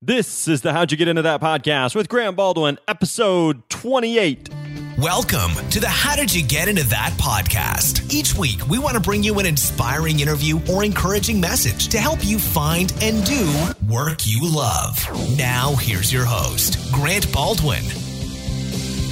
This 0.00 0.46
is 0.46 0.60
the 0.62 0.72
How'd 0.72 0.92
You 0.92 0.96
Get 0.96 1.08
Into 1.08 1.22
That 1.22 1.40
podcast 1.40 1.96
with 1.96 2.08
Grant 2.08 2.36
Baldwin, 2.36 2.78
episode 2.86 3.68
28. 3.68 4.48
Welcome 4.96 5.50
to 5.70 5.80
the 5.80 5.88
How 5.88 6.14
Did 6.14 6.32
You 6.32 6.46
Get 6.46 6.68
Into 6.68 6.84
That 6.84 7.14
podcast. 7.20 8.14
Each 8.14 8.32
week, 8.32 8.64
we 8.68 8.78
want 8.78 8.94
to 8.94 9.00
bring 9.00 9.24
you 9.24 9.36
an 9.40 9.46
inspiring 9.46 10.20
interview 10.20 10.60
or 10.70 10.84
encouraging 10.84 11.40
message 11.40 11.88
to 11.88 11.98
help 11.98 12.24
you 12.24 12.38
find 12.38 12.92
and 13.02 13.24
do 13.26 13.52
work 13.92 14.24
you 14.24 14.48
love. 14.48 14.96
Now, 15.36 15.74
here's 15.74 16.12
your 16.12 16.24
host, 16.24 16.92
Grant 16.92 17.32
Baldwin. 17.32 17.82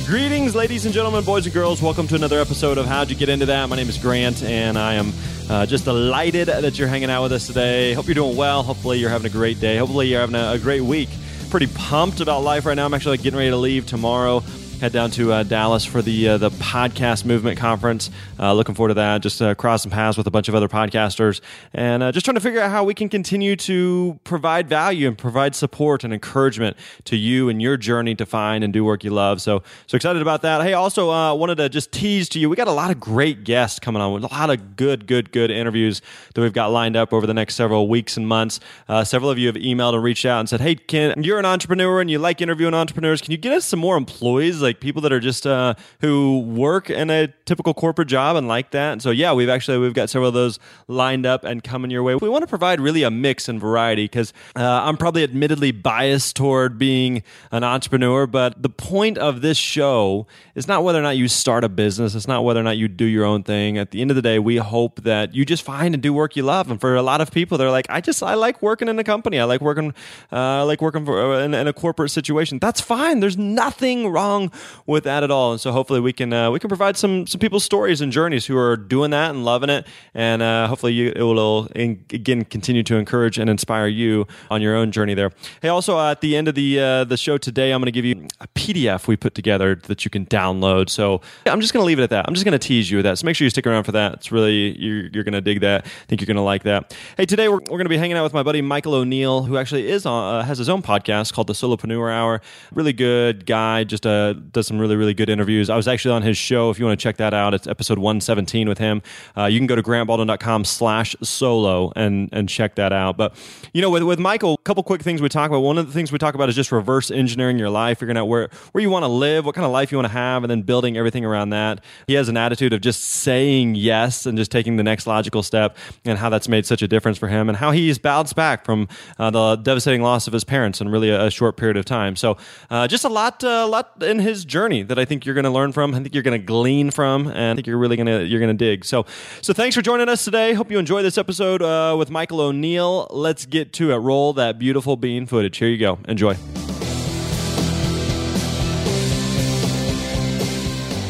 Greetings, 0.07 0.55
ladies 0.55 0.85
and 0.85 0.95
gentlemen, 0.95 1.25
boys 1.25 1.47
and 1.47 1.53
girls. 1.53 1.83
Welcome 1.83 2.07
to 2.07 2.15
another 2.15 2.41
episode 2.41 2.79
of 2.79 2.87
How'd 2.87 3.11
You 3.11 3.17
Get 3.17 3.29
Into 3.29 3.47
That. 3.47 3.69
My 3.69 3.75
name 3.75 3.89
is 3.89 3.99
Grant, 3.99 4.41
and 4.45 4.79
I 4.79 4.95
am 4.95 5.13
uh, 5.51 5.67
just 5.67 5.85
delighted 5.85 6.47
that 6.47 6.79
you're 6.79 6.87
hanging 6.87 7.11
out 7.11 7.25
with 7.25 7.33
us 7.33 7.49
today. 7.49 7.93
Hope 7.93 8.07
you're 8.07 8.15
doing 8.15 8.37
well. 8.37 8.63
Hopefully, 8.63 9.01
you're 9.01 9.11
having 9.11 9.29
a 9.29 9.35
great 9.35 9.59
day. 9.59 9.79
Hopefully, 9.79 10.07
you're 10.07 10.21
having 10.21 10.37
a, 10.37 10.53
a 10.53 10.59
great 10.61 10.83
week. 10.83 11.09
Pretty 11.51 11.67
pumped 11.67 12.21
about 12.21 12.45
life 12.45 12.67
right 12.67 12.75
now. 12.75 12.85
I'm 12.85 12.95
actually 12.95 13.17
getting 13.17 13.37
ready 13.37 13.51
to 13.51 13.57
leave 13.57 13.85
tomorrow 13.85 14.45
head 14.81 14.93
down 14.93 15.11
to 15.11 15.33
uh, 15.33 15.43
Dallas 15.43 15.85
for 15.85 16.03
the 16.03 16.29
uh, 16.29 16.39
the 16.39 16.51
podcast 16.51 17.25
movement 17.25 17.59
conference. 17.59 18.11
Uh, 18.39 18.53
looking 18.53 18.75
forward 18.75 18.89
to 18.89 18.95
that. 18.95 19.23
Just 19.23 19.41
uh, 19.41 19.55
cross 19.55 19.83
some 19.83 19.91
paths 19.91 20.19
with 20.19 20.27
a 20.27 20.31
bunch 20.31 20.49
of 20.49 20.55
other 20.55 20.69
podcasters, 20.69 21.41
and 21.73 22.03
uh, 22.03 22.13
just 22.13 22.27
trying 22.27 22.35
to 22.35 22.41
figure 22.41 22.61
out 22.61 22.71
how 22.71 22.85
we 22.85 22.93
can 22.93 23.09
continue 23.09 23.57
to 23.57 24.19
provide 24.25 24.69
value 24.69 25.09
and 25.09 25.17
provide 25.17 25.55
support 25.55 26.05
and 26.05 26.13
encouragement 26.13 26.77
to 27.05 27.17
you 27.17 27.49
and 27.49 27.63
your 27.63 27.77
journey 27.77 28.15
to 28.15 28.27
find 28.27 28.63
and 28.63 28.73
do 28.73 28.85
work 28.85 29.03
you 29.03 29.11
love. 29.11 29.41
So 29.41 29.63
so 29.87 29.97
excited 29.97 30.21
about 30.21 30.43
that. 30.43 30.63
Hey, 30.63 30.75
also 30.75 31.11
uh, 31.11 31.35
wanted 31.35 31.57
to 31.57 31.69
just 31.69 31.91
tease 31.91 32.29
to 32.31 32.39
you. 32.39 32.51
We 32.51 32.57
got 32.57 32.69
a 32.69 32.73
lot 32.73 32.91
of 32.91 33.01
great 33.01 33.45
guests 33.45 33.79
coming 33.79 34.03
on 34.03 34.13
with 34.13 34.25
a 34.25 34.35
lot 34.35 34.51
of 34.51 34.77
good 34.77 35.07
good 35.07 35.33
good 35.33 35.51
interviews 35.51 36.03
that 36.35 36.41
we've 36.43 36.53
got 36.53 36.71
lined 36.71 36.97
up 36.97 37.13
over 37.15 37.27
the 37.27 37.35
next 37.35 37.55
several 37.55 37.89
weeks 37.89 38.17
and 38.17 38.29
months. 38.29 38.61
several 39.05 39.31
of 39.31 39.39
you 39.39 39.47
have 39.47 39.57
emailed 39.57 39.95
and 39.95 40.03
reached 40.03 40.27
out 40.27 40.41
and 40.41 40.49
said, 40.49 40.61
"Hey, 40.61 40.75
Ken, 40.75 41.23
you're 41.23 41.39
an 41.39 41.47
entrepreneur 41.47 42.01
and 42.01 42.11
you 42.11 42.19
like 42.19 42.43
interviewing 42.43 42.75
entrepreneurs. 42.75 43.23
Can 43.23 43.33
you 43.33 43.39
get 43.39 43.53
us 43.53 43.65
some 43.65 43.81
more 43.81 43.97
employees?" 43.97 44.66
Like 44.67 44.81
people 44.81 45.03
that 45.03 45.13
are 45.13 45.21
just 45.21 45.47
uh, 45.47 45.75
who 46.01 46.41
work 46.41 46.91
in 46.91 47.11
a 47.11 47.29
typical 47.47 47.73
corporate 47.73 48.09
job 48.09 48.37
and 48.37 48.49
like 48.49 48.73
that. 48.73 48.93
And 48.93 49.03
so 49.03 49.11
yeah, 49.11 49.33
we've 49.33 49.49
actually 49.49 49.79
we've 49.79 49.95
got 49.95 50.11
several 50.11 50.29
of 50.29 50.35
those 50.35 50.59
lined 50.89 51.25
up 51.25 51.45
and 51.45 51.63
coming 51.63 51.91
your 51.91 52.03
way. 52.03 52.15
We 52.15 52.29
want 52.29 52.43
to 52.43 52.49
provide 52.49 52.81
really 52.81 53.03
a 53.03 53.11
mix 53.11 53.49
and 53.49 53.61
variety 53.61 54.05
because 54.05 54.33
uh, 54.55 54.63
I'm 54.63 54.97
probably 54.97 55.23
admittedly 55.23 55.73
biased 55.73 56.37
toward 56.37 56.79
being 56.79 57.23
an 57.51 57.65
entrepreneur, 57.65 58.27
but 58.27 58.63
the 58.63 58.69
point 58.69 59.19
of 59.19 59.41
this 59.41 59.57
show 59.57 60.27
is 60.55 60.67
not 60.67 60.85
whether 60.85 60.99
or 60.99 61.03
not 61.03 61.17
you 61.17 61.29
start 61.29 61.65
a 61.65 61.69
business. 61.69 62.15
It's 62.15 62.29
not 62.29 62.45
whether 62.45 62.61
or 62.61 62.65
not 62.65 62.77
you 62.77 62.89
do 62.89 63.05
your 63.05 63.25
own 63.25 63.43
thing. 63.43 63.79
At 63.79 63.91
the 63.91 64.01
end 64.01 64.11
of 64.11 64.17
the 64.17 64.23
day, 64.23 64.39
we 64.39 64.57
hope 64.57 65.03
that 65.03 65.35
you 65.35 65.45
just 65.45 65.63
find 65.63 65.95
and 65.95 66.03
do 66.03 66.13
work 66.13 66.37
you 66.37 66.43
love. 66.43 66.71
And 66.71 66.81
for 66.81 66.97
a 66.97 67.03
lot 67.03 67.21
of 67.21 67.31
people, 67.31 67.59
they're 67.59 67.71
like, 67.71 67.87
I 67.89 68.01
just 68.01 68.23
I 68.23 68.35
like 68.35 68.63
working 68.63 68.89
in 68.89 68.99
a 68.99 69.05
company. 69.05 69.39
I 69.39 69.45
like 69.45 69.61
working 69.61 69.95
uh, 70.33 70.37
I 70.37 70.63
like 70.63 70.81
working 70.81 71.05
for, 71.05 71.35
uh, 71.35 71.45
in, 71.45 71.55
in 71.55 71.67
a 71.67 71.73
corporate 71.73 72.11
situation. 72.11 72.59
That's 72.59 72.81
fine. 72.81 73.21
There's 73.21 73.37
nothing 73.37 74.09
wrong 74.09 74.51
with 74.87 75.05
that 75.05 75.23
at 75.23 75.31
all. 75.31 75.53
And 75.53 75.61
so 75.61 75.73
hopefully 75.73 76.01
we 76.01 76.13
can 76.13 76.33
uh, 76.33 76.51
we 76.51 76.59
can 76.59 76.69
provide 76.69 76.97
some 76.97 77.27
some 77.27 77.39
people's 77.39 77.65
stories 77.65 78.01
and 78.01 78.13
journeys 78.13 78.47
who 78.47 78.57
are 78.57 78.77
doing 78.77 79.11
that 79.11 79.31
and 79.31 79.45
loving 79.45 79.71
it, 79.71 79.87
and 80.15 80.43
uh, 80.43 80.69
hopefully 80.69 80.93
you, 80.93 81.13
it 81.15 81.23
will 81.23 81.69
again 81.75 82.45
continue 82.45 82.83
to 82.83 82.97
encourage 82.97 83.39
and 83.39 83.51
inspire 83.51 83.87
you 83.87 84.27
on 84.51 84.63
your 84.63 84.77
own 84.77 84.93
journey 84.93 85.15
there. 85.15 85.33
Hey, 85.63 85.69
also 85.69 85.99
uh, 85.99 86.13
at 86.13 86.21
the 86.21 86.37
end 86.37 86.49
of 86.49 86.55
the 86.55 86.81
uh, 86.81 87.05
the 87.05 87.17
show 87.17 87.39
today, 87.39 87.73
I'm 87.73 87.81
going 87.81 87.87
to 87.87 87.93
give 87.93 88.05
you 88.05 88.27
a 88.41 88.49
PDF 88.49 89.07
we 89.07 89.17
put 89.17 89.35
together 89.35 89.75
that 89.75 90.05
you 90.05 90.11
can 90.11 90.27
download. 90.27 90.91
So 90.91 91.21
I'm 91.47 91.61
just 91.61 91.73
going 91.73 91.83
to 91.83 91.87
leave 91.87 91.99
it 91.99 92.03
at 92.03 92.11
that. 92.11 92.27
I'm 92.29 92.35
just 92.35 92.45
going 92.45 92.59
to 92.59 92.67
tease 92.67 92.91
you 92.91 92.99
with 92.99 93.05
that. 93.05 93.19
So 93.19 93.25
make 93.25 93.37
sure 93.37 93.45
you 93.45 93.51
stick 93.51 93.67
around 93.67 93.85
for 93.85 93.93
that. 93.93 94.15
It's 94.15 94.33
really 94.33 94.77
you're, 94.79 95.07
you're 95.09 95.25
going 95.25 95.35
to 95.35 95.41
dig 95.41 95.61
that. 95.61 95.85
I 95.87 96.07
think 96.09 96.21
you're 96.21 96.27
going 96.27 96.37
to 96.37 96.43
like 96.43 96.63
that. 96.65 96.97
Hey, 97.17 97.27
today 97.27 97.49
we're, 97.49 97.57
we're 97.57 97.79
going 97.79 97.85
to 97.85 97.91
be 97.91 97.99
hanging 97.99 98.17
out 98.17 98.25
with 98.25 98.35
my 98.35 98.43
buddy 98.43 98.63
Michael 98.63 98.95
O'Neal, 98.95 99.43
who 99.43 99.57
actually 99.57 99.89
is 99.89 100.07
on, 100.07 100.35
uh, 100.35 100.43
has 100.45 100.59
his 100.59 100.69
own 100.69 100.83
podcast 100.83 101.33
called 101.33 101.47
the 101.47 101.53
Solopreneur 101.53 102.13
Hour. 102.13 102.41
Really 102.73 102.93
good 102.93 103.47
guy. 103.47 103.85
Just 103.85 104.07
uh, 104.07 104.35
does 104.53 104.67
some 104.67 104.79
really 104.79 104.97
really 104.97 105.15
good 105.15 105.29
interviews. 105.29 105.71
I 105.71 105.77
was 105.77 105.89
actually 105.89 106.15
on 106.15 106.23
his 106.23 106.37
show. 106.37 106.71
If 106.71 106.79
you 106.79 106.85
want 106.85 106.99
to 106.99 107.03
check 107.03 107.17
that 107.17 107.35
out, 107.35 107.55
it's 107.55 107.67
episode 107.67 107.99
117 107.99 108.69
with 108.69 108.79
him. 108.79 109.03
Uh, 109.37 109.45
you 109.45 109.59
can 109.59 109.67
go 109.67 109.77
to 109.77 109.83
grantbaldwin.com 109.83 110.65
slash 110.65 111.17
solo 111.23 111.93
and, 111.97 112.29
and 112.33 112.49
check 112.49 112.77
that 112.77 112.93
out. 112.93 113.17
But, 113.17 113.35
you 113.73 113.83
know, 113.83 113.91
with, 113.91 114.03
with 114.03 114.19
Michael, 114.19 114.55
a 114.55 114.63
couple 114.65 114.83
quick 114.83 115.03
things 115.03 115.21
we 115.21 115.29
talk 115.29 115.51
about. 115.51 115.61
One 115.61 115.79
of 115.79 115.87
the 115.87 115.93
things 115.93 116.13
we 116.13 116.19
talk 116.19 116.35
about 116.35 116.49
is 116.49 116.55
just 116.55 116.73
reverse 116.73 117.11
engineering 117.11 117.59
your 117.59 117.71
life, 117.71 117.99
figuring 117.99 118.17
out 118.17 118.27
where, 118.27 118.49
where 118.73 118.83
you 118.83 118.91
want 118.91 119.05
to 119.05 119.09
live, 119.09 119.45
what 119.45 119.55
kind 119.55 119.65
of 119.65 119.73
life 119.73 119.91
you 119.91 119.99
want 119.99 120.07
to 120.07 120.13
have, 120.13 120.45
and 120.45 120.51
then 120.51 120.63
building 120.63 120.97
everything 120.97 121.25
around 121.25 121.51
that. 121.51 121.81
He 122.07 122.15
has 122.15 122.29
an 122.29 122.37
attitude 122.37 122.73
of 122.73 122.81
just 122.81 123.03
saying 123.03 123.75
yes 123.75 124.27
and 124.27 124.37
just 124.37 124.51
taking 124.51 124.77
the 124.77 124.83
next 124.83 125.07
logical 125.07 125.43
step 125.43 125.77
and 126.05 126.19
how 126.19 126.29
that's 126.29 126.49
made 126.49 126.67
such 126.67 126.83
a 126.83 126.89
difference 126.89 127.19
for 127.19 127.29
him 127.29 127.49
and 127.49 127.57
how 127.57 127.71
he's 127.71 127.99
bounced 127.99 128.37
back 128.37 128.65
from 128.65 128.89
uh, 129.19 129.31
the 129.31 129.57
devastating 129.57 130.03
loss 130.03 130.27
of 130.27 130.33
his 130.33 130.45
parents 130.45 130.81
in 130.81 130.89
really 130.89 131.11
a, 131.11 131.27
a 131.27 131.31
short 131.31 131.57
period 131.57 131.77
of 131.77 131.85
time. 131.85 132.17
So 132.17 132.37
uh, 132.71 132.87
just 132.89 133.05
a 133.05 133.09
lot, 133.09 133.43
a 133.43 133.51
uh, 133.51 133.67
lot 133.67 134.03
in 134.03 134.19
his 134.19 134.36
journey 134.45 134.83
that 134.83 134.99
I 134.99 135.05
think 135.05 135.25
you're 135.25 135.35
going 135.35 135.45
to 135.45 135.51
learn 135.51 135.73
from. 135.73 135.95
I 135.95 136.01
think 136.01 136.15
you're 136.15 136.23
going 136.23 136.39
to 136.39 136.45
glean 136.45 136.91
from, 136.91 137.29
and 137.29 137.53
I 137.53 137.55
think 137.55 137.67
you're 137.67 137.79
really 137.79 137.97
going 137.97 138.07
to 138.07 138.25
you're 138.25 138.41
going 138.41 138.57
to 138.57 138.65
dig. 138.65 138.85
So, 138.85 139.07
so 139.43 139.53
thanks 139.53 139.75
for 139.75 139.83
joining 139.83 140.09
us 140.09 140.25
today. 140.25 140.55
Hope 140.55 140.71
you 140.71 140.79
enjoy 140.79 141.03
this 141.03 141.19
episode 141.19 141.63
uh, 141.63 141.95
with 141.99 142.11
Michael 142.11 142.41
O'Neal. 142.41 143.07
Let's 143.11 143.47
get 143.47 143.73
to 143.75 143.93
it. 143.93 143.97
Roll 143.97 144.33
that 144.35 144.59
beautiful 144.59 144.97
bean 144.97 145.27
footage. 145.27 145.57
Here 145.59 145.69
you 145.69 145.79
go. 145.79 145.99
Enjoy. 146.09 146.37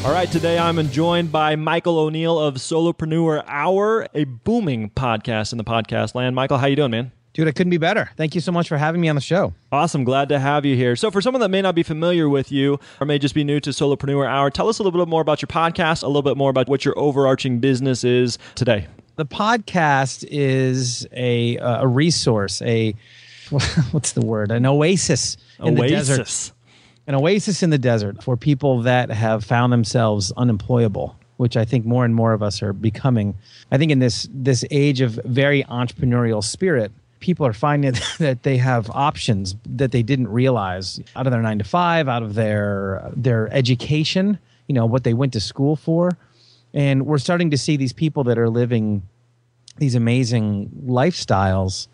All 0.07 0.13
right, 0.13 0.31
today 0.31 0.57
I'm 0.57 0.89
joined 0.91 1.33
by 1.33 1.57
Michael 1.57 1.99
O'Neal 1.99 2.39
of 2.39 2.55
Solopreneur 2.55 3.43
Hour, 3.49 4.07
a 4.15 4.23
booming 4.23 4.91
podcast 4.91 5.51
in 5.51 5.59
the 5.59 5.65
podcast 5.65 6.15
land. 6.15 6.37
Michael, 6.37 6.59
how 6.59 6.69
you 6.69 6.77
doing, 6.77 6.93
man? 6.93 7.11
Dude, 7.37 7.49
I 7.49 7.53
couldn't 7.53 7.71
be 7.71 7.77
better. 7.77 8.09
Thank 8.17 8.35
you 8.35 8.41
so 8.41 8.51
much 8.51 8.67
for 8.67 8.79
having 8.79 8.99
me 8.99 9.11
on 9.11 9.15
the 9.15 9.21
show. 9.21 9.53
Awesome. 9.71 10.05
Glad 10.05 10.31
to 10.31 10.39
have 10.39 10.65
you 10.65 10.75
here. 10.75 10.97
So, 10.97 11.11
for 11.11 11.21
someone 11.21 11.43
that 11.43 11.51
may 11.51 11.61
not 11.61 11.75
be 11.75 11.83
familiar 11.83 12.31
with 12.31 12.51
you 12.51 12.81
or 12.99 13.07
may 13.07 13.19
just 13.19 13.35
be 13.35 13.45
new 13.45 13.61
to 13.61 13.71
Solopreneur 13.71 14.27
Hour, 14.27 14.49
tell 14.49 14.71
us 14.71 14.79
a 14.79 14.83
little 14.83 14.99
bit 14.99 15.07
more 15.07 15.21
about 15.21 15.43
your 15.43 15.49
podcast, 15.49 16.03
a 16.03 16.07
little 16.07 16.23
bit 16.23 16.39
more 16.39 16.49
about 16.49 16.67
what 16.67 16.87
your 16.87 16.99
overarching 16.99 17.59
business 17.59 18.05
is 18.05 18.39
today. 18.55 18.87
The 19.17 19.27
podcast 19.27 20.27
is 20.31 21.07
a, 21.13 21.59
uh, 21.59 21.83
a 21.83 21.87
resource, 21.87 22.63
a 22.63 22.95
what's 23.91 24.13
the 24.13 24.25
word? 24.25 24.51
An 24.51 24.65
oasis 24.65 25.37
in 25.59 25.79
oasis. 25.79 26.09
the 26.09 26.17
desert. 26.17 26.53
An 27.07 27.15
oasis 27.17 27.63
in 27.63 27.69
the 27.69 27.77
desert 27.77 28.23
for 28.23 28.39
people 28.39 28.81
that 28.81 29.11
have 29.11 29.45
found 29.45 29.75
themselves 29.75 30.33
unemployable 30.39 31.19
which 31.37 31.55
I 31.55 31.67
think 31.67 31.85
more 31.85 32.07
and 32.07 32.15
more 32.15 32.33
of 32.33 32.43
us 32.43 32.63
are 32.63 32.73
becoming. 32.73 33.35
I 33.71 33.77
think 33.77 33.93
in 33.93 33.99
this 33.99 34.27
this 34.33 34.65
age 34.71 35.03
of 35.03 35.21
very 35.27 35.65
entrepreneurial 35.65 36.43
spirit, 36.43 36.93
people 37.21 37.47
are 37.47 37.53
finding 37.53 37.95
that 38.19 38.43
they 38.43 38.57
have 38.57 38.91
options 38.91 39.57
that 39.67 39.93
they 39.93 40.03
didn't 40.03 40.29
realize 40.29 41.01
out 41.15 41.27
of 41.27 41.33
their 41.33 41.43
nine 41.43 41.59
to 41.59 41.65
five, 41.65 42.09
out 42.09 42.23
of 42.23 42.35
their 42.35 43.11
their 43.15 43.53
education, 43.53 44.39
you 44.67 44.75
know, 44.75 44.87
what 44.87 45.05
they 45.05 45.15
went 45.15 45.33
to 45.33 45.41
school 45.41 45.77
for. 45.77 46.17
And 46.75 47.07
we're 47.07 47.19
starting 47.19 47.51
to 47.51 47.59
see 47.59 47.77
these 47.77 47.93
people 47.93 48.25
that 48.25 48.39
are 48.39 48.51
living 48.51 49.03
these 49.79 49.95
amazing 49.95 50.71
lifestyles 50.87 51.89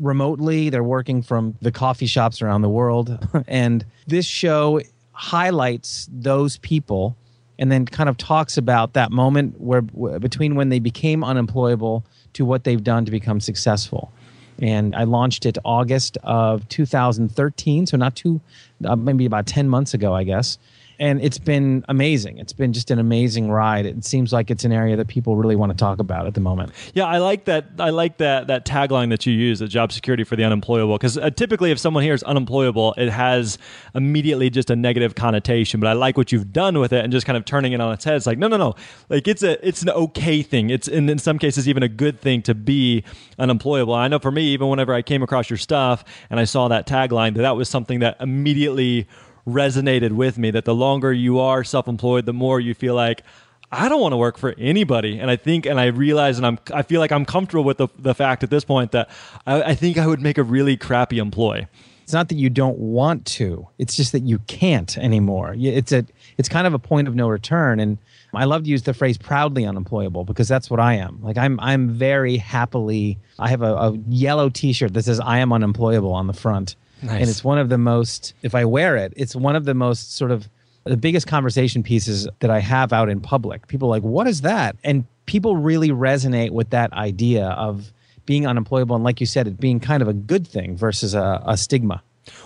remotely. 0.00 0.70
They're 0.70 0.82
working 0.82 1.22
from 1.22 1.56
the 1.60 1.72
coffee 1.72 2.06
shops 2.06 2.42
around 2.42 2.62
the 2.62 2.68
world. 2.68 3.26
and 3.48 3.84
this 4.06 4.26
show 4.26 4.80
highlights 5.12 6.08
those 6.12 6.58
people 6.58 7.16
and 7.58 7.72
then 7.72 7.86
kind 7.86 8.08
of 8.08 8.18
talks 8.18 8.58
about 8.58 8.92
that 8.92 9.10
moment 9.10 9.58
where 9.58 9.80
between 9.80 10.56
when 10.56 10.68
they 10.68 10.78
became 10.78 11.24
unemployable 11.24 12.04
to 12.34 12.44
what 12.44 12.64
they've 12.64 12.84
done 12.84 13.06
to 13.06 13.10
become 13.10 13.40
successful 13.40 14.12
and 14.58 14.94
I 14.94 15.04
launched 15.04 15.46
it 15.46 15.58
August 15.64 16.18
of 16.22 16.68
2013, 16.68 17.86
so 17.86 17.96
not 17.96 18.16
too, 18.16 18.40
uh, 18.84 18.96
maybe 18.96 19.26
about 19.26 19.46
10 19.46 19.68
months 19.68 19.94
ago, 19.94 20.14
I 20.14 20.24
guess 20.24 20.58
and 20.98 21.20
it's 21.20 21.38
been 21.38 21.84
amazing. 21.88 22.38
It's 22.38 22.52
been 22.52 22.72
just 22.72 22.90
an 22.90 22.98
amazing 22.98 23.50
ride. 23.50 23.86
It 23.86 24.04
seems 24.04 24.32
like 24.32 24.50
it's 24.50 24.64
an 24.64 24.72
area 24.72 24.96
that 24.96 25.08
people 25.08 25.36
really 25.36 25.56
want 25.56 25.72
to 25.72 25.76
talk 25.76 25.98
about 25.98 26.26
at 26.26 26.34
the 26.34 26.40
moment. 26.40 26.72
Yeah, 26.94 27.04
I 27.04 27.18
like 27.18 27.44
that. 27.46 27.66
I 27.78 27.90
like 27.90 28.18
that 28.18 28.46
that 28.46 28.64
tagline 28.64 29.10
that 29.10 29.26
you 29.26 29.32
use, 29.32 29.58
the 29.58 29.68
job 29.68 29.92
security 29.92 30.24
for 30.24 30.36
the 30.36 30.44
unemployable, 30.44 30.96
because 30.96 31.18
uh, 31.18 31.30
typically 31.30 31.70
if 31.70 31.78
someone 31.78 32.02
here 32.02 32.14
is 32.14 32.22
unemployable, 32.22 32.94
it 32.96 33.08
has 33.08 33.58
immediately 33.94 34.50
just 34.50 34.70
a 34.70 34.76
negative 34.76 35.14
connotation. 35.14 35.80
But 35.80 35.88
I 35.88 35.92
like 35.92 36.16
what 36.16 36.32
you've 36.32 36.52
done 36.52 36.78
with 36.78 36.92
it 36.92 37.04
and 37.04 37.12
just 37.12 37.26
kind 37.26 37.36
of 37.36 37.44
turning 37.44 37.72
it 37.72 37.80
on 37.80 37.92
its 37.92 38.04
head. 38.04 38.16
It's 38.16 38.26
like 38.26 38.38
no, 38.38 38.48
no, 38.48 38.56
no. 38.56 38.74
Like 39.08 39.28
it's 39.28 39.42
a 39.42 39.66
it's 39.66 39.82
an 39.82 39.90
okay 39.90 40.42
thing. 40.42 40.70
It's 40.70 40.88
in, 40.88 41.08
in 41.08 41.18
some 41.18 41.38
cases 41.38 41.68
even 41.68 41.82
a 41.82 41.88
good 41.88 42.20
thing 42.20 42.42
to 42.42 42.54
be 42.54 43.04
unemployable. 43.38 43.94
I 43.94 44.08
know 44.08 44.18
for 44.18 44.30
me, 44.30 44.42
even 44.48 44.68
whenever 44.68 44.94
I 44.94 45.02
came 45.02 45.22
across 45.22 45.50
your 45.50 45.56
stuff 45.56 46.04
and 46.30 46.40
I 46.40 46.44
saw 46.44 46.68
that 46.68 46.86
tagline, 46.86 47.34
that 47.34 47.42
that 47.42 47.56
was 47.56 47.68
something 47.68 48.00
that 48.00 48.16
immediately 48.20 49.06
resonated 49.46 50.12
with 50.12 50.38
me 50.38 50.50
that 50.50 50.64
the 50.64 50.74
longer 50.74 51.12
you 51.12 51.38
are 51.38 51.62
self-employed, 51.62 52.26
the 52.26 52.32
more 52.32 52.58
you 52.60 52.74
feel 52.74 52.94
like 52.94 53.22
I 53.70 53.88
don't 53.88 54.00
want 54.00 54.12
to 54.12 54.16
work 54.16 54.38
for 54.38 54.54
anybody. 54.58 55.18
And 55.18 55.30
I 55.30 55.36
think, 55.36 55.66
and 55.66 55.80
I 55.80 55.86
realize, 55.86 56.38
and 56.38 56.46
I'm, 56.46 56.58
I 56.72 56.82
feel 56.82 57.00
like 57.00 57.12
I'm 57.12 57.24
comfortable 57.24 57.64
with 57.64 57.78
the, 57.78 57.88
the 57.98 58.14
fact 58.14 58.42
at 58.42 58.50
this 58.50 58.64
point 58.64 58.92
that 58.92 59.10
I, 59.46 59.62
I 59.62 59.74
think 59.74 59.98
I 59.98 60.06
would 60.06 60.20
make 60.20 60.38
a 60.38 60.42
really 60.42 60.76
crappy 60.76 61.18
employee. 61.18 61.66
It's 62.02 62.12
not 62.12 62.28
that 62.28 62.36
you 62.36 62.50
don't 62.50 62.78
want 62.78 63.24
to; 63.26 63.66
it's 63.78 63.96
just 63.96 64.12
that 64.12 64.22
you 64.22 64.38
can't 64.46 64.96
anymore. 64.96 65.56
It's 65.58 65.90
a, 65.90 66.06
it's 66.38 66.48
kind 66.48 66.64
of 66.64 66.72
a 66.72 66.78
point 66.78 67.08
of 67.08 67.16
no 67.16 67.28
return. 67.28 67.80
And 67.80 67.98
I 68.32 68.44
love 68.44 68.62
to 68.62 68.70
use 68.70 68.84
the 68.84 68.94
phrase 68.94 69.18
"proudly 69.18 69.66
unemployable" 69.66 70.24
because 70.24 70.46
that's 70.46 70.70
what 70.70 70.78
I 70.78 70.94
am. 70.94 71.18
Like 71.20 71.36
I'm, 71.36 71.58
I'm 71.58 71.88
very 71.88 72.36
happily. 72.36 73.18
I 73.40 73.48
have 73.48 73.62
a, 73.62 73.74
a 73.74 73.98
yellow 74.08 74.48
T-shirt 74.50 74.94
that 74.94 75.02
says 75.02 75.18
"I 75.18 75.38
am 75.38 75.52
unemployable" 75.52 76.12
on 76.12 76.28
the 76.28 76.32
front 76.32 76.76
Nice. 77.02 77.20
And 77.20 77.30
it's 77.30 77.44
one 77.44 77.58
of 77.58 77.68
the 77.68 77.78
most, 77.78 78.34
if 78.42 78.54
I 78.54 78.64
wear 78.64 78.96
it, 78.96 79.12
it's 79.16 79.36
one 79.36 79.54
of 79.54 79.64
the 79.64 79.74
most 79.74 80.16
sort 80.16 80.30
of 80.30 80.48
the 80.84 80.96
biggest 80.96 81.26
conversation 81.26 81.82
pieces 81.82 82.28
that 82.40 82.50
I 82.50 82.60
have 82.60 82.92
out 82.92 83.08
in 83.08 83.20
public. 83.20 83.66
People 83.66 83.88
like, 83.88 84.02
what 84.02 84.26
is 84.26 84.42
that? 84.42 84.76
And 84.84 85.04
people 85.26 85.56
really 85.56 85.90
resonate 85.90 86.50
with 86.50 86.70
that 86.70 86.92
idea 86.92 87.48
of 87.48 87.92
being 88.24 88.46
unemployable. 88.46 88.94
And 88.94 89.04
like 89.04 89.20
you 89.20 89.26
said, 89.26 89.46
it 89.46 89.60
being 89.60 89.80
kind 89.80 90.02
of 90.02 90.08
a 90.08 90.12
good 90.12 90.46
thing 90.46 90.76
versus 90.76 91.14
a, 91.14 91.42
a 91.44 91.56
stigma. 91.56 92.02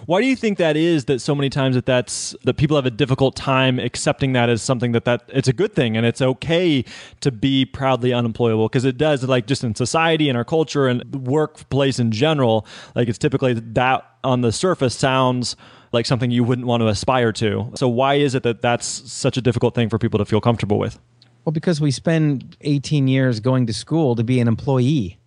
Why 0.06 0.20
do 0.20 0.26
you 0.26 0.37
think 0.37 0.58
that 0.58 0.76
is 0.76 1.06
that 1.06 1.20
so 1.20 1.35
many 1.35 1.49
times 1.49 1.75
that 1.75 1.87
that's 1.87 2.35
that 2.44 2.58
people 2.58 2.76
have 2.76 2.87
a 2.87 2.91
difficult 2.91 3.35
time 3.35 3.79
accepting 3.79 4.35
that 4.35 4.50
as 4.50 4.62
something 4.62 4.93
that 4.93 5.05
that 5.06 5.23
it's 5.29 5.49
a 5.49 5.52
good 5.52 5.73
thing 5.73 5.97
and 5.97 6.05
it's 6.05 6.20
okay 6.20 6.85
to 7.20 7.31
be 7.31 7.64
proudly 7.64 8.12
unemployable 8.12 8.69
because 8.69 8.85
it 8.85 8.99
does 8.99 9.25
like 9.25 9.47
just 9.47 9.64
in 9.64 9.75
society 9.75 10.29
and 10.29 10.37
our 10.37 10.44
culture 10.44 10.87
and 10.87 11.26
workplace 11.26 11.99
in 11.99 12.11
general 12.11 12.67
like 12.94 13.08
it's 13.08 13.19
typically 13.19 13.55
that 13.55 14.05
on 14.23 14.41
the 14.41 14.53
surface 14.53 14.95
sounds 14.95 15.57
like 15.93 16.07
something 16.07 16.31
you 16.31 16.45
wouldn't 16.45 16.67
want 16.67 16.83
to 16.83 16.89
aspire 16.89 17.33
to. 17.33 17.71
So 17.75 17.89
why 17.89 18.15
is 18.15 18.35
it 18.35 18.43
that 18.45 18.63
that's 18.63 18.87
such 18.87 19.37
a 19.37 19.41
difficult 19.41 19.75
thing 19.75 19.89
for 19.89 19.99
people 19.99 20.19
to 20.19 20.25
feel 20.25 20.41
comfortable 20.41 20.79
with? 20.79 20.99
Well, 21.45 21.53
because 21.53 21.81
we 21.81 21.91
spend 21.91 22.57
18 22.61 23.09
years 23.09 23.41
going 23.41 23.67
to 23.67 23.73
school 23.73 24.15
to 24.17 24.23
be 24.23 24.41
an 24.41 24.49
employee. 24.49 25.19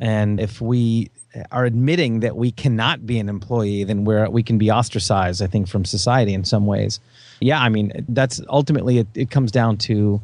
And 0.00 0.38
if 0.38 0.60
we 0.60 1.10
are 1.50 1.64
admitting 1.64 2.20
that 2.20 2.36
we 2.36 2.52
cannot 2.52 3.06
be 3.06 3.18
an 3.18 3.28
employee, 3.28 3.84
then 3.84 4.04
we're, 4.04 4.28
we 4.28 4.42
can 4.42 4.58
be 4.58 4.70
ostracized, 4.70 5.42
I 5.42 5.46
think, 5.46 5.68
from 5.68 5.84
society 5.84 6.34
in 6.34 6.44
some 6.44 6.66
ways. 6.66 7.00
Yeah, 7.40 7.60
I 7.60 7.68
mean, 7.68 7.92
that's 8.08 8.40
ultimately 8.48 8.98
it, 8.98 9.08
it 9.14 9.30
comes 9.30 9.50
down 9.50 9.78
to 9.78 10.20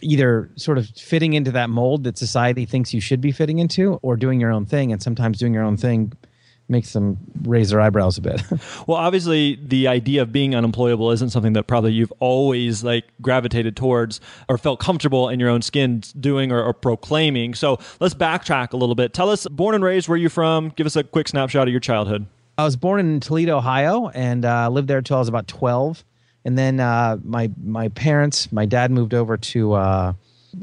either 0.00 0.48
sort 0.56 0.78
of 0.78 0.88
fitting 0.90 1.32
into 1.32 1.50
that 1.50 1.70
mold 1.70 2.04
that 2.04 2.16
society 2.18 2.64
thinks 2.64 2.94
you 2.94 3.00
should 3.00 3.20
be 3.20 3.32
fitting 3.32 3.58
into 3.58 3.94
or 4.02 4.16
doing 4.16 4.40
your 4.40 4.52
own 4.52 4.64
thing. 4.64 4.92
And 4.92 5.02
sometimes 5.02 5.38
doing 5.38 5.54
your 5.54 5.64
own 5.64 5.76
thing 5.76 6.12
makes 6.68 6.92
them 6.92 7.18
raise 7.42 7.70
their 7.70 7.80
eyebrows 7.80 8.18
a 8.18 8.20
bit. 8.20 8.42
well, 8.86 8.96
obviously, 8.98 9.58
the 9.62 9.88
idea 9.88 10.22
of 10.22 10.32
being 10.32 10.54
unemployable 10.54 11.10
isn't 11.12 11.30
something 11.30 11.52
that 11.52 11.64
probably 11.64 11.92
you've 11.92 12.12
always 12.18 12.82
like 12.82 13.04
gravitated 13.20 13.76
towards 13.76 14.20
or 14.48 14.58
felt 14.58 14.80
comfortable 14.80 15.28
in 15.28 15.38
your 15.38 15.48
own 15.48 15.62
skin 15.62 16.02
doing 16.18 16.50
or, 16.50 16.62
or 16.62 16.72
proclaiming. 16.72 17.54
So 17.54 17.78
let's 18.00 18.14
backtrack 18.14 18.72
a 18.72 18.76
little 18.76 18.94
bit. 18.94 19.12
Tell 19.12 19.30
us, 19.30 19.46
born 19.46 19.74
and 19.74 19.84
raised, 19.84 20.08
where 20.08 20.18
you 20.18 20.28
from? 20.28 20.70
Give 20.70 20.86
us 20.86 20.96
a 20.96 21.04
quick 21.04 21.28
snapshot 21.28 21.68
of 21.68 21.72
your 21.72 21.80
childhood. 21.80 22.26
I 22.58 22.64
was 22.64 22.76
born 22.76 23.00
in 23.00 23.20
Toledo, 23.20 23.58
Ohio, 23.58 24.08
and 24.08 24.44
uh, 24.44 24.68
lived 24.70 24.88
there 24.88 24.98
until 24.98 25.16
I 25.16 25.20
was 25.20 25.28
about 25.28 25.46
twelve. 25.46 26.04
And 26.44 26.56
then 26.56 26.80
uh, 26.80 27.18
my 27.22 27.50
my 27.62 27.88
parents, 27.88 28.50
my 28.50 28.66
dad 28.66 28.90
moved 28.90 29.14
over 29.14 29.36
to. 29.36 29.72
Uh, 29.74 30.12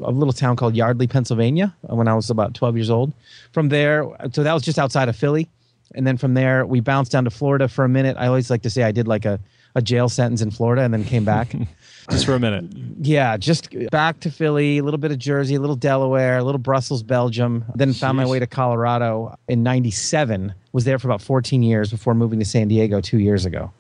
a 0.04 0.10
little 0.10 0.34
town 0.34 0.56
called 0.56 0.76
Yardley, 0.76 1.06
Pennsylvania, 1.06 1.76
when 1.82 2.08
I 2.08 2.16
was 2.16 2.32
about 2.32 2.56
12 2.56 2.78
years 2.78 2.90
old. 2.90 3.14
From 3.52 3.70
there, 3.70 4.10
so 4.32 4.42
that 4.42 4.52
was 4.52 4.64
just 4.64 4.80
outside 4.80 5.08
of 5.08 5.16
Philly 5.16 5.48
and 5.94 6.06
then 6.06 6.18
from 6.18 6.34
there 6.34 6.66
we 6.66 6.80
bounced 6.80 7.12
down 7.12 7.24
to 7.26 7.30
Florida 7.30 7.68
for 7.68 7.86
a 7.86 7.90
minute. 7.90 8.16
I 8.20 8.28
always 8.28 8.50
like 8.50 8.62
to 8.64 8.70
say 8.70 8.84
I 8.84 8.92
did 8.92 9.08
like 9.08 9.26
a, 9.26 9.40
a 9.76 9.82
jail 9.82 10.10
sentence 10.10 10.42
in 10.42 10.52
Florida 10.52 10.82
and 10.84 10.94
then 10.94 11.04
came 11.04 11.26
back. 11.26 11.56
just 12.10 12.26
for 12.26 12.34
a 12.34 12.40
minute. 12.40 12.66
Yeah, 13.00 13.38
just 13.38 13.70
back 13.92 14.20
to 14.22 14.32
Philly, 14.32 14.78
a 14.78 14.84
little 14.84 14.98
bit 14.98 15.12
of 15.12 15.20
Jersey, 15.20 15.56
a 15.56 15.60
little 15.60 15.76
Delaware, 15.76 16.38
a 16.38 16.44
little 16.44 16.60
Brussels, 16.60 17.04
Belgium. 17.04 17.66
Then 17.76 17.90
Jeez. 17.90 18.00
found 18.00 18.18
my 18.18 18.26
way 18.26 18.40
to 18.40 18.48
Colorado 18.48 19.38
in 19.48 19.64
97. 19.64 20.54
Was 20.72 20.86
there 20.86 21.00
for 21.00 21.08
about 21.08 21.22
14 21.22 21.64
years 21.64 21.92
before 21.92 22.14
moving 22.14 22.40
to 22.40 22.46
San 22.46 22.68
Diego 22.68 23.02
2 23.02 23.20
years 23.20 23.46
ago. 23.46 23.72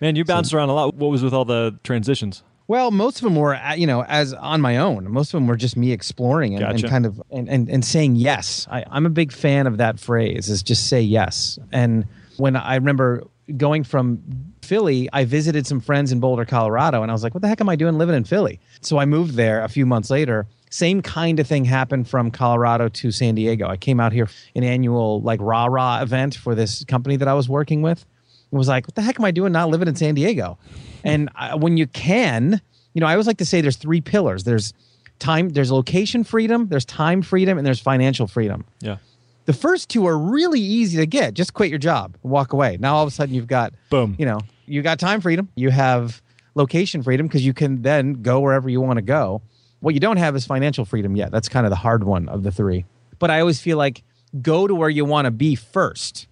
Man, 0.00 0.16
you 0.16 0.24
bounced 0.24 0.50
so, 0.50 0.58
around 0.58 0.68
a 0.68 0.74
lot. 0.74 0.94
What 0.94 1.10
was 1.10 1.22
with 1.22 1.32
all 1.32 1.44
the 1.44 1.78
transitions? 1.84 2.42
Well, 2.68 2.90
most 2.90 3.16
of 3.16 3.22
them 3.22 3.36
were, 3.36 3.54
uh, 3.54 3.74
you 3.74 3.86
know, 3.86 4.04
as 4.04 4.32
on 4.34 4.60
my 4.60 4.76
own. 4.76 5.10
Most 5.10 5.34
of 5.34 5.38
them 5.38 5.46
were 5.46 5.56
just 5.56 5.76
me 5.76 5.92
exploring 5.92 6.54
and, 6.54 6.60
gotcha. 6.60 6.84
and 6.84 6.90
kind 6.90 7.06
of 7.06 7.22
and, 7.30 7.48
and, 7.48 7.68
and 7.68 7.84
saying 7.84 8.16
yes. 8.16 8.66
I, 8.70 8.84
I'm 8.90 9.04
a 9.04 9.10
big 9.10 9.32
fan 9.32 9.66
of 9.66 9.78
that 9.78 9.98
phrase 9.98 10.48
is 10.48 10.62
just 10.62 10.88
say 10.88 11.00
yes. 11.00 11.58
And 11.72 12.06
when 12.36 12.56
I 12.56 12.76
remember 12.76 13.24
going 13.56 13.84
from 13.84 14.22
Philly, 14.62 15.08
I 15.12 15.24
visited 15.24 15.66
some 15.66 15.80
friends 15.80 16.12
in 16.12 16.20
Boulder, 16.20 16.44
Colorado, 16.44 17.02
and 17.02 17.10
I 17.10 17.14
was 17.14 17.22
like, 17.22 17.34
what 17.34 17.42
the 17.42 17.48
heck 17.48 17.60
am 17.60 17.68
I 17.68 17.76
doing 17.76 17.98
living 17.98 18.14
in 18.14 18.24
Philly? 18.24 18.60
So 18.80 18.98
I 18.98 19.04
moved 19.04 19.34
there 19.34 19.62
a 19.62 19.68
few 19.68 19.84
months 19.84 20.10
later. 20.10 20.46
Same 20.70 21.02
kind 21.02 21.38
of 21.38 21.46
thing 21.46 21.64
happened 21.64 22.08
from 22.08 22.30
Colorado 22.30 22.88
to 22.88 23.10
San 23.10 23.34
Diego. 23.34 23.68
I 23.68 23.76
came 23.76 24.00
out 24.00 24.12
here 24.12 24.28
an 24.54 24.64
annual 24.64 25.20
like 25.20 25.40
rah 25.42 25.66
rah 25.66 26.00
event 26.00 26.36
for 26.36 26.54
this 26.54 26.84
company 26.84 27.16
that 27.16 27.28
I 27.28 27.34
was 27.34 27.48
working 27.48 27.82
with. 27.82 28.06
It 28.52 28.56
was 28.56 28.68
like, 28.68 28.86
what 28.86 28.94
the 28.94 29.02
heck 29.02 29.18
am 29.18 29.24
I 29.24 29.30
doing 29.30 29.52
not 29.52 29.68
living 29.68 29.88
in 29.88 29.96
San 29.96 30.14
Diego? 30.14 30.58
And 31.04 31.30
I, 31.34 31.54
when 31.54 31.76
you 31.76 31.86
can, 31.86 32.60
you 32.94 33.00
know, 33.00 33.06
I 33.06 33.12
always 33.12 33.26
like 33.26 33.38
to 33.38 33.44
say 33.44 33.60
there's 33.60 33.76
three 33.76 34.00
pillars. 34.00 34.44
There's 34.44 34.72
time, 35.18 35.50
there's 35.50 35.70
location 35.70 36.24
freedom, 36.24 36.68
there's 36.68 36.84
time 36.84 37.22
freedom, 37.22 37.58
and 37.58 37.66
there's 37.66 37.80
financial 37.80 38.26
freedom. 38.26 38.64
Yeah. 38.80 38.96
The 39.44 39.52
first 39.52 39.88
two 39.88 40.06
are 40.06 40.16
really 40.16 40.60
easy 40.60 40.98
to 40.98 41.06
get. 41.06 41.34
Just 41.34 41.54
quit 41.54 41.70
your 41.70 41.78
job, 41.78 42.16
walk 42.22 42.52
away. 42.52 42.76
Now 42.78 42.96
all 42.96 43.02
of 43.02 43.08
a 43.08 43.10
sudden 43.10 43.34
you've 43.34 43.48
got 43.48 43.72
boom. 43.90 44.14
You 44.18 44.26
know, 44.26 44.38
you 44.66 44.82
got 44.82 44.98
time 44.98 45.20
freedom. 45.20 45.48
You 45.56 45.70
have 45.70 46.22
location 46.54 47.02
freedom 47.02 47.26
because 47.26 47.44
you 47.44 47.52
can 47.52 47.82
then 47.82 48.22
go 48.22 48.40
wherever 48.40 48.68
you 48.68 48.80
want 48.80 48.98
to 48.98 49.02
go. 49.02 49.42
What 49.80 49.94
you 49.94 50.00
don't 50.00 50.18
have 50.18 50.36
is 50.36 50.46
financial 50.46 50.84
freedom 50.84 51.16
yet. 51.16 51.32
That's 51.32 51.48
kind 51.48 51.66
of 51.66 51.70
the 51.70 51.76
hard 51.76 52.04
one 52.04 52.28
of 52.28 52.44
the 52.44 52.52
three. 52.52 52.84
But 53.18 53.30
I 53.30 53.40
always 53.40 53.60
feel 53.60 53.78
like 53.78 54.04
go 54.40 54.66
to 54.66 54.74
where 54.74 54.90
you 54.90 55.04
want 55.04 55.24
to 55.24 55.32
be 55.32 55.56
first, 55.56 56.28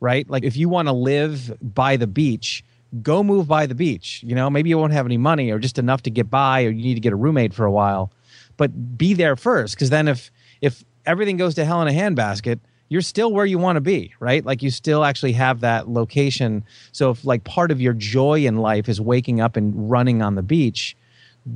right? 0.00 0.28
Like 0.28 0.44
if 0.44 0.56
you 0.56 0.68
want 0.68 0.88
to 0.88 0.92
live 0.92 1.56
by 1.62 1.96
the 1.96 2.06
beach, 2.06 2.62
go 3.02 3.22
move 3.22 3.46
by 3.46 3.66
the 3.66 3.74
beach. 3.74 4.22
You 4.26 4.34
know, 4.34 4.50
maybe 4.50 4.70
you 4.70 4.78
won't 4.78 4.92
have 4.92 5.06
any 5.06 5.18
money 5.18 5.50
or 5.50 5.58
just 5.58 5.78
enough 5.78 6.02
to 6.02 6.10
get 6.10 6.30
by, 6.30 6.64
or 6.64 6.70
you 6.70 6.82
need 6.82 6.94
to 6.94 7.00
get 7.00 7.12
a 7.12 7.16
roommate 7.16 7.54
for 7.54 7.64
a 7.64 7.70
while. 7.70 8.12
But 8.56 8.98
be 8.98 9.14
there 9.14 9.36
first, 9.36 9.74
because 9.74 9.90
then 9.90 10.08
if 10.08 10.30
if 10.60 10.84
everything 11.06 11.36
goes 11.36 11.54
to 11.54 11.64
hell 11.64 11.80
in 11.82 11.88
a 11.88 11.92
handbasket, 11.92 12.60
you're 12.88 13.00
still 13.00 13.32
where 13.32 13.46
you 13.46 13.58
want 13.58 13.76
to 13.76 13.80
be, 13.80 14.12
right? 14.20 14.44
Like 14.44 14.62
you 14.62 14.70
still 14.70 15.04
actually 15.04 15.32
have 15.32 15.60
that 15.60 15.88
location. 15.88 16.64
So 16.92 17.10
if 17.10 17.24
like 17.24 17.44
part 17.44 17.70
of 17.70 17.80
your 17.80 17.94
joy 17.94 18.44
in 18.44 18.56
life 18.56 18.88
is 18.88 19.00
waking 19.00 19.40
up 19.40 19.56
and 19.56 19.90
running 19.90 20.22
on 20.22 20.34
the 20.34 20.42
beach, 20.42 20.96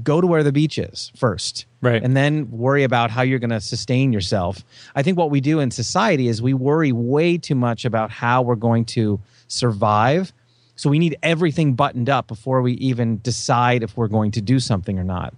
go 0.03 0.21
to 0.21 0.27
where 0.27 0.43
the 0.43 0.53
beach 0.53 0.79
is 0.79 1.13
first. 1.17 1.67
Right. 1.83 2.03
And 2.03 2.17
then 2.17 2.51
worry 2.51 2.85
about 2.85 3.11
how 3.11 3.23
you're 3.23 3.41
going 3.41 3.51
to 3.51 3.61
sustain 3.61 4.13
yourself. 4.13 4.65
I 4.95 5.03
think 5.03 5.19
what 5.19 5.31
we 5.31 5.41
do 5.41 5.61
in 5.61 5.71
society 5.71 6.29
is 6.29 6.41
we 6.41 6.55
worry 6.55 6.93
way 6.93 7.37
too 7.37 7.57
much 7.57 7.85
about 7.85 8.11
how 8.11 8.41
we're 8.41 8.55
going 8.55 8.85
to 8.87 9.21
survive 9.49 10.33
so 10.77 10.91
we 10.91 10.99
need 10.99 11.17
everything 11.23 11.75
buttoned 11.75 12.09
up 12.09 12.27
before 12.27 12.63
we 12.63 12.73
even 12.75 13.19
decide 13.19 13.83
if 13.83 13.97
we're 13.97 14.09
going 14.09 14.31
to 14.33 14.41
do 14.41 14.59
something 14.59 14.99
or 14.99 15.05
not. 15.05 15.35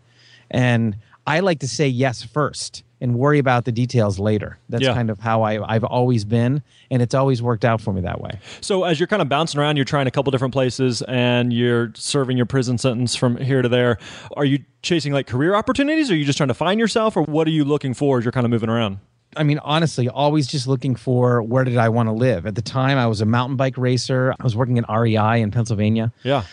And 0.50 0.97
I 1.27 1.41
like 1.41 1.61
to 1.61 1.69
say 1.69 1.88
yes 1.88 2.23
first 2.23 2.85
and 3.00 3.19
worry 3.19 3.38
about 3.38 3.65
the 3.65 3.73
details 3.73 4.19
later. 4.19 4.59
That's 4.69 4.85
yeah. 4.85 4.94
kind 4.94 5.11
of 5.11 5.19
how 5.19 5.43
I, 5.43 5.75
have 5.75 5.85
always 5.85 6.25
been, 6.25 6.62
and 6.91 7.03
it's 7.03 7.15
always 7.15 7.43
worked 7.43 7.65
out 7.65 7.81
for 7.81 7.93
me 7.93 8.00
that 8.03 8.21
way. 8.21 8.31
So, 8.61 8.85
as 8.85 8.99
you're 8.99 9.06
kind 9.06 9.21
of 9.21 9.29
bouncing 9.29 9.61
around, 9.61 9.77
you're 9.77 9.85
trying 9.85 10.06
a 10.06 10.11
couple 10.11 10.31
different 10.31 10.55
places, 10.55 11.02
and 11.02 11.52
you're 11.52 11.93
serving 11.95 12.37
your 12.37 12.47
prison 12.47 12.78
sentence 12.78 13.14
from 13.14 13.37
here 13.37 13.61
to 13.61 13.69
there. 13.69 13.99
Are 14.37 14.45
you 14.45 14.61
chasing 14.83 15.12
like 15.12 15.26
career 15.26 15.55
opportunities? 15.55 16.11
Or 16.11 16.14
are 16.14 16.16
you 16.16 16.25
just 16.25 16.38
trying 16.38 16.49
to 16.49 16.55
find 16.55 16.81
yourself, 16.81 17.16
or 17.16 17.25
what 17.25 17.47
are 17.47 17.52
you 17.52 17.64
looking 17.64 17.93
for 17.93 18.19
as 18.19 18.25
you're 18.25 18.33
kind 18.33 18.47
of 18.47 18.50
moving 18.50 18.71
around? 18.71 18.99
I 19.37 19.43
mean, 19.43 19.59
honestly, 19.59 20.09
always 20.09 20.47
just 20.47 20.66
looking 20.66 20.97
for 20.97 21.43
where 21.43 21.64
did 21.64 21.76
I 21.76 21.88
want 21.88 22.09
to 22.09 22.12
live. 22.12 22.47
At 22.47 22.55
the 22.55 22.62
time, 22.62 22.99
I 22.99 23.07
was 23.07 23.21
a 23.21 23.26
mountain 23.26 23.57
bike 23.57 23.76
racer. 23.76 24.35
I 24.38 24.43
was 24.43 24.57
working 24.57 24.78
at 24.78 24.85
REI 24.88 25.40
in 25.40 25.50
Pennsylvania. 25.50 26.12
Yeah. 26.23 26.45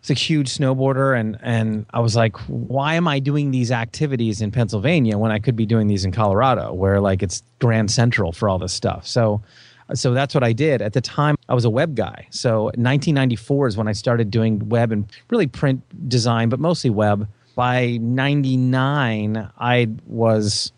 It's 0.00 0.10
a 0.10 0.14
huge 0.14 0.48
snowboarder, 0.48 1.18
and 1.18 1.38
and 1.42 1.86
I 1.94 2.00
was 2.00 2.16
like, 2.16 2.36
why 2.48 2.94
am 2.94 3.06
I 3.06 3.20
doing 3.20 3.52
these 3.52 3.70
activities 3.70 4.40
in 4.40 4.50
Pennsylvania 4.50 5.16
when 5.16 5.30
I 5.30 5.38
could 5.38 5.54
be 5.54 5.64
doing 5.64 5.86
these 5.86 6.04
in 6.04 6.10
Colorado, 6.10 6.72
where 6.72 7.00
like 7.00 7.22
it's 7.22 7.44
Grand 7.60 7.88
Central 7.88 8.32
for 8.32 8.48
all 8.48 8.58
this 8.58 8.72
stuff? 8.72 9.06
So, 9.06 9.40
so 9.94 10.12
that's 10.12 10.34
what 10.34 10.42
I 10.42 10.52
did. 10.52 10.82
At 10.82 10.94
the 10.94 11.00
time, 11.00 11.36
I 11.48 11.54
was 11.54 11.64
a 11.64 11.70
web 11.70 11.94
guy. 11.94 12.26
So 12.30 12.64
1994 12.64 13.68
is 13.68 13.76
when 13.76 13.86
I 13.86 13.92
started 13.92 14.28
doing 14.32 14.68
web 14.68 14.90
and 14.90 15.06
really 15.30 15.46
print 15.46 15.82
design, 16.08 16.48
but 16.48 16.58
mostly 16.58 16.90
web. 16.90 17.28
By 17.54 17.98
99, 18.00 19.50
I 19.60 19.88
was 20.06 20.72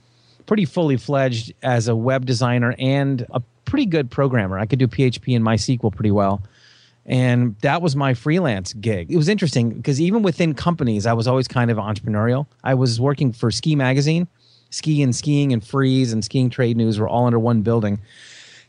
pretty 0.46 0.64
fully 0.64 0.96
fledged 0.96 1.52
as 1.62 1.88
a 1.88 1.96
web 1.96 2.26
designer 2.26 2.74
and 2.78 3.26
a 3.30 3.40
pretty 3.64 3.86
good 3.86 4.10
programmer. 4.10 4.58
I 4.58 4.66
could 4.66 4.78
do 4.78 4.86
PHP 4.86 5.34
and 5.34 5.44
MySQL 5.44 5.94
pretty 5.94 6.10
well. 6.10 6.42
And 7.06 7.56
that 7.60 7.82
was 7.82 7.94
my 7.94 8.14
freelance 8.14 8.72
gig. 8.74 9.10
It 9.12 9.16
was 9.16 9.28
interesting 9.28 9.70
because 9.70 10.00
even 10.00 10.22
within 10.22 10.54
companies, 10.54 11.06
I 11.06 11.12
was 11.12 11.26
always 11.26 11.46
kind 11.46 11.70
of 11.70 11.76
entrepreneurial. 11.76 12.46
I 12.62 12.74
was 12.74 13.00
working 13.00 13.32
for 13.32 13.50
Ski 13.50 13.76
Magazine. 13.76 14.26
Ski 14.70 15.02
and 15.02 15.14
Skiing 15.14 15.52
and 15.52 15.64
Freeze 15.64 16.12
and 16.12 16.24
Skiing 16.24 16.50
Trade 16.50 16.76
News 16.76 16.98
were 16.98 17.08
all 17.08 17.26
under 17.26 17.38
one 17.38 17.62
building. 17.62 18.00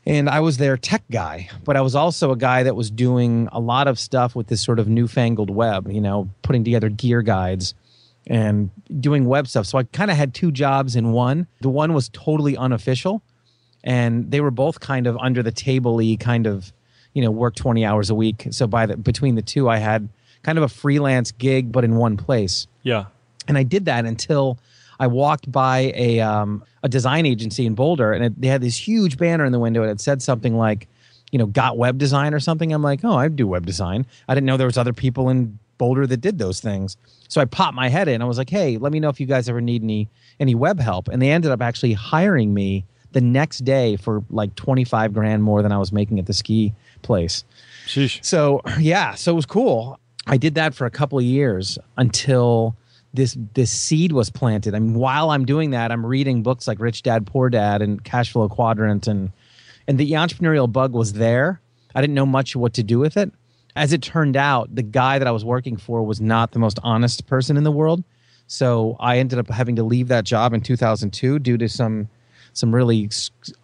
And 0.05 0.29
I 0.29 0.39
was 0.39 0.57
their 0.57 0.77
tech 0.77 1.03
guy, 1.09 1.49
but 1.63 1.75
I 1.75 1.81
was 1.81 1.95
also 1.95 2.31
a 2.31 2.37
guy 2.37 2.61
that 2.61 2.75
was 2.75 2.91
doing 2.91 3.49
a 3.51 3.59
lot 3.59 3.87
of 3.87 3.97
stuff 3.97 4.35
with 4.35 4.47
this 4.47 4.61
sort 4.61 4.77
of 4.77 4.87
newfangled 4.87 5.49
web, 5.49 5.89
you 5.89 6.01
know, 6.01 6.29
putting 6.43 6.63
together 6.63 6.89
gear 6.89 7.23
guides 7.23 7.73
and 8.27 8.69
doing 8.99 9.25
web 9.25 9.47
stuff. 9.47 9.65
So 9.65 9.77
I 9.77 9.83
kind 9.83 10.09
of 10.09 10.17
had 10.17 10.33
two 10.33 10.51
jobs 10.51 10.95
in 10.95 11.11
one. 11.11 11.47
The 11.61 11.69
one 11.69 11.93
was 11.93 12.09
totally 12.09 12.57
unofficial, 12.57 13.21
and 13.83 14.31
they 14.31 14.41
were 14.41 14.51
both 14.51 14.79
kind 14.79 15.07
of 15.07 15.17
under 15.17 15.43
the 15.43 15.51
table 15.51 15.99
kind 16.17 16.47
of, 16.47 16.73
you 17.13 17.21
know, 17.21 17.31
work 17.31 17.55
20 17.55 17.85
hours 17.85 18.09
a 18.09 18.15
week. 18.15 18.47
So 18.51 18.67
by 18.67 18.85
the 18.85 18.97
between 18.97 19.35
the 19.35 19.41
two, 19.41 19.69
I 19.69 19.77
had 19.77 20.09
kind 20.43 20.57
of 20.57 20.63
a 20.63 20.67
freelance 20.67 21.31
gig, 21.31 21.71
but 21.71 21.83
in 21.83 21.95
one 21.95 22.17
place. 22.17 22.67
Yeah. 22.83 23.05
And 23.47 23.57
I 23.57 23.63
did 23.63 23.85
that 23.85 24.05
until 24.05 24.59
I 24.99 25.07
walked 25.07 25.51
by 25.51 25.91
a 25.95 26.19
um, 26.21 26.63
a 26.83 26.89
design 26.89 27.25
agency 27.25 27.65
in 27.65 27.75
Boulder, 27.75 28.13
and 28.13 28.25
it, 28.25 28.41
they 28.41 28.47
had 28.47 28.61
this 28.61 28.77
huge 28.77 29.17
banner 29.17 29.45
in 29.45 29.51
the 29.51 29.59
window, 29.59 29.81
and 29.81 29.91
it 29.91 29.99
said 29.99 30.21
something 30.21 30.55
like, 30.55 30.87
you 31.31 31.39
know, 31.39 31.45
got 31.45 31.77
web 31.77 31.97
design 31.97 32.33
or 32.33 32.39
something. 32.39 32.71
I'm 32.71 32.81
like, 32.81 33.03
oh, 33.03 33.15
I 33.15 33.27
do 33.27 33.47
web 33.47 33.65
design. 33.65 34.05
I 34.27 34.33
didn't 34.35 34.45
know 34.45 34.57
there 34.57 34.67
was 34.67 34.77
other 34.77 34.93
people 34.93 35.29
in 35.29 35.59
Boulder 35.77 36.07
that 36.07 36.17
did 36.17 36.37
those 36.37 36.59
things. 36.59 36.97
So 37.27 37.41
I 37.41 37.45
popped 37.45 37.75
my 37.75 37.89
head 37.89 38.07
in. 38.07 38.21
I 38.21 38.25
was 38.25 38.37
like, 38.37 38.49
hey, 38.49 38.77
let 38.77 38.91
me 38.91 38.99
know 38.99 39.09
if 39.09 39.19
you 39.19 39.25
guys 39.25 39.49
ever 39.49 39.61
need 39.61 39.83
any 39.83 40.09
any 40.39 40.55
web 40.55 40.79
help. 40.79 41.07
And 41.07 41.21
they 41.21 41.31
ended 41.31 41.51
up 41.51 41.61
actually 41.61 41.93
hiring 41.93 42.53
me 42.53 42.85
the 43.11 43.21
next 43.21 43.59
day 43.59 43.95
for 43.95 44.23
like 44.29 44.53
25 44.55 45.13
grand 45.13 45.41
more 45.41 45.61
than 45.61 45.71
I 45.71 45.77
was 45.77 45.91
making 45.91 46.19
at 46.19 46.25
the 46.25 46.33
ski 46.33 46.73
place. 47.01 47.45
Sheesh. 47.87 48.23
So 48.23 48.61
yeah, 48.79 49.15
so 49.15 49.31
it 49.31 49.35
was 49.35 49.45
cool. 49.45 49.99
I 50.27 50.37
did 50.37 50.55
that 50.55 50.73
for 50.73 50.85
a 50.85 50.91
couple 50.91 51.17
of 51.17 51.23
years 51.23 51.77
until 51.97 52.75
this 53.13 53.37
this 53.53 53.71
seed 53.71 54.11
was 54.11 54.29
planted. 54.29 54.75
I 54.75 54.79
mean, 54.79 54.95
while 54.95 55.29
I'm 55.29 55.45
doing 55.45 55.71
that, 55.71 55.91
I'm 55.91 56.05
reading 56.05 56.43
books 56.43 56.67
like 56.67 56.79
Rich 56.79 57.03
Dad 57.03 57.25
Poor 57.25 57.49
Dad 57.49 57.81
and 57.81 58.03
Cash 58.03 58.31
Flow 58.31 58.49
Quadrant 58.49 59.07
and 59.07 59.31
and 59.87 59.97
the 59.97 60.11
entrepreneurial 60.11 60.71
bug 60.71 60.93
was 60.93 61.13
there. 61.13 61.61
I 61.93 62.01
didn't 62.01 62.15
know 62.15 62.25
much 62.25 62.55
what 62.55 62.73
to 62.73 62.83
do 62.83 62.99
with 62.99 63.15
it. 63.17 63.31
As 63.75 63.91
it 63.93 64.01
turned 64.01 64.37
out, 64.37 64.73
the 64.73 64.83
guy 64.83 65.19
that 65.19 65.27
I 65.27 65.31
was 65.31 65.43
working 65.43 65.77
for 65.77 66.03
was 66.03 66.21
not 66.21 66.51
the 66.51 66.59
most 66.59 66.79
honest 66.83 67.27
person 67.27 67.57
in 67.57 67.63
the 67.63 67.71
world. 67.71 68.03
So 68.47 68.95
I 68.99 69.17
ended 69.17 69.39
up 69.39 69.49
having 69.49 69.75
to 69.77 69.83
leave 69.83 70.07
that 70.09 70.23
job 70.23 70.53
in 70.53 70.61
2002 70.61 71.39
due 71.39 71.57
to 71.57 71.67
some 71.67 72.09
some 72.53 72.73
really 72.73 73.09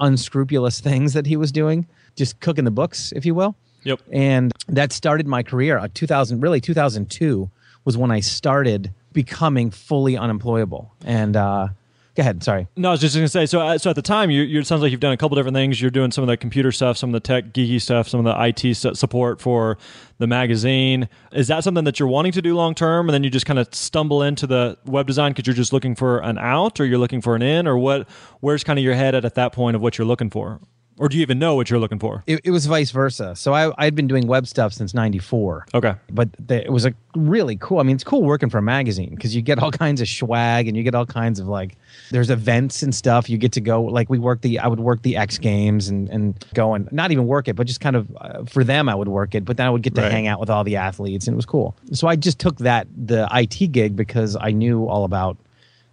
unscrupulous 0.01 0.80
things 0.82 1.13
that 1.13 1.25
he 1.25 1.38
was 1.38 1.51
doing, 1.51 1.88
just 2.15 2.39
cooking 2.41 2.65
the 2.65 2.72
books, 2.72 3.13
if 3.15 3.25
you 3.25 3.34
will. 3.34 3.56
Yep. 3.84 4.01
And 4.12 4.51
that 4.68 4.91
started 4.91 5.27
my 5.27 5.44
career. 5.44 5.77
Uh, 5.77 5.88
2000, 5.94 6.41
really 6.41 6.60
2002 6.60 7.50
was 7.86 7.98
when 7.98 8.12
I 8.12 8.20
started 8.20 8.94
becoming 9.13 9.72
fully 9.72 10.18
unemployable. 10.18 10.94
And 11.06 11.36
uh, 11.36 11.70
Go 12.13 12.22
ahead. 12.22 12.44
Sorry. 12.44 12.68
No, 12.75 12.89
I 12.89 12.91
was 12.91 13.00
just 13.00 13.15
going 13.15 13.24
to 13.24 13.30
say. 13.30 13.46
So, 13.46 13.62
uh, 13.62 13.77
so 13.77 13.89
at 13.89 13.96
the 13.96 14.01
time, 14.01 14.30
you, 14.30 14.41
you, 14.41 14.60
it 14.60 14.68
sounds 14.68 14.82
like 14.82 14.91
you've 14.91 15.00
done 15.00 15.13
a 15.13 15.18
couple 15.18 15.36
different 15.36 15.56
things. 15.56 15.82
You're 15.82 15.91
doing 15.91 16.12
some 16.12 16.24
of 16.24 16.27
the 16.27 16.36
computer 16.36 16.72
stuff, 16.74 16.98
some 16.98 17.10
of 17.10 17.13
the 17.13 17.22
tech 17.22 17.53
geeky 17.53 17.82
stuff, 17.82 18.10
some 18.10 18.25
of 18.25 18.25
the 18.25 18.46
IT 18.65 18.75
support 18.98 19.39
for 19.39 19.77
the 20.18 20.27
magazine. 20.27 21.08
Is 21.32 21.48
that 21.48 21.63
something 21.63 21.86
that 21.86 22.00
you're 22.00 22.10
wanting 22.10 22.34
to 22.34 22.41
do 22.41 22.53
long 22.53 22.75
term, 22.75 23.08
and 23.08 23.13
then 23.13 23.24
you 23.24 23.30
just 23.30 23.46
kind 23.46 23.60
of 23.60 23.74
stumble 23.74 24.24
into 24.24 24.46
the 24.46 24.77
web 24.86 25.08
design 25.08 25.32
because 25.32 25.48
you're 25.48 25.56
just 25.56 25.72
looking 25.72 25.96
for 25.96 26.20
an 26.20 26.38
out, 26.38 26.82
or 26.82 26.86
you're 26.86 27.00
looking 27.00 27.22
for 27.22 27.34
an 27.36 27.41
in, 27.41 27.65
or 27.65 27.77
what? 27.77 28.10
Where's 28.41 28.63
kind 28.65 28.77
of 28.77 28.84
your 28.84 28.96
head 28.96 29.15
at 29.15 29.24
at 29.24 29.36
that 29.36 29.53
point 29.53 29.75
of 29.75 29.82
what 29.82 29.98
you're 29.98 30.08
looking 30.08 30.30
for? 30.30 30.60
Or 31.01 31.10
do 31.10 31.17
you 31.17 31.24
even 31.24 31.39
know 31.39 31.55
what 31.55 31.67
you're 31.67 31.79
looking 31.79 31.98
for? 31.98 32.24
It, 32.27 32.41
it 32.43 32.51
was 32.51 32.67
vice 32.67 32.91
versa. 32.91 33.36
So 33.36 33.53
I 33.53 33.74
I'd 33.84 33.96
been 33.96 34.08
doing 34.08 34.27
web 34.27 34.46
stuff 34.46 34.72
since 34.72 34.93
'94. 34.93 35.65
Okay, 35.74 35.96
but 36.12 36.29
the, 36.38 36.63
it 36.63 36.72
was 36.72 36.86
a 36.86 36.93
really 37.15 37.58
cool. 37.58 37.79
I 37.79 37.84
mean, 37.84 37.96
it's 37.96 38.03
cool 38.03 38.22
working 38.22 38.51
for 38.51 38.60
a 38.60 38.62
magazine 38.62 39.10
because 39.10 39.36
you 39.36 39.41
get 39.41 39.58
all 39.58 39.72
kinds 39.86 40.00
of 40.00 40.08
swag 40.08 40.67
and 40.67 40.77
you 40.77 40.84
get 40.84 40.93
all 40.93 41.08
kinds 41.08 41.39
of 41.39 41.48
like 41.48 41.75
there's 42.12 42.29
events 42.29 42.84
and 42.84 42.93
stuff. 42.93 43.31
You 43.31 43.39
get 43.39 43.51
to 43.53 43.62
go 43.62 43.81
like 43.81 44.12
we 44.12 44.20
work 44.20 44.41
the 44.41 44.60
I 44.60 44.67
would 44.67 44.79
work 44.79 45.01
the 45.01 45.17
X 45.17 45.39
Games 45.39 45.89
and 45.89 46.08
and 46.10 46.46
go 46.53 46.75
and 46.75 46.89
not 46.91 47.10
even 47.10 47.25
work 47.25 47.48
it, 47.48 47.55
but 47.55 47.65
just 47.65 47.81
kind 47.81 47.96
of 47.96 48.15
uh, 48.17 48.43
for 48.43 48.63
them 48.63 48.88
I 48.88 48.93
would 48.93 49.08
work 49.08 49.34
it. 49.34 49.43
But 49.43 49.58
then 49.58 49.65
I 49.65 49.72
would 49.72 49.81
get 49.81 49.96
to 49.96 50.03
right. 50.03 50.12
hang 50.12 50.27
out 50.27 50.39
with 50.39 50.51
all 50.51 50.63
the 50.63 50.75
athletes 50.75 51.25
and 51.25 51.34
it 51.34 51.36
was 51.38 51.48
cool. 51.48 51.75
So 51.93 52.08
I 52.08 52.15
just 52.15 52.38
took 52.38 52.60
that 52.60 52.86
the 52.96 53.27
IT 53.34 53.72
gig 53.72 53.96
because 53.96 54.38
I 54.39 54.51
knew 54.51 54.88
all 54.88 55.03
about 55.03 55.36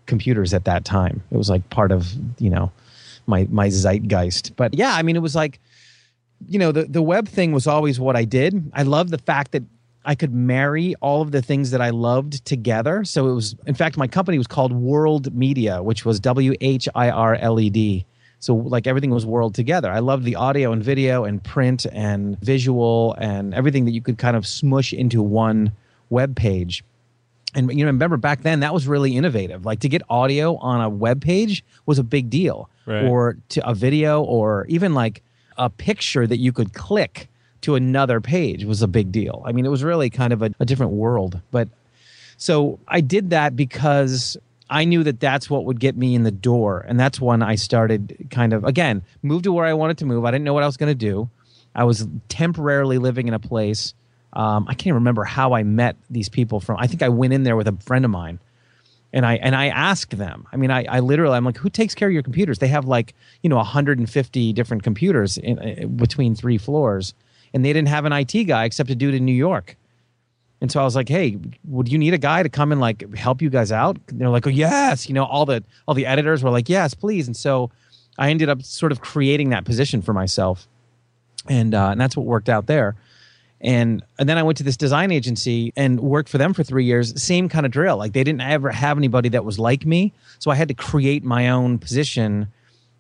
computers 0.05 0.53
at 0.53 0.67
that 0.67 0.85
time. 0.85 1.23
It 1.31 1.39
was 1.39 1.49
like 1.49 1.71
part 1.71 1.93
of 1.93 2.13
you 2.39 2.51
know 2.51 2.71
my 3.29 3.47
my 3.51 3.69
zeitgeist. 3.69 4.57
But 4.57 4.75
yeah, 4.75 4.95
I 4.95 5.03
mean, 5.03 5.17
it 5.17 5.23
was 5.23 5.37
like, 5.37 5.61
you 6.47 6.59
know, 6.59 6.73
the 6.73 6.85
the 6.85 7.03
web 7.03 7.29
thing 7.29 7.53
was 7.53 7.67
always 7.67 8.01
what 8.01 8.17
I 8.17 8.25
did. 8.25 8.71
I 8.75 8.83
love 8.83 9.11
the 9.11 9.19
fact 9.19 9.53
that 9.53 9.63
I 10.05 10.15
could 10.15 10.33
marry 10.33 10.95
all 11.03 11.21
of 11.21 11.33
the 11.33 11.43
things 11.43 11.71
that 11.73 11.83
I 11.83 11.91
loved 11.91 12.45
together. 12.47 13.05
So 13.05 13.29
it 13.29 13.35
was, 13.35 13.55
in 13.67 13.75
fact, 13.75 13.99
my 13.99 14.09
company 14.09 14.39
was 14.39 14.47
called 14.47 14.73
Whirled 14.73 15.35
Media, 15.35 15.83
which 15.83 16.05
was 16.05 16.19
W 16.21 16.55
H 16.61 16.89
I 16.95 17.11
R 17.11 17.35
L 17.35 17.61
E 17.61 17.69
D. 17.69 18.07
So 18.41 18.55
like 18.55 18.87
everything 18.87 19.11
was 19.11 19.27
whirled 19.27 19.55
together. 19.55 19.91
I 19.91 19.99
loved 19.99 20.25
the 20.25 20.37
audio 20.37 20.73
and 20.73 20.83
video 20.83 21.25
and 21.25 21.43
print 21.43 21.87
and 21.93 22.41
visual 22.41 23.15
and 23.19 23.53
everything 23.53 23.85
that 23.85 23.91
you 23.91 24.01
could 24.01 24.17
kind 24.17 24.37
of 24.37 24.47
smush 24.47 24.93
into 24.93 25.23
one 25.23 25.73
web 26.09 26.37
page 26.37 26.85
and 27.55 27.71
you 27.71 27.85
know 27.85 27.91
remember 27.91 28.17
back 28.17 28.43
then 28.43 28.61
that 28.61 28.75
was 28.75 28.87
really 28.87 29.17
innovative. 29.17 29.65
Like 29.65 29.81
to 29.81 29.89
get 29.89 30.03
audio 30.09 30.57
on 30.57 30.81
a 30.81 30.89
web 30.89 31.23
page 31.23 31.65
was 31.87 31.99
a 31.99 32.05
big 32.05 32.31
deal. 32.31 32.69
Right. 32.87 33.05
or 33.05 33.37
to 33.51 33.69
a 33.69 33.75
video 33.75 34.23
or 34.23 34.65
even 34.71 34.95
like 34.95 35.23
a 35.59 35.69
picture 35.69 36.27
that 36.27 36.39
you 36.39 36.53
could 36.53 36.73
click 36.73 37.29
to 37.61 37.75
another 37.75 38.19
page 38.21 38.65
was 38.65 38.81
a 38.81 38.89
big 38.89 39.13
deal. 39.13 39.43
I 39.45 39.53
mean 39.53 39.67
it 39.67 39.71
was 39.71 39.85
really 39.85 40.09
kind 40.09 40.33
of 40.33 40.43
a, 40.43 40.51
a 40.59 40.65
different 40.65 40.93
world. 40.93 41.41
But 41.51 41.69
so 42.39 42.79
i 42.89 43.01
did 43.01 43.31
that 43.31 43.57
because 43.57 44.37
i 44.71 44.85
knew 44.85 45.03
that 45.03 45.19
that's 45.21 45.51
what 45.51 45.65
would 45.65 45.81
get 45.81 45.97
me 45.97 46.15
in 46.15 46.23
the 46.23 46.31
door. 46.31 46.85
And 46.89 46.99
that's 46.99 47.21
when 47.21 47.43
i 47.43 47.57
started 47.57 48.29
kind 48.31 48.53
of 48.53 48.65
again 48.65 49.03
moved 49.23 49.45
to 49.45 49.53
where 49.53 49.67
i 49.67 49.75
wanted 49.75 49.99
to 49.99 50.07
move. 50.07 50.25
I 50.25 50.31
didn't 50.31 50.45
know 50.45 50.55
what 50.55 50.63
i 50.63 50.67
was 50.67 50.77
going 50.77 50.91
to 50.91 50.95
do. 50.95 51.29
I 51.75 51.85
was 51.85 52.07
temporarily 52.29 52.99
living 52.99 53.29
in 53.29 53.35
a 53.35 53.39
place 53.39 53.95
um, 54.39 54.67
I 54.69 54.75
can't 54.75 54.95
remember 54.95 55.25
how 55.25 55.53
I 55.53 55.65
met 55.65 55.97
these 56.09 56.29
people 56.29 56.61
from. 56.61 56.77
I 56.79 56.87
think 56.87 57.03
I 57.03 57.09
went 57.09 57.33
in 57.33 57.43
there 57.43 57.57
with 57.57 57.67
a 57.67 57.77
friend 57.85 58.05
of 58.05 58.11
mine, 58.13 58.39
and 59.13 59.27
I 59.27 59.35
and 59.35 59.57
I 59.57 59.67
asked 59.67 60.17
them. 60.17 60.47
I 60.53 60.57
mean, 60.57 60.71
I, 60.71 60.85
I 60.85 61.01
literally 61.01 61.37
I'm 61.37 61.45
like, 61.45 61.57
who 61.57 61.69
takes 61.69 61.93
care 61.93 62.07
of 62.07 62.15
your 62.15 62.23
computers? 62.23 62.61
They 62.61 62.69
have 62.69 62.85
like 62.85 63.17
you 63.43 63.51
know 63.51 63.57
150 63.57 64.53
different 64.53 64.85
computers 64.85 65.39
in, 65.39 65.59
uh, 65.59 65.87
between 65.89 66.37
three 66.37 66.57
floors, 66.57 67.15
and 67.53 67.65
they 67.65 67.73
didn't 67.73 67.89
have 67.89 68.05
an 68.05 68.13
IT 68.13 68.45
guy 68.45 68.65
except 68.65 68.91
a 68.91 68.95
dude 68.95 69.15
in 69.15 69.25
New 69.25 69.33
York. 69.33 69.77
And 70.61 70.71
so 70.71 70.81
I 70.81 70.85
was 70.85 70.95
like, 70.95 71.09
hey, 71.09 71.37
would 71.65 71.89
you 71.89 71.99
need 71.99 72.15
a 72.15 72.19
guy 72.19 72.43
to 72.45 72.49
come 72.49 72.71
and 72.71 72.81
like 72.81 73.13
help 73.17 73.43
you 73.43 73.51
guys 73.51 73.73
out? 73.73 73.97
They're 74.07 74.29
like, 74.29 74.47
oh 74.47 74.51
yes, 74.51 75.09
you 75.09 75.15
know, 75.15 75.25
all 75.25 75.47
the 75.47 75.65
all 75.89 75.95
the 75.95 76.07
editors 76.07 76.45
were 76.45 76.51
like, 76.51 76.69
yes, 76.69 76.95
please. 76.95 77.27
And 77.27 77.37
so 77.37 77.73
I 78.17 78.31
ended 78.31 78.49
up 78.49 78.63
sort 78.63 78.93
of 78.93 79.01
creating 79.01 79.51
that 79.51 79.65
position 79.65 80.01
for 80.01 80.13
myself, 80.13 80.69
and 81.49 81.75
uh, 81.75 81.89
and 81.89 82.01
that's 82.01 82.17
what 82.17 82.25
worked 82.25 82.49
out 82.49 82.67
there 82.67 82.95
and 83.61 84.05
and 84.19 84.29
then 84.29 84.39
I 84.39 84.43
went 84.43 84.59
to 84.59 84.65
this 84.65 84.77
design 84.77 85.11
agency 85.11 85.73
and 85.77 86.01
worked 86.01 86.29
for 86.29 86.39
them 86.39 86.55
for 86.55 86.63
three 86.63 86.85
years. 86.85 87.21
Same 87.21 87.49
kind 87.49 87.67
of 87.67 87.73
drill. 87.73 87.97
Like 87.97 88.13
they 88.13 88.23
didn't 88.23 88.41
ever 88.41 88.71
have 88.71 88.97
anybody 88.97 89.29
that 89.31 89.45
was 89.45 89.59
like 89.59 89.85
me, 89.85 90.13
so 90.39 90.51
I 90.51 90.55
had 90.55 90.69
to 90.69 90.75
create 90.75 91.25
my 91.25 91.49
own 91.49 91.79
position 91.79 92.49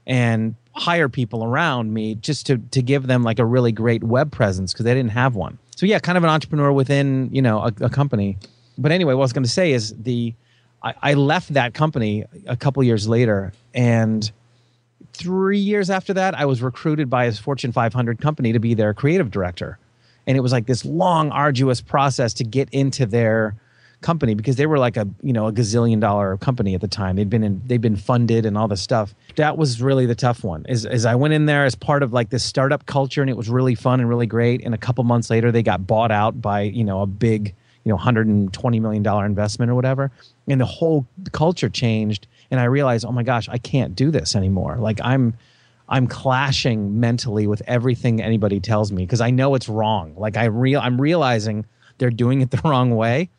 and 0.06 0.54
hire 0.74 1.08
people 1.08 1.44
around 1.44 1.92
me 1.92 2.16
just 2.16 2.46
to 2.46 2.58
to 2.58 2.82
give 2.82 3.06
them 3.06 3.22
like 3.22 3.38
a 3.38 3.44
really 3.44 3.72
great 3.72 4.02
web 4.02 4.32
presence 4.32 4.72
because 4.72 4.84
they 4.84 4.94
didn't 4.94 5.12
have 5.12 5.36
one. 5.36 5.58
So 5.76 5.86
yeah, 5.86 6.00
kind 6.00 6.18
of 6.18 6.24
an 6.24 6.30
entrepreneur 6.30 6.72
within 6.72 7.28
you 7.32 7.42
know 7.42 7.60
a, 7.60 7.72
a 7.82 7.90
company. 7.90 8.36
But 8.76 8.90
anyway, 8.92 9.14
what 9.14 9.22
I 9.22 9.24
was 9.24 9.32
going 9.32 9.44
to 9.44 9.50
say 9.50 9.72
is 9.72 9.94
the 9.96 10.34
I, 10.82 10.94
I 11.02 11.14
left 11.14 11.54
that 11.54 11.74
company 11.74 12.24
a 12.46 12.56
couple 12.56 12.82
years 12.82 13.08
later 13.08 13.52
and 13.74 14.30
three 15.12 15.58
years 15.58 15.90
after 15.90 16.14
that, 16.14 16.34
I 16.38 16.44
was 16.44 16.62
recruited 16.62 17.10
by 17.10 17.24
a 17.24 17.32
Fortune 17.32 17.72
500 17.72 18.20
company 18.20 18.52
to 18.52 18.60
be 18.60 18.74
their 18.74 18.94
creative 18.94 19.30
director 19.30 19.78
and 20.28 20.36
it 20.36 20.40
was 20.40 20.52
like 20.52 20.66
this 20.66 20.84
long 20.84 21.30
arduous 21.30 21.80
process 21.80 22.34
to 22.34 22.44
get 22.44 22.68
into 22.70 23.06
their 23.06 23.56
company 24.00 24.34
because 24.34 24.54
they 24.54 24.66
were 24.66 24.78
like 24.78 24.96
a 24.96 25.08
you 25.22 25.32
know 25.32 25.48
a 25.48 25.52
gazillion 25.52 25.98
dollar 25.98 26.36
company 26.36 26.74
at 26.74 26.80
the 26.80 26.86
time. 26.86 27.16
They'd 27.16 27.30
been 27.30 27.42
in 27.42 27.60
they'd 27.66 27.80
been 27.80 27.96
funded 27.96 28.46
and 28.46 28.56
all 28.56 28.68
this 28.68 28.82
stuff. 28.82 29.14
That 29.36 29.56
was 29.56 29.82
really 29.82 30.06
the 30.06 30.14
tough 30.14 30.44
one. 30.44 30.66
Is 30.68 30.86
as 30.86 31.04
i 31.06 31.14
went 31.14 31.34
in 31.34 31.46
there 31.46 31.64
as 31.64 31.74
part 31.74 32.02
of 32.02 32.12
like 32.12 32.30
this 32.30 32.44
startup 32.44 32.86
culture 32.86 33.22
and 33.22 33.30
it 33.30 33.36
was 33.36 33.48
really 33.48 33.74
fun 33.74 33.98
and 33.98 34.08
really 34.08 34.26
great 34.26 34.62
and 34.64 34.74
a 34.74 34.78
couple 34.78 35.02
months 35.02 35.30
later 35.30 35.50
they 35.50 35.62
got 35.62 35.86
bought 35.86 36.12
out 36.12 36.40
by 36.40 36.60
you 36.60 36.84
know 36.84 37.02
a 37.02 37.06
big 37.06 37.54
you 37.84 37.90
know 37.90 37.96
120 37.96 38.80
million 38.80 39.02
dollar 39.02 39.26
investment 39.26 39.70
or 39.70 39.74
whatever. 39.74 40.12
And 40.46 40.60
the 40.60 40.66
whole 40.66 41.06
culture 41.32 41.70
changed 41.70 42.26
and 42.50 42.60
i 42.60 42.64
realized 42.64 43.04
oh 43.06 43.12
my 43.12 43.22
gosh 43.22 43.48
i 43.48 43.58
can't 43.58 43.96
do 43.96 44.10
this 44.10 44.36
anymore. 44.36 44.76
Like 44.76 45.00
i'm 45.02 45.34
I'm 45.88 46.06
clashing 46.06 47.00
mentally 47.00 47.46
with 47.46 47.62
everything 47.66 48.20
anybody 48.20 48.60
tells 48.60 48.92
me 48.92 49.04
because 49.04 49.20
I 49.20 49.30
know 49.30 49.54
it's 49.54 49.68
wrong. 49.68 50.14
Like 50.16 50.36
I 50.36 50.44
real 50.44 50.80
I'm 50.80 51.00
realizing 51.00 51.66
they're 51.98 52.10
doing 52.10 52.40
it 52.40 52.50
the 52.50 52.60
wrong 52.64 52.94
way 52.94 53.30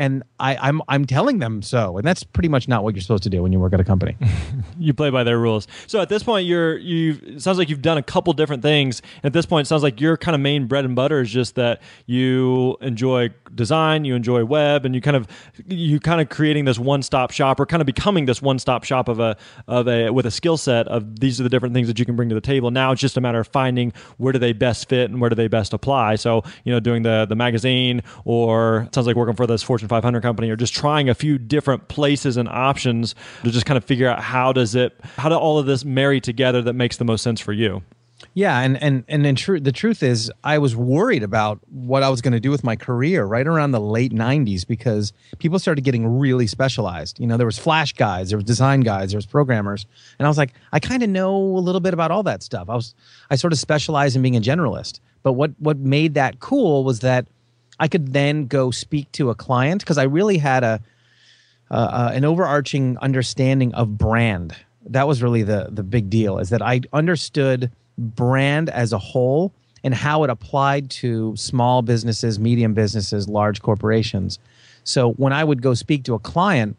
and 0.00 0.22
I, 0.40 0.56
I'm 0.56 0.80
I'm 0.88 1.04
telling 1.04 1.40
them 1.40 1.60
so, 1.60 1.98
and 1.98 2.06
that's 2.06 2.24
pretty 2.24 2.48
much 2.48 2.66
not 2.66 2.82
what 2.82 2.94
you're 2.94 3.02
supposed 3.02 3.22
to 3.24 3.28
do 3.28 3.42
when 3.42 3.52
you 3.52 3.60
work 3.60 3.74
at 3.74 3.80
a 3.80 3.84
company. 3.84 4.16
you 4.78 4.94
play 4.94 5.10
by 5.10 5.24
their 5.24 5.38
rules. 5.38 5.68
So 5.86 6.00
at 6.00 6.08
this 6.08 6.22
point, 6.22 6.46
you're 6.46 6.78
you. 6.78 7.38
Sounds 7.38 7.58
like 7.58 7.68
you've 7.68 7.82
done 7.82 7.98
a 7.98 8.02
couple 8.02 8.32
different 8.32 8.62
things. 8.62 9.02
At 9.22 9.34
this 9.34 9.44
point, 9.44 9.66
it 9.66 9.68
sounds 9.68 9.82
like 9.82 10.00
your 10.00 10.16
kind 10.16 10.34
of 10.34 10.40
main 10.40 10.66
bread 10.66 10.86
and 10.86 10.96
butter 10.96 11.20
is 11.20 11.30
just 11.30 11.54
that 11.56 11.82
you 12.06 12.78
enjoy 12.80 13.28
design, 13.54 14.06
you 14.06 14.14
enjoy 14.14 14.42
web, 14.42 14.86
and 14.86 14.94
you 14.94 15.02
kind 15.02 15.18
of 15.18 15.28
you 15.68 16.00
kind 16.00 16.22
of 16.22 16.30
creating 16.30 16.64
this 16.64 16.78
one 16.78 17.02
stop 17.02 17.30
shop 17.30 17.60
or 17.60 17.66
kind 17.66 17.82
of 17.82 17.86
becoming 17.86 18.24
this 18.24 18.40
one 18.40 18.58
stop 18.58 18.84
shop 18.84 19.06
of 19.06 19.20
a 19.20 19.36
of 19.68 19.86
a 19.86 20.08
with 20.08 20.24
a 20.24 20.30
skill 20.30 20.56
set 20.56 20.88
of 20.88 21.20
these 21.20 21.38
are 21.38 21.42
the 21.42 21.50
different 21.50 21.74
things 21.74 21.88
that 21.88 21.98
you 21.98 22.06
can 22.06 22.16
bring 22.16 22.30
to 22.30 22.34
the 22.34 22.40
table. 22.40 22.70
Now 22.70 22.92
it's 22.92 23.02
just 23.02 23.18
a 23.18 23.20
matter 23.20 23.40
of 23.40 23.48
finding 23.48 23.92
where 24.16 24.32
do 24.32 24.38
they 24.38 24.54
best 24.54 24.88
fit 24.88 25.10
and 25.10 25.20
where 25.20 25.28
do 25.28 25.36
they 25.36 25.48
best 25.48 25.74
apply. 25.74 26.14
So 26.14 26.42
you 26.64 26.72
know, 26.72 26.80
doing 26.80 27.02
the 27.02 27.26
the 27.28 27.36
magazine 27.36 28.02
or 28.24 28.88
sounds 28.94 29.06
like 29.06 29.16
working 29.16 29.36
for 29.36 29.46
this 29.46 29.62
Fortune 29.62 29.89
500 29.90 30.22
company 30.22 30.48
or 30.48 30.56
just 30.56 30.72
trying 30.72 31.08
a 31.10 31.14
few 31.14 31.36
different 31.36 31.88
places 31.88 32.36
and 32.38 32.48
options 32.48 33.14
to 33.44 33.50
just 33.50 33.66
kind 33.66 33.76
of 33.76 33.84
figure 33.84 34.08
out 34.08 34.20
how 34.22 34.52
does 34.52 34.74
it 34.74 34.98
how 35.18 35.28
do 35.28 35.34
all 35.34 35.58
of 35.58 35.66
this 35.66 35.84
marry 35.84 36.20
together 36.20 36.62
that 36.62 36.74
makes 36.74 36.96
the 36.96 37.04
most 37.04 37.22
sense 37.22 37.40
for 37.40 37.52
you 37.52 37.82
Yeah, 38.34 38.60
and 38.60 38.76
and 38.82 39.02
and 39.08 39.26
in 39.26 39.34
truth, 39.34 39.64
the 39.64 39.72
truth 39.72 40.02
is, 40.02 40.30
I 40.44 40.58
was 40.58 40.76
worried 40.76 41.22
about 41.22 41.58
what 41.70 42.02
I 42.02 42.10
was 42.10 42.20
going 42.20 42.34
to 42.34 42.40
do 42.40 42.50
with 42.50 42.62
my 42.62 42.76
career 42.76 43.24
right 43.24 43.46
around 43.46 43.72
the 43.72 43.80
late 43.80 44.12
'90s 44.12 44.66
because 44.66 45.14
people 45.38 45.58
started 45.58 45.84
getting 45.84 46.06
really 46.06 46.46
specialized. 46.46 47.18
You 47.18 47.26
know, 47.26 47.38
there 47.38 47.46
was 47.46 47.58
Flash 47.58 47.94
guys, 47.94 48.28
there 48.28 48.36
was 48.36 48.44
design 48.44 48.82
guys, 48.82 49.10
there 49.10 49.18
was 49.18 49.24
programmers, 49.26 49.86
and 50.18 50.26
I 50.26 50.28
was 50.28 50.36
like, 50.36 50.52
I 50.70 50.80
kind 50.80 51.02
of 51.02 51.08
know 51.08 51.34
a 51.34 51.62
little 51.66 51.80
bit 51.80 51.94
about 51.94 52.10
all 52.10 52.22
that 52.24 52.42
stuff. 52.42 52.68
I 52.68 52.74
was, 52.74 52.94
I 53.30 53.36
sort 53.36 53.54
of 53.54 53.58
specialized 53.58 54.16
in 54.16 54.22
being 54.22 54.36
a 54.36 54.40
generalist. 54.40 55.00
But 55.22 55.32
what 55.32 55.52
what 55.58 55.78
made 55.78 56.12
that 56.14 56.40
cool 56.40 56.84
was 56.84 57.00
that 57.00 57.26
I 57.80 57.88
could 57.88 58.12
then 58.12 58.46
go 58.46 58.70
speak 58.70 59.10
to 59.12 59.30
a 59.30 59.34
client 59.34 59.80
because 59.80 59.98
I 59.98 60.04
really 60.04 60.38
had 60.38 60.62
a 60.62 60.80
uh, 61.70 61.74
uh, 61.74 62.10
an 62.12 62.24
overarching 62.24 62.98
understanding 62.98 63.72
of 63.74 63.96
brand. 63.96 64.54
That 64.86 65.08
was 65.08 65.22
really 65.22 65.42
the 65.42 65.68
the 65.70 65.82
big 65.82 66.10
deal. 66.10 66.38
Is 66.38 66.50
that 66.50 66.62
I 66.62 66.82
understood 66.92 67.70
brand 67.96 68.68
as 68.70 68.92
a 68.92 68.98
whole 68.98 69.52
and 69.82 69.94
how 69.94 70.24
it 70.24 70.30
applied 70.30 70.90
to 70.90 71.34
small 71.36 71.80
businesses, 71.80 72.38
medium 72.38 72.74
businesses, 72.74 73.28
large 73.28 73.62
corporations. 73.62 74.38
So 74.84 75.12
when 75.12 75.32
I 75.32 75.42
would 75.42 75.62
go 75.62 75.74
speak 75.74 76.04
to 76.04 76.14
a 76.14 76.18
client, 76.18 76.76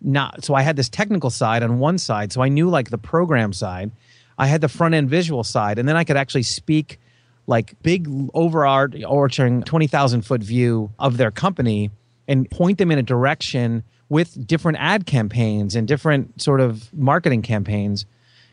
not 0.00 0.44
so 0.44 0.54
I 0.54 0.62
had 0.62 0.76
this 0.76 0.88
technical 0.88 1.30
side 1.30 1.62
on 1.62 1.80
one 1.80 1.98
side, 1.98 2.32
so 2.32 2.42
I 2.42 2.48
knew 2.48 2.68
like 2.68 2.90
the 2.90 2.98
program 2.98 3.52
side. 3.52 3.90
I 4.36 4.46
had 4.46 4.60
the 4.60 4.68
front 4.68 4.94
end 4.94 5.08
visual 5.10 5.42
side, 5.42 5.78
and 5.78 5.88
then 5.88 5.96
I 5.96 6.04
could 6.04 6.16
actually 6.16 6.42
speak 6.42 6.98
like 7.46 7.74
big 7.82 8.08
overarching 8.34 9.62
20,000 9.62 10.22
foot 10.22 10.42
view 10.42 10.90
of 10.98 11.16
their 11.16 11.30
company 11.30 11.90
and 12.26 12.50
point 12.50 12.78
them 12.78 12.90
in 12.90 12.98
a 12.98 13.02
direction 13.02 13.82
with 14.08 14.46
different 14.46 14.78
ad 14.80 15.06
campaigns 15.06 15.74
and 15.74 15.86
different 15.86 16.40
sort 16.40 16.60
of 16.60 16.92
marketing 16.94 17.42
campaigns. 17.42 18.06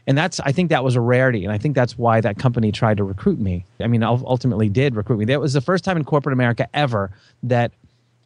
And 0.07 0.17
that's 0.17 0.39
i 0.41 0.51
think 0.51 0.69
that 0.69 0.83
was 0.83 0.95
a 0.95 1.01
rarity. 1.01 1.43
And 1.43 1.53
i 1.53 1.57
think 1.57 1.75
that's 1.75 1.97
why 1.97 2.19
that 2.21 2.37
company 2.37 2.71
tried 2.71 2.97
to 2.97 3.03
recruit 3.03 3.39
me. 3.39 3.65
I 3.79 3.87
mean 3.87 4.03
ultimately 4.03 4.69
did 4.69 4.95
recruit 4.95 5.17
me. 5.17 5.25
That 5.25 5.39
was 5.39 5.53
the 5.53 5.61
first 5.61 5.83
time 5.83 5.97
in 5.97 6.03
corporate 6.03 6.33
america 6.33 6.67
ever 6.73 7.11
that 7.43 7.71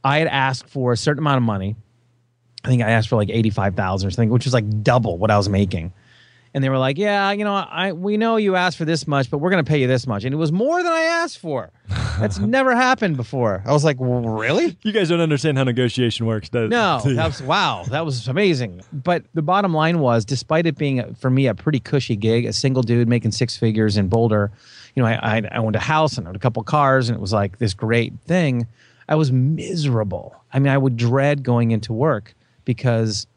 i 0.03 0.17
had 0.17 0.27
asked 0.27 0.69
for 0.69 0.93
a 0.93 0.97
certain 0.97 1.19
amount 1.19 1.37
of 1.37 1.43
money. 1.43 1.75
I 2.63 2.69
think 2.69 2.81
i 2.81 2.89
asked 2.89 3.09
for 3.09 3.17
like 3.17 3.29
85000 3.29 4.07
or 4.07 4.11
something 4.11 4.29
which 4.29 4.45
was 4.45 4.53
like 4.53 4.83
double 4.83 5.17
what 5.17 5.29
i 5.29 5.37
was 5.37 5.49
making 5.49 5.93
and 6.55 6.63
they 6.63 6.69
were 6.69 6.77
like, 6.77 6.97
"Yeah, 6.97 7.33
you 7.33 7.43
know, 7.43 7.53
I 7.53 7.91
we 7.91 8.15
know 8.15 8.37
you 8.37 8.55
asked 8.55 8.77
for 8.77 8.85
this 8.85 9.05
much, 9.05 9.29
but 9.29 9.39
we're 9.39 9.49
going 9.49 9.63
to 9.63 9.69
pay 9.69 9.81
you 9.81 9.87
this 9.87 10.07
much." 10.07 10.23
And 10.23 10.33
it 10.33 10.37
was 10.37 10.53
more 10.53 10.81
than 10.81 10.91
I 10.91 11.01
asked 11.01 11.39
for. 11.39 11.69
That's 12.17 12.39
never 12.57 12.73
happened 12.73 13.17
before. 13.17 13.61
I 13.65 13.73
was 13.73 13.83
like, 13.83 13.97
"Really?" 13.99 14.77
You 14.81 14.93
guys 14.93 15.09
don't 15.09 15.19
understand 15.19 15.57
how 15.57 15.65
negotiation 15.65 16.25
works, 16.25 16.47
does 16.47 16.69
No, 16.69 17.01
that 17.05 17.27
was 17.27 17.41
wow, 17.41 17.83
that 17.89 18.05
was 18.05 18.29
amazing. 18.29 18.81
But 18.93 19.25
the 19.33 19.41
bottom 19.41 19.73
line 19.73 19.99
was, 19.99 20.23
despite 20.23 20.65
it 20.65 20.77
being 20.77 21.13
for 21.15 21.29
me 21.29 21.47
a 21.47 21.53
pretty 21.53 21.81
cushy 21.81 22.15
gig, 22.15 22.45
a 22.45 22.53
single 22.53 22.83
dude 22.83 23.09
making 23.09 23.33
six 23.33 23.57
figures 23.57 23.97
in 23.97 24.07
Boulder, 24.07 24.49
you 24.95 25.03
know, 25.03 25.09
I, 25.09 25.41
I 25.51 25.57
owned 25.57 25.75
a 25.75 25.79
house 25.79 26.17
and 26.17 26.25
owned 26.25 26.37
a 26.37 26.39
couple 26.39 26.63
cars, 26.63 27.09
and 27.09 27.17
it 27.17 27.21
was 27.21 27.33
like 27.33 27.57
this 27.57 27.73
great 27.73 28.13
thing. 28.21 28.65
I 29.09 29.15
was 29.15 29.29
miserable. 29.29 30.33
I 30.53 30.59
mean, 30.59 30.71
I 30.71 30.77
would 30.77 30.95
dread 30.95 31.43
going 31.43 31.71
into 31.71 31.91
work 31.91 32.33
because 32.63 33.27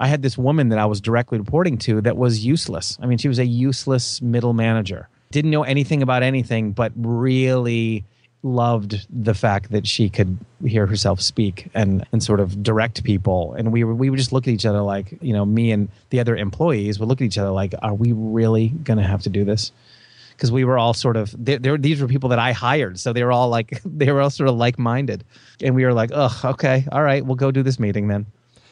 I 0.00 0.08
had 0.08 0.22
this 0.22 0.36
woman 0.36 0.70
that 0.70 0.78
I 0.78 0.86
was 0.86 1.00
directly 1.00 1.38
reporting 1.38 1.78
to 1.78 2.00
that 2.00 2.16
was 2.16 2.44
useless. 2.44 2.98
I 3.00 3.06
mean, 3.06 3.18
she 3.18 3.28
was 3.28 3.38
a 3.38 3.46
useless 3.46 4.20
middle 4.20 4.52
manager. 4.52 5.08
Didn't 5.30 5.50
know 5.50 5.62
anything 5.62 6.02
about 6.02 6.22
anything, 6.22 6.72
but 6.72 6.92
really 6.96 8.04
loved 8.44 9.06
the 9.10 9.32
fact 9.32 9.72
that 9.72 9.86
she 9.86 10.10
could 10.10 10.38
hear 10.64 10.86
herself 10.86 11.18
speak 11.20 11.70
and 11.72 12.06
and 12.12 12.22
sort 12.22 12.40
of 12.40 12.62
direct 12.62 13.02
people. 13.02 13.54
And 13.54 13.72
we 13.72 13.84
we 13.84 14.10
would 14.10 14.18
just 14.18 14.32
look 14.32 14.46
at 14.46 14.52
each 14.52 14.66
other 14.66 14.82
like, 14.82 15.16
you 15.20 15.32
know, 15.32 15.46
me 15.46 15.72
and 15.72 15.88
the 16.10 16.20
other 16.20 16.36
employees 16.36 17.00
would 17.00 17.08
look 17.08 17.20
at 17.20 17.24
each 17.24 17.38
other 17.38 17.50
like, 17.50 17.74
are 17.82 17.94
we 17.94 18.12
really 18.12 18.68
going 18.68 18.98
to 18.98 19.04
have 19.04 19.22
to 19.22 19.30
do 19.30 19.44
this? 19.44 19.72
Because 20.32 20.52
we 20.52 20.64
were 20.64 20.76
all 20.76 20.92
sort 20.92 21.16
of 21.16 21.34
they, 21.42 21.56
these 21.56 22.02
were 22.02 22.08
people 22.08 22.28
that 22.30 22.38
I 22.38 22.52
hired, 22.52 22.98
so 22.98 23.12
they 23.12 23.24
were 23.24 23.32
all 23.32 23.48
like 23.48 23.80
they 23.84 24.12
were 24.12 24.20
all 24.20 24.30
sort 24.30 24.48
of 24.48 24.56
like 24.56 24.78
minded, 24.78 25.24
and 25.62 25.74
we 25.74 25.84
were 25.84 25.94
like, 25.94 26.10
oh, 26.12 26.40
okay, 26.44 26.84
all 26.92 27.02
right, 27.02 27.24
we'll 27.24 27.36
go 27.36 27.50
do 27.50 27.62
this 27.62 27.78
meeting 27.78 28.08
then. 28.08 28.26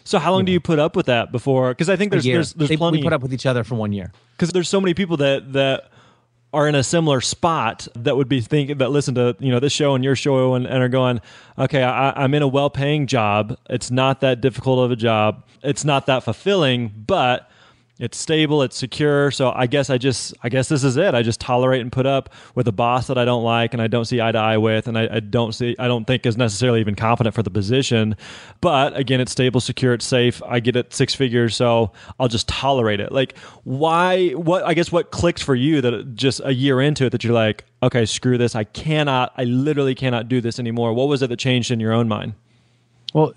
So 0.05 0.19
how 0.19 0.33
long 0.33 0.41
you 0.41 0.47
do 0.47 0.53
you 0.53 0.61
put 0.61 0.79
up 0.79 0.97
with 0.97 1.07
that 1.07 1.33
before? 1.33 1.71
Because 1.71 1.89
I 1.89 1.97
think 1.97 2.11
there's 2.11 2.25
there's 2.25 2.53
there's 2.55 2.71
they, 2.71 2.77
plenty. 2.77 2.99
We 2.99 3.05
put 3.05 3.13
up 3.13 3.23
with 3.23 3.33
each 3.33 3.47
other 3.47 3.65
for 3.65 3.75
one 3.75 3.93
year. 3.93 4.13
Because 4.37 4.51
there's 4.51 4.69
so 4.69 4.81
many 4.81 4.95
people 4.95 5.17
that 5.19 5.53
that 5.53 5.91
are 6.55 6.69
in 6.69 6.75
a 6.75 6.83
similar 6.83 7.21
spot 7.21 7.89
that 7.95 8.17
would 8.17 8.29
be 8.29 8.41
thinking 8.41 8.79
that 8.79 8.91
listen 8.91 9.15
to 9.15 9.35
you 9.39 9.51
know 9.51 9.61
this 9.61 9.73
show 9.73 9.95
and 9.95 10.05
your 10.05 10.17
show 10.17 10.55
and, 10.55 10.67
and 10.67 10.83
are 10.83 10.89
going, 10.89 11.21
okay, 11.59 11.83
I, 11.83 12.11
I'm 12.23 12.35
in 12.35 12.43
a 12.43 12.49
well-paying 12.49 13.07
job. 13.07 13.57
It's 13.71 13.91
not 13.91 14.21
that 14.21 14.41
difficult 14.41 14.81
of 14.81 14.91
a 14.91 14.97
job. 14.97 15.47
It's 15.63 15.85
not 15.85 16.07
that 16.07 16.25
fulfilling, 16.25 16.89
but 16.89 17.51
it's 17.99 18.17
stable, 18.17 18.63
it's 18.63 18.77
secure. 18.77 19.31
So 19.31 19.53
I 19.55 19.67
guess 19.67 19.91
I 19.91 19.99
just 19.99 20.35
I 20.43 20.49
guess 20.49 20.69
this 20.69 20.83
is 20.83 20.97
it. 20.97 21.15
I 21.15 21.23
just 21.23 21.41
tolerate 21.41 21.83
and 21.83 21.93
put 21.93 22.07
up 22.07 22.31
with 22.55 22.67
a 22.67 22.73
boss 22.73 23.07
that 23.07 23.19
I 23.19 23.25
don't 23.25 23.45
like 23.45 23.75
and 23.75 23.83
I 23.83 23.87
don't 23.87 24.07
see 24.07 24.21
eye 24.21 24.33
to 24.33 24.39
eye 24.39 24.57
with, 24.57 24.89
and 24.89 24.97
I, 24.99 25.09
I 25.17 25.21
don't 25.21 25.53
see 25.53 25.77
I 25.79 25.89
don't 25.89 26.07
think 26.07 26.25
is 26.25 26.37
necessarily 26.37 26.81
even 26.81 26.95
confident 26.95 27.35
for 27.35 27.43
the 27.43 27.51
position. 27.51 28.17
But 28.61 28.97
again, 28.97 29.21
it's 29.21 29.33
stable, 29.33 29.61
secure, 29.61 29.93
it's 29.93 30.07
safe. 30.07 30.43
I 30.43 30.61
get 30.61 30.75
it 30.75 30.95
six 30.95 31.15
figures, 31.15 31.55
so 31.55 31.93
I'll 32.19 32.29
just 32.29 32.49
tolerate 32.49 33.01
it. 33.01 33.13
Like 33.13 33.37
why? 33.65 34.31
What 34.31 34.65
I 34.65 34.75
guess 34.75 34.91
what 34.91 35.11
clicked 35.11 35.43
for 35.43 35.55
you 35.55 35.81
that 35.83 36.15
just 36.15 36.41
a 36.45 36.55
year 36.55 36.81
into 36.81 37.07
it 37.07 37.11
that 37.11 37.25
you're 37.25 37.35
like, 37.35 37.65
okay, 37.83 38.07
screw 38.07 38.39
this. 38.39 38.57
I 38.57 38.65
cannot. 38.65 39.33
I 39.37 39.45
literally 39.45 39.95
cannot 39.95 40.29
do 40.29 40.41
this 40.41 40.59
anymore. 40.59 40.95
What 40.95 41.09
was 41.09 41.23
it 41.23 41.29
that 41.29 41.39
changed 41.39 41.71
in 41.71 41.79
your 41.79 41.93
own 41.93 42.09
mind? 42.09 42.35
Well, 43.13 43.35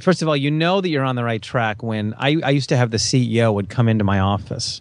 first 0.00 0.22
of 0.22 0.28
all, 0.28 0.36
you 0.36 0.50
know 0.50 0.80
that 0.80 0.88
you're 0.88 1.04
on 1.04 1.16
the 1.16 1.24
right 1.24 1.42
track 1.42 1.82
when 1.82 2.14
I, 2.18 2.40
I 2.42 2.50
used 2.50 2.70
to 2.70 2.76
have 2.76 2.90
the 2.90 2.96
CEO 2.96 3.52
would 3.52 3.68
come 3.68 3.88
into 3.88 4.04
my 4.04 4.20
office 4.20 4.80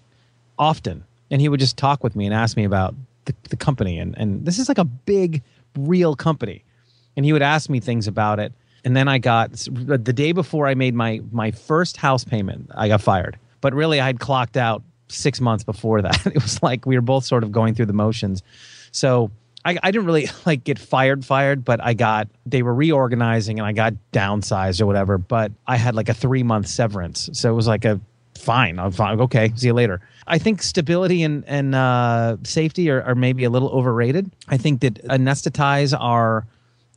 often 0.58 1.04
and 1.30 1.42
he 1.42 1.50
would 1.50 1.60
just 1.60 1.78
talk 1.78 2.04
with 2.04 2.16
me 2.16 2.26
and 2.26 2.34
ask 2.34 2.56
me 2.56 2.64
about 2.64 2.96
the, 3.26 3.36
the 3.50 3.58
company. 3.58 4.00
And, 4.00 4.18
and 4.18 4.46
this 4.46 4.58
is 4.58 4.70
like 4.70 4.78
a 4.78 4.86
big, 4.86 5.44
real 5.78 6.16
company. 6.16 6.64
And 7.16 7.26
he 7.26 7.34
would 7.34 7.42
ask 7.42 7.70
me 7.70 7.80
things 7.80 8.08
about 8.08 8.40
it. 8.40 8.54
And 8.86 8.96
then 8.96 9.08
I 9.08 9.18
got 9.18 9.52
the 9.52 9.98
day 9.98 10.32
before 10.32 10.68
I 10.68 10.76
made 10.76 10.94
my, 10.94 11.22
my 11.32 11.52
first 11.52 11.98
house 11.98 12.24
payment, 12.24 12.72
I 12.74 12.88
got 12.88 13.02
fired. 13.02 13.38
But 13.60 13.74
really, 13.74 14.00
I 14.00 14.06
had 14.06 14.20
clocked 14.20 14.56
out 14.56 14.82
six 15.10 15.42
months 15.42 15.64
before 15.64 16.02
that. 16.04 16.26
It 16.26 16.36
was 16.36 16.62
like 16.64 16.86
we 16.86 16.96
were 16.96 17.02
both 17.02 17.26
sort 17.26 17.44
of 17.44 17.52
going 17.52 17.76
through 17.76 17.88
the 17.88 17.94
motions. 17.94 18.44
So 18.92 19.32
I, 19.66 19.78
I 19.82 19.92
didn't 19.92 20.06
really 20.06 20.30
like 20.46 20.64
get 20.64 20.80
fired, 20.80 21.26
fired, 21.26 21.66
but 21.66 21.84
I 21.84 21.94
got 21.94 22.28
they 22.46 22.62
were 22.62 22.74
reorganizing 22.74 23.60
and 23.60 23.68
I 23.68 23.74
got 23.74 23.94
downsized 24.12 24.82
or 24.82 24.86
whatever. 24.86 25.18
But 25.18 25.52
I 25.66 25.78
had 25.78 25.96
like 25.96 26.10
a 26.10 26.14
three 26.14 26.44
month 26.44 26.68
severance, 26.68 27.30
so 27.34 27.52
it 27.52 27.56
was 27.56 27.68
like 27.68 27.86
a 27.86 28.00
fine. 28.38 28.80
I'm 28.80 28.92
fine. 28.92 29.20
Okay, 29.20 29.52
see 29.56 29.68
you 29.68 29.74
later. 29.74 30.02
I 30.28 30.38
think 30.38 30.62
stability 30.62 31.24
and 31.24 31.44
and 31.48 31.76
uh, 31.76 32.38
safety 32.44 32.90
are, 32.90 33.02
are 33.04 33.16
maybe 33.16 33.44
a 33.44 33.50
little 33.50 33.70
overrated. 33.70 34.32
I 34.48 34.58
think 34.58 34.82
that 34.82 35.04
anesthetize 35.06 35.98
are 35.98 36.46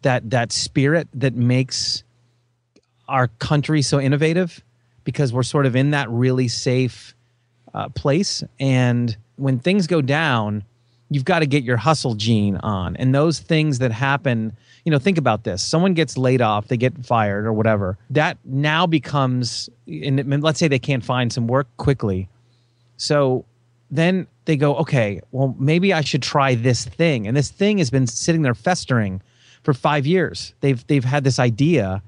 that 0.02 0.30
that 0.30 0.52
spirit 0.52 1.08
that 1.14 1.34
makes 1.34 2.04
our 3.08 3.28
country 3.28 3.82
so 3.82 4.00
innovative 4.00 4.62
because 5.04 5.32
we're 5.32 5.42
sort 5.42 5.66
of 5.66 5.74
in 5.74 5.90
that 5.90 6.08
really 6.10 6.48
safe 6.48 7.14
uh, 7.74 7.88
place 7.88 8.42
and 8.58 9.16
when 9.36 9.58
things 9.58 9.86
go 9.86 10.00
down 10.00 10.64
you've 11.10 11.24
got 11.24 11.40
to 11.40 11.46
get 11.46 11.64
your 11.64 11.76
hustle 11.76 12.14
gene 12.14 12.56
on. 12.58 12.96
And 12.96 13.14
those 13.14 13.40
things 13.40 13.80
that 13.80 13.90
happen, 13.90 14.56
you 14.84 14.92
know, 14.92 14.98
think 14.98 15.18
about 15.18 15.42
this. 15.44 15.62
Someone 15.62 15.92
gets 15.92 16.16
laid 16.16 16.40
off, 16.40 16.68
they 16.68 16.76
get 16.76 17.04
fired 17.04 17.46
or 17.46 17.52
whatever. 17.52 17.98
That 18.08 18.38
now 18.44 18.86
becomes, 18.86 19.68
and 19.86 20.42
let's 20.42 20.58
say 20.58 20.68
they 20.68 20.78
can't 20.78 21.04
find 21.04 21.32
some 21.32 21.48
work 21.48 21.66
quickly. 21.76 22.28
So 22.96 23.44
then 23.90 24.28
they 24.44 24.56
go, 24.56 24.76
okay, 24.76 25.20
well, 25.32 25.54
maybe 25.58 25.92
I 25.92 26.00
should 26.00 26.22
try 26.22 26.54
this 26.54 26.84
thing. 26.84 27.26
And 27.26 27.36
this 27.36 27.50
thing 27.50 27.78
has 27.78 27.90
been 27.90 28.06
sitting 28.06 28.42
there 28.42 28.54
festering 28.54 29.20
for 29.64 29.74
five 29.74 30.06
years. 30.06 30.54
They've, 30.60 30.86
they've 30.86 31.04
had 31.04 31.24
this 31.24 31.38
idea 31.38 32.02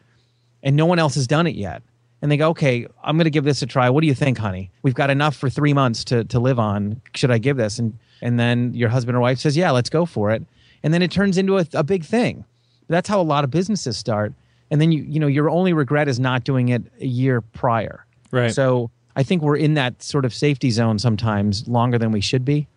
and 0.62 0.76
no 0.76 0.86
one 0.86 1.00
else 1.00 1.16
has 1.16 1.26
done 1.26 1.48
it 1.48 1.56
yet. 1.56 1.82
And 2.20 2.30
they 2.30 2.36
go, 2.36 2.50
okay, 2.50 2.86
I'm 3.02 3.16
going 3.16 3.24
to 3.24 3.30
give 3.30 3.42
this 3.42 3.62
a 3.62 3.66
try. 3.66 3.90
What 3.90 4.02
do 4.02 4.06
you 4.06 4.14
think, 4.14 4.38
honey? 4.38 4.70
We've 4.82 4.94
got 4.94 5.10
enough 5.10 5.34
for 5.34 5.50
three 5.50 5.72
months 5.72 6.04
to, 6.04 6.22
to 6.26 6.38
live 6.38 6.60
on. 6.60 7.02
Should 7.16 7.32
I 7.32 7.38
give 7.38 7.56
this? 7.56 7.80
And 7.80 7.98
and 8.22 8.38
then 8.38 8.72
your 8.72 8.88
husband 8.88 9.16
or 9.16 9.20
wife 9.20 9.38
says, 9.38 9.56
"Yeah, 9.56 9.70
let's 9.70 9.90
go 9.90 10.06
for 10.06 10.30
it," 10.30 10.44
and 10.82 10.94
then 10.94 11.02
it 11.02 11.10
turns 11.10 11.36
into 11.36 11.58
a, 11.58 11.66
a 11.74 11.84
big 11.84 12.04
thing. 12.04 12.44
That's 12.88 13.08
how 13.08 13.20
a 13.20 13.22
lot 13.22 13.44
of 13.44 13.50
businesses 13.50 13.96
start. 13.96 14.32
And 14.70 14.80
then 14.80 14.92
you 14.92 15.02
you 15.02 15.20
know 15.20 15.26
your 15.26 15.50
only 15.50 15.72
regret 15.72 16.08
is 16.08 16.18
not 16.18 16.44
doing 16.44 16.68
it 16.68 16.82
a 17.00 17.06
year 17.06 17.40
prior. 17.40 18.06
Right. 18.30 18.52
So 18.52 18.90
I 19.14 19.22
think 19.22 19.42
we're 19.42 19.56
in 19.56 19.74
that 19.74 20.02
sort 20.02 20.24
of 20.24 20.32
safety 20.32 20.70
zone 20.70 20.98
sometimes 20.98 21.68
longer 21.68 21.98
than 21.98 22.12
we 22.12 22.20
should 22.22 22.44
be. 22.44 22.68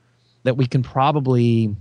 That 0.43 0.57
we 0.57 0.67
can 0.67 0.83
probably 0.83 1.75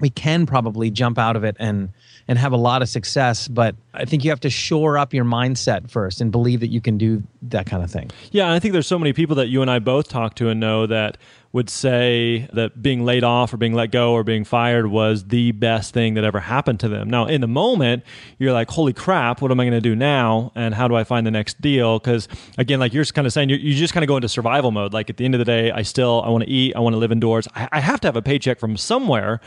we 0.00 0.10
can 0.10 0.46
probably 0.46 0.90
jump 0.90 1.18
out 1.18 1.36
of 1.36 1.44
it 1.44 1.56
and 1.58 1.88
and 2.28 2.38
have 2.38 2.52
a 2.52 2.56
lot 2.56 2.82
of 2.82 2.88
success 2.88 3.48
but 3.48 3.74
i 3.94 4.04
think 4.04 4.24
you 4.24 4.30
have 4.30 4.40
to 4.40 4.50
shore 4.50 4.98
up 4.98 5.14
your 5.14 5.24
mindset 5.24 5.88
first 5.90 6.20
and 6.20 6.32
believe 6.32 6.60
that 6.60 6.70
you 6.70 6.80
can 6.80 6.98
do 6.98 7.22
that 7.40 7.66
kind 7.66 7.82
of 7.82 7.90
thing 7.90 8.10
yeah 8.32 8.52
i 8.52 8.58
think 8.58 8.72
there's 8.72 8.86
so 8.86 8.98
many 8.98 9.12
people 9.12 9.36
that 9.36 9.48
you 9.48 9.62
and 9.62 9.70
i 9.70 9.78
both 9.78 10.08
talk 10.08 10.34
to 10.34 10.48
and 10.48 10.60
know 10.60 10.86
that 10.86 11.16
would 11.52 11.68
say 11.68 12.48
that 12.54 12.82
being 12.82 13.04
laid 13.04 13.24
off 13.24 13.52
or 13.52 13.58
being 13.58 13.74
let 13.74 13.90
go 13.90 14.12
or 14.12 14.24
being 14.24 14.44
fired 14.44 14.86
was 14.86 15.24
the 15.24 15.52
best 15.52 15.92
thing 15.92 16.14
that 16.14 16.24
ever 16.24 16.40
happened 16.40 16.80
to 16.80 16.88
them. 16.88 17.10
Now, 17.10 17.26
in 17.26 17.42
the 17.42 17.46
moment, 17.46 18.04
you're 18.38 18.52
like, 18.52 18.70
holy 18.70 18.94
crap, 18.94 19.42
what 19.42 19.50
am 19.50 19.60
I 19.60 19.64
going 19.64 19.72
to 19.72 19.80
do 19.80 19.94
now? 19.94 20.52
And 20.54 20.74
how 20.74 20.88
do 20.88 20.94
I 20.94 21.04
find 21.04 21.26
the 21.26 21.30
next 21.30 21.60
deal? 21.60 21.98
Because, 21.98 22.26
again, 22.56 22.80
like 22.80 22.94
you're 22.94 23.04
kind 23.04 23.26
of 23.26 23.32
saying, 23.34 23.50
you 23.50 23.74
just 23.74 23.92
kind 23.92 24.02
of 24.02 24.08
go 24.08 24.16
into 24.16 24.28
survival 24.28 24.70
mode. 24.70 24.94
Like 24.94 25.10
at 25.10 25.18
the 25.18 25.26
end 25.26 25.34
of 25.34 25.38
the 25.40 25.44
day, 25.44 25.70
I 25.70 25.82
still, 25.82 26.22
I 26.24 26.30
want 26.30 26.44
to 26.44 26.50
eat, 26.50 26.74
I 26.74 26.80
want 26.80 26.94
to 26.94 26.98
live 26.98 27.12
indoors. 27.12 27.46
I, 27.54 27.68
I 27.72 27.80
have 27.80 28.00
to 28.00 28.08
have 28.08 28.16
a 28.16 28.22
paycheck 28.22 28.58
from 28.58 28.78
somewhere 28.78 29.40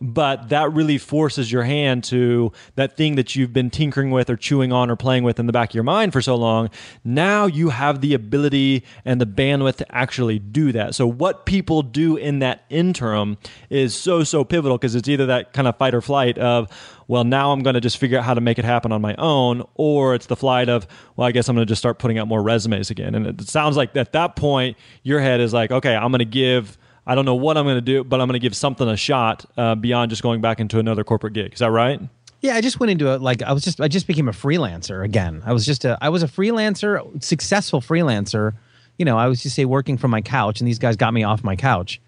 but 0.00 0.48
that 0.48 0.72
really 0.72 0.98
forces 0.98 1.52
your 1.52 1.62
hand 1.64 2.04
to 2.04 2.52
that 2.76 2.96
thing 2.96 3.16
that 3.16 3.36
you've 3.36 3.52
been 3.52 3.70
tinkering 3.70 4.10
with 4.10 4.30
or 4.30 4.36
chewing 4.36 4.72
on 4.72 4.90
or 4.90 4.96
playing 4.96 5.24
with 5.24 5.38
in 5.38 5.46
the 5.46 5.52
back 5.52 5.70
of 5.70 5.74
your 5.74 5.84
mind 5.84 6.12
for 6.12 6.22
so 6.22 6.34
long. 6.34 6.70
Now 7.04 7.46
you 7.46 7.68
have 7.68 8.00
the 8.00 8.14
ability 8.14 8.84
and 9.04 9.20
the 9.20 9.26
bandwidth 9.26 9.76
to 9.76 9.94
actually 9.94 10.38
do 10.38 10.72
that. 10.72 10.94
So, 10.94 11.06
what 11.06 11.44
people 11.50 11.82
do 11.82 12.16
in 12.16 12.38
that 12.38 12.64
interim 12.70 13.36
is 13.70 13.92
so, 13.92 14.22
so 14.22 14.44
pivotal 14.44 14.78
because 14.78 14.94
it's 14.94 15.08
either 15.08 15.26
that 15.26 15.52
kind 15.52 15.66
of 15.66 15.76
fight 15.76 15.94
or 15.96 16.00
flight 16.00 16.38
of, 16.38 16.68
well, 17.08 17.24
now 17.24 17.50
I'm 17.50 17.64
going 17.64 17.74
to 17.74 17.80
just 17.80 17.98
figure 17.98 18.18
out 18.18 18.24
how 18.24 18.34
to 18.34 18.40
make 18.40 18.60
it 18.60 18.64
happen 18.64 18.92
on 18.92 19.02
my 19.02 19.16
own, 19.16 19.66
or 19.74 20.14
it's 20.14 20.26
the 20.26 20.36
flight 20.36 20.68
of, 20.68 20.86
well, 21.16 21.26
I 21.26 21.32
guess 21.32 21.48
I'm 21.48 21.56
going 21.56 21.66
to 21.66 21.68
just 21.68 21.80
start 21.80 21.98
putting 21.98 22.18
out 22.18 22.28
more 22.28 22.40
resumes 22.40 22.88
again. 22.88 23.16
And 23.16 23.26
it 23.26 23.48
sounds 23.48 23.76
like 23.76 23.96
at 23.96 24.12
that 24.12 24.36
point, 24.36 24.76
your 25.02 25.18
head 25.18 25.40
is 25.40 25.52
like, 25.52 25.72
okay, 25.72 25.96
I'm 25.96 26.12
going 26.12 26.20
to 26.20 26.24
give 26.24 26.78
I 27.04 27.16
don't 27.16 27.24
know 27.24 27.34
what 27.34 27.56
I'm 27.56 27.64
going 27.64 27.78
to 27.78 27.80
do, 27.80 28.04
but 28.04 28.20
I'm 28.20 28.28
going 28.28 28.38
to 28.38 28.44
give 28.44 28.54
something 28.54 28.86
a 28.86 28.96
shot 28.96 29.44
uh, 29.56 29.74
beyond 29.74 30.10
just 30.10 30.22
going 30.22 30.40
back 30.40 30.60
into 30.60 30.78
another 30.78 31.02
corporate 31.02 31.32
gig. 31.32 31.54
Is 31.54 31.58
that 31.58 31.72
right? 31.72 32.00
Yeah, 32.40 32.54
I 32.54 32.60
just 32.60 32.78
went 32.78 32.92
into 32.92 33.12
it 33.12 33.20
like 33.20 33.42
I 33.42 33.52
was 33.52 33.64
just 33.64 33.80
I 33.80 33.88
just 33.88 34.06
became 34.06 34.28
a 34.28 34.32
freelancer 34.32 35.04
again. 35.04 35.42
I 35.44 35.52
was 35.52 35.66
just 35.66 35.84
a 35.84 35.98
I 36.00 36.10
was 36.10 36.22
a 36.22 36.28
freelancer, 36.28 37.20
successful 37.24 37.80
freelancer. 37.80 38.54
You 39.00 39.06
know, 39.06 39.16
I 39.16 39.28
was 39.28 39.42
just 39.42 39.56
say 39.56 39.64
working 39.64 39.96
from 39.96 40.10
my 40.10 40.20
couch, 40.20 40.60
and 40.60 40.68
these 40.68 40.78
guys 40.78 40.94
got 40.94 41.14
me 41.14 41.24
off 41.24 41.42
my 41.42 41.56
couch, 41.56 42.02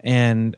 and 0.00 0.54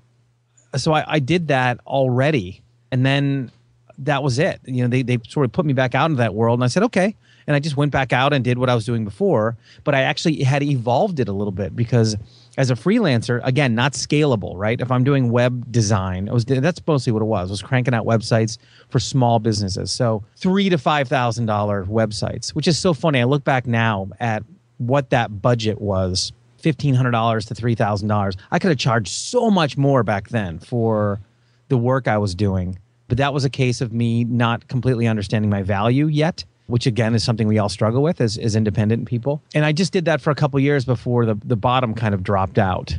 so 0.75 0.93
I, 0.93 1.05
I 1.07 1.19
did 1.21 1.47
that 1.47 1.79
already, 1.87 2.61
and 2.91 3.07
then 3.07 3.53
that 3.99 4.25
was 4.25 4.41
it. 4.41 4.61
You 4.65 4.83
know, 4.83 4.89
they 4.89 5.03
they 5.03 5.19
sort 5.29 5.47
of 5.47 5.53
put 5.53 5.65
me 5.65 5.73
back 5.73 5.95
out 5.95 6.07
into 6.11 6.19
that 6.19 6.35
world, 6.35 6.59
and 6.59 6.65
I 6.65 6.67
said 6.67 6.83
okay, 6.83 7.15
and 7.47 7.55
I 7.55 7.61
just 7.61 7.77
went 7.77 7.93
back 7.93 8.13
out 8.13 8.33
and 8.33 8.43
did 8.43 8.59
what 8.59 8.69
I 8.69 8.75
was 8.75 8.85
doing 8.85 9.05
before, 9.05 9.57
but 9.85 9.95
I 9.95 10.01
actually 10.03 10.43
had 10.43 10.65
evolved 10.65 11.21
it 11.21 11.29
a 11.29 11.33
little 11.33 11.53
bit 11.53 11.77
because 11.77 12.17
as 12.59 12.73
a 12.73 12.75
freelancer, 12.75 13.41
again, 13.45 13.77
not 13.77 13.93
scalable, 13.93 14.55
right? 14.57 14.81
If 14.81 14.91
I'm 14.91 15.05
doing 15.05 15.31
web 15.31 15.71
design, 15.71 16.27
was 16.27 16.45
that's 16.45 16.85
mostly 16.85 17.13
what 17.13 17.23
it 17.23 17.27
was. 17.27 17.49
Was 17.49 17.63
cranking 17.63 17.95
out 17.95 18.07
websites 18.07 18.59
for 18.89 18.99
small 18.99 19.39
businesses. 19.39 19.93
So 19.93 20.25
three 20.35 20.69
to 20.69 20.79
five 20.79 21.07
thousand 21.07 21.47
dollar 21.47 21.85
websites, 21.85 22.51
which 22.57 22.67
is 22.67 22.77
so 22.77 22.93
funny. 22.93 23.21
I 23.21 23.25
look 23.25 23.45
back 23.45 23.69
now 23.69 24.09
at 24.19 24.43
what 24.81 25.11
that 25.11 25.41
budget 25.41 25.81
was. 25.81 26.33
Fifteen 26.59 26.95
hundred 26.95 27.13
dollars 27.13 27.47
to 27.47 27.55
three 27.55 27.75
thousand 27.75 28.09
dollars. 28.09 28.37
I 28.51 28.59
could 28.59 28.71
have 28.71 28.79
charged 28.79 29.09
so 29.09 29.51
much 29.51 29.77
more 29.77 30.03
back 30.03 30.29
then 30.29 30.59
for 30.59 31.21
the 31.69 31.79
work 31.79 32.09
I 32.09 32.19
was 32.19 32.35
doing, 32.35 32.79
but 33.09 33.19
that 33.19 33.33
was 33.33 33.45
a 33.45 33.51
case 33.51 33.81
of 33.81 33.93
me 33.93 34.25
not 34.25 34.69
completely 34.69 35.07
understanding 35.07 35.51
my 35.51 35.63
value 35.63 36.07
yet 36.07 36.45
which 36.71 36.87
again 36.87 37.15
is 37.15 37.25
something 37.25 37.49
we 37.49 37.59
all 37.59 37.69
struggle 37.69 38.03
with 38.03 38.21
as, 38.21 38.39
as 38.39 38.57
independent 38.57 39.07
people. 39.07 39.43
And 39.55 39.65
I 39.65 39.73
just 39.73 39.93
did 39.93 40.05
that 40.07 40.21
for 40.21 40.31
a 40.31 40.35
couple 40.35 40.59
years 40.61 40.85
before 40.85 41.27
the, 41.27 41.35
the 41.35 41.57
bottom 41.57 41.95
kind 41.95 42.15
of 42.15 42.23
dropped 42.23 42.59
out. 42.59 42.97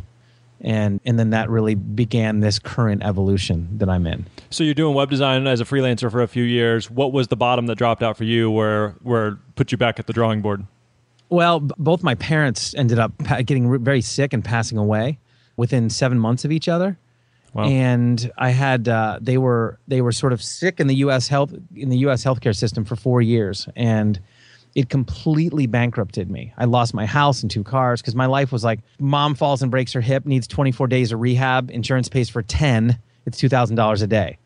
And, 0.59 0.99
and 1.05 1.17
then 1.17 1.31
that 1.31 1.49
really 1.49 1.73
began 1.73 2.41
this 2.41 2.59
current 2.59 3.01
evolution 3.03 3.79
that 3.79 3.89
I'm 3.89 4.05
in. 4.05 4.27
So 4.51 4.63
you're 4.63 4.75
doing 4.75 4.93
web 4.93 5.09
design 5.09 5.47
as 5.47 5.59
a 5.59 5.65
freelancer 5.65 6.11
for 6.11 6.21
a 6.21 6.27
few 6.27 6.43
years. 6.43 6.91
What 6.91 7.13
was 7.13 7.29
the 7.29 7.35
bottom 7.35 7.65
that 7.65 7.77
dropped 7.77 8.03
out 8.03 8.15
for 8.15 8.25
you 8.25 8.51
where, 8.51 8.89
where 9.01 9.39
put 9.55 9.71
you 9.71 9.77
back 9.77 9.99
at 9.99 10.05
the 10.05 10.13
drawing 10.13 10.41
board? 10.41 10.65
Well, 11.31 11.61
b- 11.61 11.73
both 11.79 12.03
my 12.03 12.13
parents 12.15 12.75
ended 12.75 12.99
up 12.99 13.13
getting 13.45 13.83
very 13.83 14.01
sick 14.01 14.33
and 14.33 14.43
passing 14.43 14.77
away 14.77 15.17
within 15.55 15.89
seven 15.89 16.19
months 16.19 16.45
of 16.45 16.51
each 16.51 16.67
other. 16.67 16.99
Wow. 17.53 17.63
And 17.65 18.31
I 18.37 18.51
had 18.51 18.87
uh, 18.87 19.19
they 19.21 19.37
were 19.37 19.79
they 19.87 20.01
were 20.01 20.11
sort 20.11 20.33
of 20.33 20.41
sick 20.41 20.79
in 20.79 20.87
the 20.87 20.95
U.S. 20.95 21.27
health 21.27 21.53
in 21.75 21.89
the 21.89 21.97
U.S. 21.99 22.23
healthcare 22.23 22.55
system 22.55 22.85
for 22.85 22.95
four 22.95 23.21
years, 23.21 23.67
and 23.75 24.19
it 24.75 24.89
completely 24.89 25.67
bankrupted 25.67 26.29
me. 26.29 26.53
I 26.57 26.65
lost 26.65 26.93
my 26.93 27.05
house 27.05 27.41
and 27.41 27.51
two 27.51 27.63
cars 27.63 28.01
because 28.01 28.15
my 28.15 28.25
life 28.25 28.51
was 28.51 28.63
like 28.63 28.79
mom 28.99 29.35
falls 29.35 29.61
and 29.61 29.69
breaks 29.69 29.91
her 29.93 30.01
hip, 30.01 30.25
needs 30.25 30.47
24 30.47 30.87
days 30.87 31.11
of 31.11 31.19
rehab, 31.19 31.69
insurance 31.71 32.07
pays 32.07 32.29
for 32.29 32.41
10, 32.41 32.97
it's 33.25 33.41
$2,000 33.41 34.01
a 34.01 34.07
day. 34.07 34.37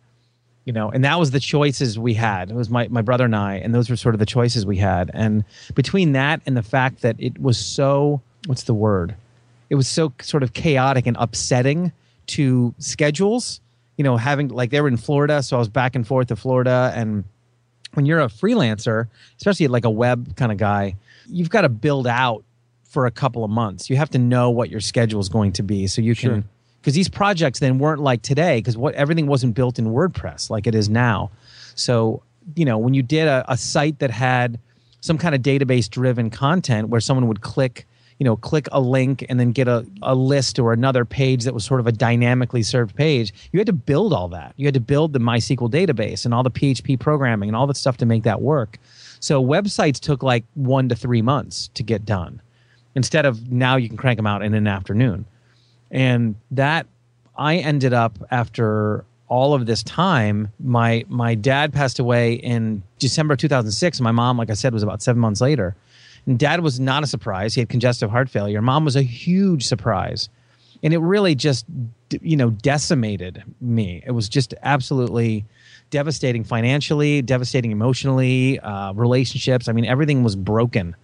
You 0.65 0.73
know, 0.73 0.89
and 0.89 1.05
that 1.05 1.19
was 1.19 1.29
the 1.29 1.39
choices 1.39 1.99
we 1.99 2.15
had. 2.15 2.49
It 2.49 2.55
was 2.55 2.71
my, 2.71 2.87
my 2.87 3.03
brother 3.03 3.25
and 3.25 3.35
I, 3.35 3.55
and 3.57 3.73
those 3.73 3.87
were 3.87 3.95
sort 3.95 4.15
of 4.15 4.19
the 4.19 4.25
choices 4.25 4.65
we 4.65 4.77
had. 4.77 5.11
And 5.13 5.45
between 5.75 6.13
that 6.13 6.41
and 6.47 6.57
the 6.57 6.63
fact 6.63 7.01
that 7.01 7.15
it 7.19 7.39
was 7.39 7.57
so, 7.59 8.21
what's 8.47 8.63
the 8.63 8.73
word? 8.73 9.15
It 9.69 9.75
was 9.75 9.87
so 9.87 10.11
sort 10.21 10.41
of 10.41 10.53
chaotic 10.53 11.05
and 11.05 11.15
upsetting 11.19 11.91
to 12.27 12.73
schedules. 12.79 13.61
You 13.97 14.03
know, 14.03 14.17
having 14.17 14.47
like 14.47 14.71
they 14.71 14.81
were 14.81 14.87
in 14.87 14.97
Florida, 14.97 15.43
so 15.43 15.55
I 15.55 15.59
was 15.59 15.69
back 15.69 15.95
and 15.95 16.05
forth 16.05 16.27
to 16.29 16.35
Florida. 16.35 16.91
And 16.95 17.25
when 17.93 18.05
you're 18.07 18.19
a 18.19 18.25
freelancer, 18.27 19.07
especially 19.37 19.67
like 19.67 19.85
a 19.85 19.89
web 19.89 20.35
kind 20.35 20.51
of 20.51 20.57
guy, 20.57 20.95
you've 21.27 21.49
got 21.49 21.61
to 21.61 21.69
build 21.69 22.07
out 22.07 22.43
for 22.89 23.05
a 23.05 23.11
couple 23.11 23.43
of 23.43 23.51
months. 23.51 23.89
You 23.89 23.97
have 23.97 24.09
to 24.11 24.17
know 24.17 24.49
what 24.49 24.69
your 24.69 24.81
schedule 24.81 25.21
is 25.21 25.29
going 25.29 25.51
to 25.53 25.63
be, 25.63 25.85
so 25.87 26.01
you 26.01 26.15
can. 26.15 26.49
Because 26.85 26.93
these 26.93 27.09
projects 27.09 27.57
then 27.61 27.79
weren't 27.79 27.99
like 27.99 28.21
today, 28.21 28.59
because 28.59 28.77
what 28.77 28.93
everything 28.93 29.25
wasn't 29.25 29.55
built 29.55 29.79
in 29.79 29.87
WordPress 29.87 30.51
like 30.51 30.67
it 30.67 30.75
is 30.75 30.87
now. 30.87 31.31
So 31.73 32.21
you 32.55 32.63
know, 32.63 32.77
when 32.77 32.93
you 32.93 33.01
did 33.01 33.27
a, 33.27 33.43
a 33.47 33.57
site 33.57 33.97
that 33.97 34.11
had 34.11 34.59
some 35.01 35.17
kind 35.17 35.33
of 35.33 35.41
database 35.41 35.89
driven 35.89 36.29
content 36.29 36.89
where 36.89 37.01
someone 37.01 37.27
would 37.27 37.41
click 37.41 37.87
you 38.19 38.23
know 38.23 38.35
click 38.35 38.67
a 38.71 38.79
link 38.79 39.25
and 39.29 39.39
then 39.39 39.51
get 39.51 39.67
a, 39.67 39.83
a 40.03 40.13
list 40.13 40.59
or 40.59 40.73
another 40.73 41.05
page 41.05 41.43
that 41.45 41.55
was 41.55 41.65
sort 41.65 41.79
of 41.79 41.87
a 41.87 41.91
dynamically 41.91 42.61
served 42.61 42.95
page 42.95 43.33
you 43.51 43.59
had 43.59 43.65
to 43.65 43.73
build 43.73 44.13
all 44.13 44.27
that. 44.27 44.53
You 44.55 44.67
had 44.67 44.75
to 44.75 44.79
build 44.79 45.13
the 45.13 45.19
mysql 45.19 45.71
database 45.71 46.23
and 46.23 46.35
all 46.35 46.43
the 46.43 46.51
php 46.51 46.99
programming 46.99 47.49
and 47.49 47.55
all 47.55 47.65
the 47.65 47.73
stuff 47.73 47.97
to 47.97 48.05
make 48.05 48.21
that 48.23 48.43
work. 48.43 48.77
So 49.19 49.43
websites 49.43 49.99
took 49.99 50.21
like 50.21 50.45
one 50.53 50.87
to 50.89 50.95
three 50.95 51.23
months 51.23 51.71
to 51.73 51.81
get 51.81 52.05
done 52.05 52.43
instead 52.93 53.25
of 53.25 53.51
now 53.51 53.75
you 53.75 53.87
can 53.87 53.97
crank 53.97 54.17
them 54.17 54.27
out 54.27 54.43
in 54.43 54.53
an 54.53 54.67
afternoon 54.67 55.25
and 55.95 56.35
that 56.51 56.85
i 57.37 57.55
ended 57.55 57.93
up 57.93 58.19
after 58.29 59.03
all 59.27 59.53
of 59.53 59.65
this 59.65 59.81
time 59.83 60.51
my 60.59 61.03
my 61.09 61.33
dad 61.33 61.73
passed 61.73 61.99
away 61.99 62.33
in 62.33 62.83
december 62.99 63.35
2006 63.35 64.01
my 64.01 64.11
mom 64.11 64.37
like 64.37 64.49
i 64.49 64.53
said 64.53 64.73
was 64.73 64.83
about 64.83 65.01
seven 65.01 65.19
months 65.19 65.41
later 65.41 65.75
and 66.25 66.39
dad 66.39 66.61
was 66.61 66.79
not 66.79 67.03
a 67.03 67.07
surprise. 67.07 67.53
He 67.53 67.61
had 67.61 67.69
congestive 67.69 68.09
heart 68.09 68.29
failure. 68.29 68.61
Mom 68.61 68.85
was 68.85 68.95
a 68.95 69.01
huge 69.01 69.65
surprise. 69.65 70.29
And 70.83 70.93
it 70.93 70.99
really 70.99 71.35
just, 71.35 71.65
you 72.21 72.35
know, 72.35 72.49
decimated 72.49 73.43
me. 73.61 74.03
It 74.05 74.11
was 74.11 74.27
just 74.27 74.53
absolutely 74.63 75.45
devastating 75.89 76.43
financially, 76.43 77.21
devastating 77.21 77.71
emotionally, 77.71 78.59
uh, 78.59 78.93
relationships. 78.93 79.67
I 79.67 79.71
mean, 79.71 79.85
everything 79.85 80.23
was 80.23 80.35
broken. 80.35 80.95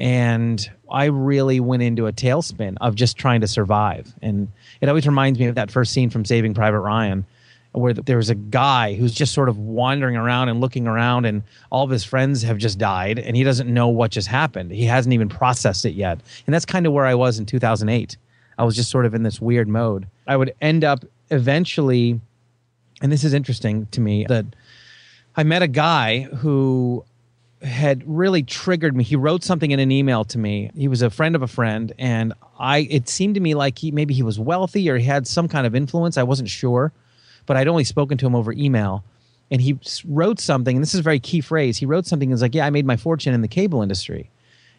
And 0.00 0.68
I 0.90 1.04
really 1.04 1.60
went 1.60 1.82
into 1.82 2.06
a 2.06 2.12
tailspin 2.12 2.76
of 2.80 2.94
just 2.94 3.16
trying 3.16 3.42
to 3.42 3.46
survive. 3.46 4.12
And 4.22 4.48
it 4.80 4.88
always 4.88 5.06
reminds 5.06 5.38
me 5.38 5.44
of 5.46 5.54
that 5.54 5.70
first 5.70 5.92
scene 5.92 6.10
from 6.10 6.24
Saving 6.24 6.54
Private 6.54 6.80
Ryan 6.80 7.26
where 7.72 7.94
there 7.94 8.16
was 8.16 8.30
a 8.30 8.34
guy 8.34 8.94
who's 8.94 9.14
just 9.14 9.32
sort 9.32 9.48
of 9.48 9.58
wandering 9.58 10.16
around 10.16 10.48
and 10.48 10.60
looking 10.60 10.88
around 10.88 11.24
and 11.24 11.42
all 11.70 11.84
of 11.84 11.90
his 11.90 12.02
friends 12.02 12.42
have 12.42 12.58
just 12.58 12.78
died 12.78 13.18
and 13.18 13.36
he 13.36 13.44
doesn't 13.44 13.72
know 13.72 13.88
what 13.88 14.10
just 14.10 14.26
happened. 14.26 14.72
He 14.72 14.84
hasn't 14.84 15.12
even 15.12 15.28
processed 15.28 15.84
it 15.84 15.94
yet. 15.94 16.20
And 16.46 16.54
that's 16.54 16.64
kind 16.64 16.86
of 16.86 16.92
where 16.92 17.06
i 17.06 17.14
was 17.14 17.38
in 17.38 17.46
2008 17.46 18.16
i 18.58 18.64
was 18.64 18.74
just 18.76 18.90
sort 18.90 19.06
of 19.06 19.14
in 19.14 19.22
this 19.22 19.40
weird 19.40 19.68
mode. 19.68 20.06
I 20.26 20.36
would 20.36 20.54
end 20.60 20.82
up 20.82 21.04
eventually 21.30 22.20
and 23.02 23.12
this 23.12 23.22
is 23.22 23.34
interesting 23.34 23.86
to 23.92 24.00
me 24.00 24.26
that 24.28 24.46
i 25.36 25.44
met 25.44 25.62
a 25.62 25.68
guy 25.68 26.22
who 26.22 27.04
had 27.62 28.02
really 28.06 28.42
triggered 28.42 28.96
me 28.96 29.04
he 29.04 29.16
wrote 29.16 29.44
something 29.44 29.70
in 29.70 29.78
an 29.78 29.92
email 29.92 30.24
to 30.24 30.38
me 30.38 30.70
he 30.74 30.88
was 30.88 31.02
a 31.02 31.10
friend 31.10 31.36
of 31.36 31.42
a 31.42 31.46
friend 31.46 31.92
and 31.98 32.32
i 32.58 32.78
it 32.90 33.08
seemed 33.08 33.34
to 33.34 33.40
me 33.40 33.54
like 33.54 33.78
he 33.78 33.90
maybe 33.90 34.14
he 34.14 34.22
was 34.22 34.38
wealthy 34.38 34.88
or 34.88 34.96
he 34.96 35.04
had 35.04 35.26
some 35.26 35.46
kind 35.46 35.66
of 35.66 35.74
influence 35.74 36.16
i 36.16 36.22
wasn't 36.22 36.48
sure 36.48 36.90
but 37.50 37.56
I'd 37.56 37.66
only 37.66 37.82
spoken 37.82 38.16
to 38.18 38.26
him 38.26 38.36
over 38.36 38.52
email. 38.52 39.02
And 39.50 39.60
he 39.60 39.76
wrote 40.06 40.38
something, 40.38 40.76
and 40.76 40.82
this 40.82 40.94
is 40.94 41.00
a 41.00 41.02
very 41.02 41.18
key 41.18 41.40
phrase. 41.40 41.76
He 41.76 41.84
wrote 41.84 42.06
something 42.06 42.30
that's 42.30 42.42
like, 42.42 42.54
Yeah, 42.54 42.64
I 42.64 42.70
made 42.70 42.86
my 42.86 42.96
fortune 42.96 43.34
in 43.34 43.42
the 43.42 43.48
cable 43.48 43.82
industry. 43.82 44.30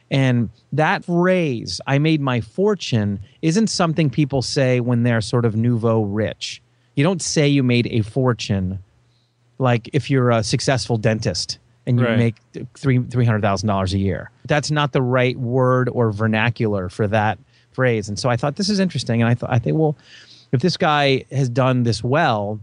And 0.09 0.49
that 0.71 1.03
phrase, 1.03 1.81
I 1.85 1.99
made 1.99 2.21
my 2.21 2.39
fortune, 2.39 3.19
isn't 3.41 3.67
something 3.67 4.09
people 4.09 4.41
say 4.41 4.79
when 4.79 5.03
they're 5.03 5.19
sort 5.19 5.43
of 5.43 5.55
nouveau 5.55 6.03
rich. 6.03 6.61
You 6.95 7.03
don't 7.03 7.21
say 7.21 7.45
you 7.47 7.61
made 7.61 7.87
a 7.87 8.01
fortune 8.01 8.79
like 9.57 9.89
if 9.91 10.09
you're 10.09 10.31
a 10.31 10.41
successful 10.41 10.97
dentist 10.97 11.59
and 11.85 11.99
you 11.99 12.05
right. 12.05 12.17
make 12.17 12.35
three 12.75 12.99
three 12.99 13.25
hundred 13.25 13.41
thousand 13.41 13.67
dollars 13.67 13.93
a 13.93 13.97
year. 13.97 14.31
That's 14.45 14.71
not 14.71 14.91
the 14.91 15.01
right 15.01 15.37
word 15.37 15.89
or 15.89 16.11
vernacular 16.11 16.89
for 16.89 17.07
that 17.07 17.39
phrase. 17.71 18.09
And 18.09 18.19
so 18.19 18.29
I 18.29 18.37
thought 18.37 18.55
this 18.55 18.69
is 18.69 18.79
interesting, 18.79 19.21
and 19.21 19.29
I 19.29 19.33
thought 19.33 19.51
I 19.51 19.59
think 19.59 19.77
well, 19.77 19.97
if 20.51 20.61
this 20.61 20.77
guy 20.77 21.25
has 21.31 21.49
done 21.49 21.83
this 21.83 22.03
well, 22.03 22.59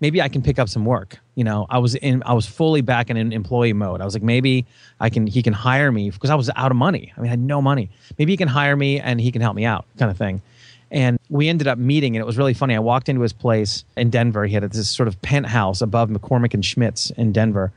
maybe 0.00 0.20
I 0.20 0.28
can 0.28 0.42
pick 0.42 0.58
up 0.58 0.68
some 0.68 0.84
work. 0.84 1.18
You 1.34 1.44
know, 1.44 1.66
I 1.70 1.78
was 1.78 1.94
in, 1.94 2.22
I 2.24 2.32
was 2.32 2.46
fully 2.46 2.80
back 2.80 3.10
in 3.10 3.16
an 3.16 3.32
employee 3.32 3.72
mode. 3.72 4.00
I 4.00 4.04
was 4.04 4.14
like, 4.14 4.22
maybe 4.22 4.66
I 4.98 5.10
can, 5.10 5.26
he 5.26 5.42
can 5.42 5.52
hire 5.52 5.92
me 5.92 6.10
because 6.10 6.30
I 6.30 6.34
was 6.34 6.50
out 6.56 6.70
of 6.70 6.76
money. 6.76 7.12
I 7.16 7.20
mean, 7.20 7.28
I 7.28 7.30
had 7.30 7.40
no 7.40 7.62
money. 7.62 7.90
Maybe 8.18 8.32
he 8.32 8.36
can 8.36 8.48
hire 8.48 8.76
me 8.76 9.00
and 9.00 9.20
he 9.20 9.30
can 9.30 9.40
help 9.40 9.54
me 9.54 9.64
out, 9.64 9.86
kind 9.98 10.10
of 10.10 10.18
thing. 10.18 10.42
And 10.90 11.20
we 11.28 11.48
ended 11.48 11.68
up 11.68 11.78
meeting, 11.78 12.16
and 12.16 12.20
it 12.20 12.26
was 12.26 12.36
really 12.36 12.52
funny. 12.52 12.74
I 12.74 12.80
walked 12.80 13.08
into 13.08 13.22
his 13.22 13.32
place 13.32 13.84
in 13.96 14.10
Denver. 14.10 14.44
He 14.46 14.54
had 14.54 14.64
this 14.64 14.90
sort 14.90 15.06
of 15.06 15.20
penthouse 15.22 15.80
above 15.80 16.08
McCormick 16.08 16.52
and 16.52 16.64
Schmick's 16.64 17.10
in 17.10 17.30
Denver. 17.32 17.72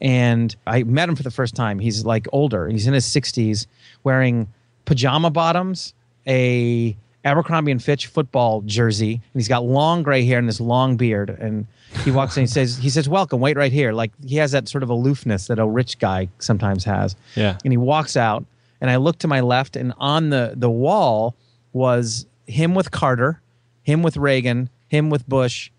And 0.00 0.54
I 0.66 0.84
met 0.84 1.08
him 1.08 1.16
for 1.16 1.22
the 1.22 1.30
first 1.30 1.54
time. 1.54 1.78
He's 1.78 2.04
like 2.04 2.26
older. 2.32 2.68
He's 2.68 2.86
in 2.86 2.94
his 2.94 3.04
60s, 3.06 3.66
wearing 4.04 4.48
pajama 4.84 5.30
bottoms, 5.30 5.92
a 6.26 6.96
Abercrombie 7.24 7.72
and 7.72 7.82
Fitch 7.82 8.06
football 8.06 8.62
jersey, 8.62 9.14
and 9.14 9.22
he's 9.34 9.48
got 9.48 9.64
long 9.64 10.02
gray 10.02 10.24
hair 10.24 10.38
and 10.38 10.48
this 10.48 10.60
long 10.60 10.96
beard. 10.96 11.30
And 11.30 11.66
he 12.04 12.10
walks 12.10 12.36
in. 12.36 12.44
He 12.44 12.46
says, 12.46 12.78
"He 12.78 12.90
says, 12.90 13.08
welcome. 13.08 13.40
Wait 13.40 13.56
right 13.56 13.72
here." 13.72 13.92
Like 13.92 14.12
he 14.24 14.36
has 14.36 14.52
that 14.52 14.68
sort 14.68 14.82
of 14.82 14.90
aloofness 14.90 15.48
that 15.48 15.58
a 15.58 15.66
rich 15.66 15.98
guy 15.98 16.28
sometimes 16.38 16.84
has. 16.84 17.16
Yeah. 17.34 17.58
And 17.64 17.72
he 17.72 17.76
walks 17.76 18.16
out, 18.16 18.44
and 18.80 18.90
I 18.90 18.96
look 18.96 19.18
to 19.18 19.28
my 19.28 19.40
left, 19.40 19.76
and 19.76 19.92
on 19.98 20.30
the 20.30 20.54
the 20.56 20.70
wall 20.70 21.34
was 21.72 22.26
him 22.46 22.74
with 22.74 22.90
Carter, 22.92 23.40
him 23.82 24.02
with 24.02 24.16
Reagan, 24.16 24.70
him 24.88 25.10
with 25.10 25.28
Bush, 25.28 25.70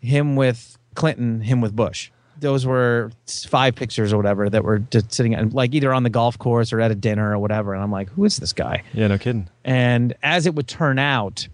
him 0.00 0.36
with 0.36 0.76
Clinton, 0.94 1.40
him 1.42 1.60
with 1.60 1.74
Bush. 1.74 2.10
Those 2.40 2.66
were 2.66 3.12
five 3.26 3.74
pictures 3.74 4.12
or 4.12 4.16
whatever 4.16 4.50
that 4.50 4.64
were 4.64 4.80
just 4.80 5.12
sitting 5.12 5.50
like 5.50 5.74
either 5.74 5.92
on 5.92 6.02
the 6.02 6.10
golf 6.10 6.38
course 6.38 6.72
or 6.72 6.80
at 6.80 6.90
a 6.90 6.94
dinner 6.94 7.32
or 7.32 7.38
whatever. 7.38 7.74
And 7.74 7.82
I'm 7.82 7.92
like, 7.92 8.08
who 8.10 8.24
is 8.24 8.38
this 8.38 8.52
guy? 8.52 8.82
Yeah, 8.92 9.06
no 9.08 9.18
kidding. 9.18 9.48
And 9.64 10.14
as 10.22 10.46
it 10.46 10.54
would 10.54 10.66
turn 10.66 10.98
out, 10.98 11.46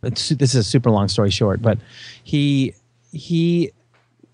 this 0.00 0.30
is 0.30 0.54
a 0.54 0.64
super 0.64 0.90
long 0.90 1.08
story 1.08 1.30
short, 1.30 1.62
but 1.62 1.78
he 2.22 2.74
he 3.12 3.72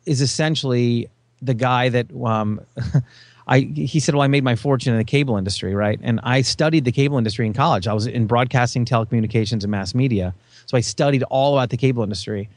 is 0.06 0.20
essentially 0.20 1.08
the 1.40 1.54
guy 1.54 1.88
that 1.88 2.06
um, 2.24 2.60
I 3.46 3.60
he 3.60 4.00
said, 4.00 4.14
"Well, 4.14 4.22
I 4.22 4.28
made 4.28 4.44
my 4.44 4.56
fortune 4.56 4.92
in 4.92 4.98
the 4.98 5.04
cable 5.04 5.36
industry, 5.36 5.74
right?" 5.74 5.98
And 6.02 6.20
I 6.22 6.42
studied 6.42 6.84
the 6.84 6.92
cable 6.92 7.18
industry 7.18 7.46
in 7.46 7.52
college. 7.52 7.86
I 7.86 7.92
was 7.92 8.06
in 8.06 8.26
broadcasting, 8.26 8.84
telecommunications, 8.84 9.62
and 9.62 9.68
mass 9.68 9.94
media, 9.94 10.34
so 10.66 10.76
I 10.76 10.80
studied 10.80 11.22
all 11.24 11.56
about 11.56 11.70
the 11.70 11.76
cable 11.76 12.02
industry. 12.02 12.48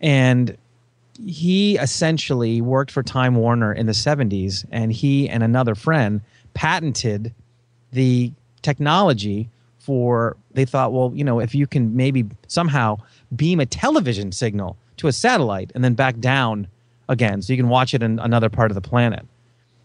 And 0.00 0.56
he 1.24 1.76
essentially 1.78 2.60
worked 2.60 2.90
for 2.90 3.02
Time 3.02 3.34
Warner 3.34 3.72
in 3.72 3.86
the 3.86 3.92
'70s, 3.92 4.64
and 4.70 4.92
he 4.92 5.28
and 5.28 5.42
another 5.42 5.74
friend 5.74 6.20
patented 6.54 7.32
the 7.92 8.32
technology 8.62 9.48
for. 9.78 10.36
They 10.52 10.64
thought, 10.64 10.92
well, 10.92 11.12
you 11.14 11.24
know, 11.24 11.40
if 11.40 11.54
you 11.54 11.66
can 11.66 11.96
maybe 11.96 12.26
somehow 12.48 12.98
beam 13.34 13.60
a 13.60 13.66
television 13.66 14.32
signal 14.32 14.76
to 14.98 15.08
a 15.08 15.12
satellite 15.12 15.72
and 15.74 15.82
then 15.82 15.94
back 15.94 16.18
down 16.18 16.68
again, 17.08 17.42
so 17.42 17.52
you 17.52 17.56
can 17.56 17.68
watch 17.68 17.94
it 17.94 18.02
in 18.02 18.18
another 18.18 18.48
part 18.48 18.70
of 18.70 18.74
the 18.74 18.80
planet 18.80 19.26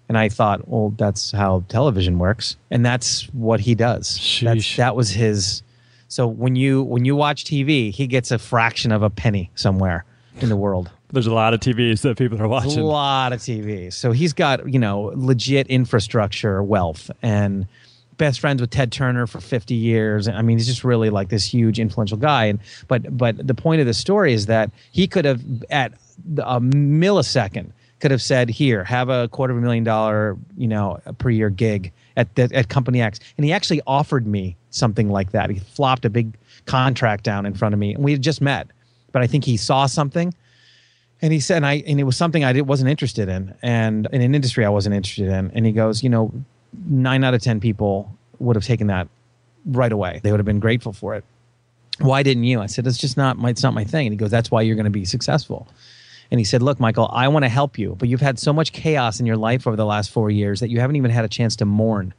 and 0.09 0.17
I 0.17 0.29
thought, 0.29 0.67
well, 0.67 0.93
that's 0.97 1.31
how 1.31 1.63
television 1.67 2.17
works, 2.17 2.55
and 2.71 2.85
that's 2.85 3.23
what 3.33 3.59
he 3.59 3.75
does. 3.75 4.17
that 4.77 4.95
was 4.95 5.09
his. 5.09 5.63
So 6.07 6.27
when 6.27 6.55
you 6.55 6.83
when 6.83 7.03
you 7.05 7.15
watch 7.15 7.43
TV, 7.43 7.91
he 7.91 8.07
gets 8.07 8.31
a 8.31 8.39
fraction 8.39 8.91
of 8.91 9.03
a 9.03 9.09
penny 9.09 9.51
somewhere 9.55 10.05
in 10.39 10.49
the 10.49 10.55
world. 10.55 10.91
There's 11.09 11.27
a 11.27 11.33
lot 11.33 11.53
of 11.53 11.61
TVs 11.61 12.01
that 12.01 12.17
people 12.17 12.41
are 12.41 12.47
watching. 12.47 12.79
A 12.79 12.85
lot 12.85 13.31
of 13.31 13.39
TVs. 13.39 13.93
So 13.93 14.11
he's 14.11 14.33
got 14.33 14.71
you 14.71 14.79
know 14.79 15.13
legit 15.15 15.67
infrastructure 15.67 16.61
wealth 16.61 17.09
and 17.21 17.67
best 18.17 18.39
friends 18.39 18.61
with 18.61 18.71
Ted 18.71 18.91
Turner 18.91 19.27
for 19.27 19.39
50 19.39 19.75
years. 19.75 20.27
I 20.27 20.41
mean, 20.41 20.57
he's 20.57 20.67
just 20.67 20.83
really 20.83 21.09
like 21.09 21.29
this 21.29 21.45
huge 21.45 21.79
influential 21.79 22.17
guy. 22.17 22.45
And 22.45 22.59
but 22.87 23.17
but 23.17 23.45
the 23.45 23.53
point 23.53 23.79
of 23.79 23.87
the 23.87 23.93
story 23.93 24.33
is 24.33 24.47
that 24.47 24.71
he 24.91 25.07
could 25.07 25.25
have 25.25 25.41
at 25.69 25.93
a 26.39 26.59
millisecond 26.59 27.71
could 27.99 28.11
have 28.11 28.21
said, 28.21 28.49
"Here, 28.49 28.83
have 28.83 29.09
a 29.09 29.27
quarter 29.29 29.53
of 29.53 29.57
a 29.57 29.61
million 29.61 29.83
dollar, 29.83 30.37
you 30.57 30.67
know, 30.67 30.99
per 31.17 31.29
year 31.29 31.49
gig 31.49 31.91
at 32.15 32.33
the, 32.35 32.49
at 32.53 32.69
Company 32.69 33.01
X," 33.01 33.19
and 33.37 33.45
he 33.45 33.53
actually 33.53 33.81
offered 33.87 34.27
me 34.27 34.55
something 34.69 35.09
like 35.09 35.31
that. 35.31 35.49
He 35.49 35.59
flopped 35.59 36.05
a 36.05 36.09
big 36.09 36.33
contract 36.65 37.23
down 37.23 37.45
in 37.45 37.53
front 37.53 37.73
of 37.73 37.79
me, 37.79 37.93
and 37.93 38.03
we 38.03 38.11
had 38.11 38.21
just 38.21 38.41
met, 38.41 38.67
but 39.11 39.21
I 39.21 39.27
think 39.27 39.45
he 39.45 39.57
saw 39.57 39.85
something, 39.85 40.33
and 41.21 41.33
he 41.33 41.39
said, 41.39 41.57
and 41.57 41.65
"I," 41.65 41.83
and 41.87 41.99
it 41.99 42.03
was 42.03 42.17
something 42.17 42.43
I 42.43 42.59
wasn't 42.61 42.89
interested 42.89 43.29
in, 43.29 43.53
and 43.61 44.07
in 44.11 44.21
an 44.21 44.35
industry 44.35 44.65
I 44.65 44.69
wasn't 44.69 44.95
interested 44.95 45.29
in, 45.29 45.51
and 45.53 45.65
he 45.65 45.71
goes, 45.71 46.03
"You 46.03 46.09
know, 46.09 46.31
nine 46.87 47.23
out 47.23 47.33
of 47.33 47.41
ten 47.41 47.59
people 47.59 48.11
would 48.39 48.55
have 48.55 48.65
taken 48.65 48.87
that 48.87 49.07
right 49.65 49.91
away. 49.91 50.19
They 50.23 50.31
would 50.31 50.39
have 50.39 50.45
been 50.45 50.59
grateful 50.59 50.93
for 50.93 51.15
it." 51.15 51.23
Why 51.99 52.21
didn't 52.21 52.43
you? 52.43 52.61
I 52.61 52.67
said, 52.67 52.85
"It's 52.85 52.97
just 52.97 53.17
not 53.17 53.37
my. 53.37 53.49
It's 53.49 53.63
not 53.63 53.73
my 53.73 53.83
thing." 53.83 54.07
And 54.07 54.13
he 54.13 54.17
goes, 54.17 54.31
"That's 54.31 54.51
why 54.51 54.61
you're 54.61 54.75
going 54.75 54.85
to 54.85 54.91
be 54.91 55.05
successful." 55.05 55.67
and 56.31 56.39
he 56.39 56.43
said, 56.43 56.61
Look, 56.61 56.79
Michael, 56.79 57.09
I 57.11 57.27
want 57.27 57.43
to 57.43 57.49
help 57.49 57.77
you, 57.77 57.95
but 57.97 58.09
you've 58.09 58.21
had 58.21 58.39
so 58.39 58.51
much 58.51 58.73
chaos 58.73 59.19
in 59.19 59.25
your 59.25 59.37
life 59.37 59.65
over 59.65 59.75
the 59.75 59.85
last 59.85 60.11
four 60.11 60.29
years 60.29 60.59
that 60.59 60.69
you 60.69 60.79
haven't 60.79 60.95
even 60.95 61.11
had 61.11 61.25
a 61.25 61.29
chance 61.29 61.55
to 61.57 61.65
mourn. 61.65 62.13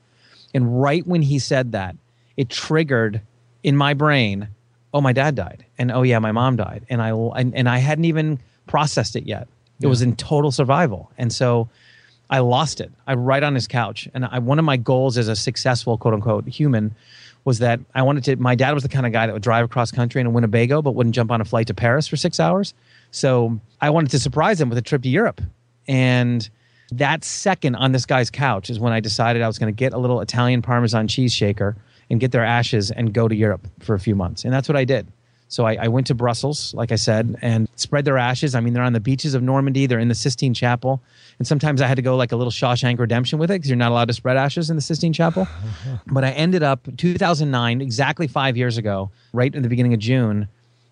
And 0.54 0.80
right 0.80 1.06
when 1.06 1.22
he 1.22 1.38
said 1.38 1.72
that, 1.72 1.96
it 2.36 2.48
triggered 2.48 3.20
in 3.62 3.76
my 3.76 3.94
brain, 3.94 4.48
Oh, 4.94 5.02
my 5.02 5.12
dad 5.12 5.34
died. 5.34 5.66
And 5.76 5.92
oh, 5.92 6.02
yeah, 6.02 6.18
my 6.18 6.32
mom 6.32 6.56
died. 6.56 6.86
And 6.88 7.02
I, 7.02 7.10
and, 7.10 7.54
and 7.54 7.68
I 7.68 7.76
hadn't 7.78 8.06
even 8.06 8.38
processed 8.68 9.16
it 9.16 9.26
yet. 9.26 9.42
It 9.80 9.84
yeah. 9.84 9.88
was 9.88 10.02
in 10.02 10.16
total 10.16 10.52
survival. 10.52 11.10
And 11.18 11.32
so 11.32 11.68
I 12.30 12.40
lost 12.40 12.80
it. 12.80 12.92
I 13.06 13.14
right 13.14 13.42
on 13.42 13.54
his 13.54 13.66
couch. 13.66 14.08
And 14.14 14.24
I, 14.24 14.38
one 14.38 14.58
of 14.58 14.64
my 14.64 14.76
goals 14.76 15.16
as 15.18 15.28
a 15.28 15.36
successful, 15.36 15.98
quote 15.98 16.14
unquote, 16.14 16.46
human 16.48 16.94
was 17.44 17.60
that 17.60 17.80
I 17.94 18.02
wanted 18.02 18.24
to. 18.24 18.36
My 18.36 18.54
dad 18.54 18.72
was 18.72 18.82
the 18.82 18.88
kind 18.88 19.06
of 19.06 19.12
guy 19.12 19.26
that 19.26 19.32
would 19.32 19.42
drive 19.42 19.64
across 19.64 19.90
country 19.90 20.20
in 20.20 20.26
a 20.26 20.30
Winnebago, 20.30 20.82
but 20.82 20.94
wouldn't 20.94 21.14
jump 21.14 21.30
on 21.30 21.40
a 21.40 21.44
flight 21.44 21.66
to 21.68 21.74
Paris 21.74 22.06
for 22.06 22.16
six 22.16 22.38
hours. 22.38 22.74
So 23.10 23.58
I 23.80 23.90
wanted 23.90 24.10
to 24.10 24.18
surprise 24.18 24.60
him 24.60 24.68
with 24.68 24.78
a 24.78 24.82
trip 24.82 25.02
to 25.02 25.08
Europe. 25.08 25.40
And 25.86 26.48
that 26.90 27.24
second 27.24 27.76
on 27.76 27.92
this 27.92 28.04
guy's 28.04 28.30
couch 28.30 28.68
is 28.70 28.78
when 28.78 28.92
I 28.92 29.00
decided 29.00 29.42
I 29.42 29.46
was 29.46 29.58
going 29.58 29.72
to 29.72 29.76
get 29.76 29.92
a 29.92 29.98
little 29.98 30.20
Italian 30.20 30.60
Parmesan 30.60 31.08
cheese 31.08 31.32
shaker 31.32 31.76
and 32.10 32.20
get 32.20 32.32
their 32.32 32.44
ashes 32.44 32.90
and 32.90 33.12
go 33.12 33.28
to 33.28 33.34
Europe 33.34 33.66
for 33.80 33.94
a 33.94 34.00
few 34.00 34.14
months. 34.14 34.44
And 34.44 34.52
that's 34.52 34.68
what 34.68 34.76
I 34.76 34.84
did. 34.84 35.06
So 35.48 35.64
I, 35.64 35.76
I, 35.80 35.88
went 35.88 36.06
to 36.08 36.14
Brussels, 36.14 36.74
like 36.74 36.92
I 36.92 36.96
said, 36.96 37.36
and 37.40 37.68
spread 37.74 38.04
their 38.04 38.18
ashes. 38.18 38.54
I 38.54 38.60
mean, 38.60 38.74
they're 38.74 38.82
on 38.82 38.92
the 38.92 39.00
beaches 39.00 39.34
of 39.34 39.42
Normandy. 39.42 39.86
They're 39.86 39.98
in 39.98 40.08
the 40.08 40.14
Sistine 40.14 40.52
Chapel, 40.52 41.00
and 41.38 41.48
sometimes 41.48 41.80
I 41.80 41.86
had 41.86 41.96
to 41.96 42.02
go 42.02 42.16
like 42.16 42.32
a 42.32 42.36
little 42.36 42.50
Shawshank 42.50 42.98
Redemption 42.98 43.38
with 43.38 43.50
it 43.50 43.54
because 43.54 43.70
you're 43.70 43.76
not 43.76 43.90
allowed 43.90 44.08
to 44.08 44.14
spread 44.14 44.36
ashes 44.36 44.68
in 44.68 44.76
the 44.76 44.82
Sistine 44.82 45.12
Chapel. 45.12 45.48
but 46.06 46.22
I 46.22 46.30
ended 46.32 46.62
up 46.62 46.86
2009, 46.98 47.80
exactly 47.80 48.26
five 48.26 48.56
years 48.56 48.76
ago, 48.76 49.10
right 49.32 49.54
in 49.54 49.62
the 49.62 49.68
beginning 49.68 49.94
of 49.94 50.00
June 50.00 50.48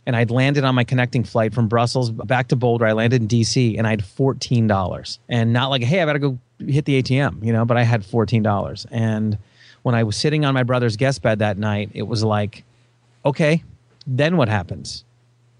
and 0.06 0.14
I'd 0.14 0.30
landed 0.30 0.64
on 0.64 0.74
my 0.74 0.84
connecting 0.84 1.24
flight 1.24 1.52
from 1.52 1.66
Brussels 1.66 2.10
back 2.10 2.48
to 2.48 2.56
Boulder. 2.56 2.86
I 2.86 2.92
landed 2.92 3.22
in 3.22 3.28
DC 3.28 3.76
and 3.76 3.86
I 3.86 3.90
had 3.90 4.04
fourteen 4.04 4.66
dollars, 4.66 5.18
and 5.28 5.52
not 5.52 5.68
like, 5.68 5.82
hey, 5.82 6.00
I 6.00 6.06
gotta 6.06 6.20
go 6.20 6.38
hit 6.60 6.84
the 6.84 7.02
ATM, 7.02 7.44
you 7.44 7.52
know, 7.52 7.64
but 7.64 7.76
I 7.76 7.82
had 7.82 8.04
fourteen 8.04 8.42
dollars. 8.42 8.86
And 8.90 9.36
when 9.82 9.94
I 9.94 10.04
was 10.04 10.16
sitting 10.16 10.44
on 10.44 10.54
my 10.54 10.62
brother's 10.62 10.96
guest 10.96 11.22
bed 11.22 11.40
that 11.40 11.58
night, 11.58 11.90
it 11.92 12.04
was 12.04 12.22
like, 12.24 12.64
okay, 13.24 13.64
then 14.06 14.36
what 14.36 14.48
happens? 14.48 15.04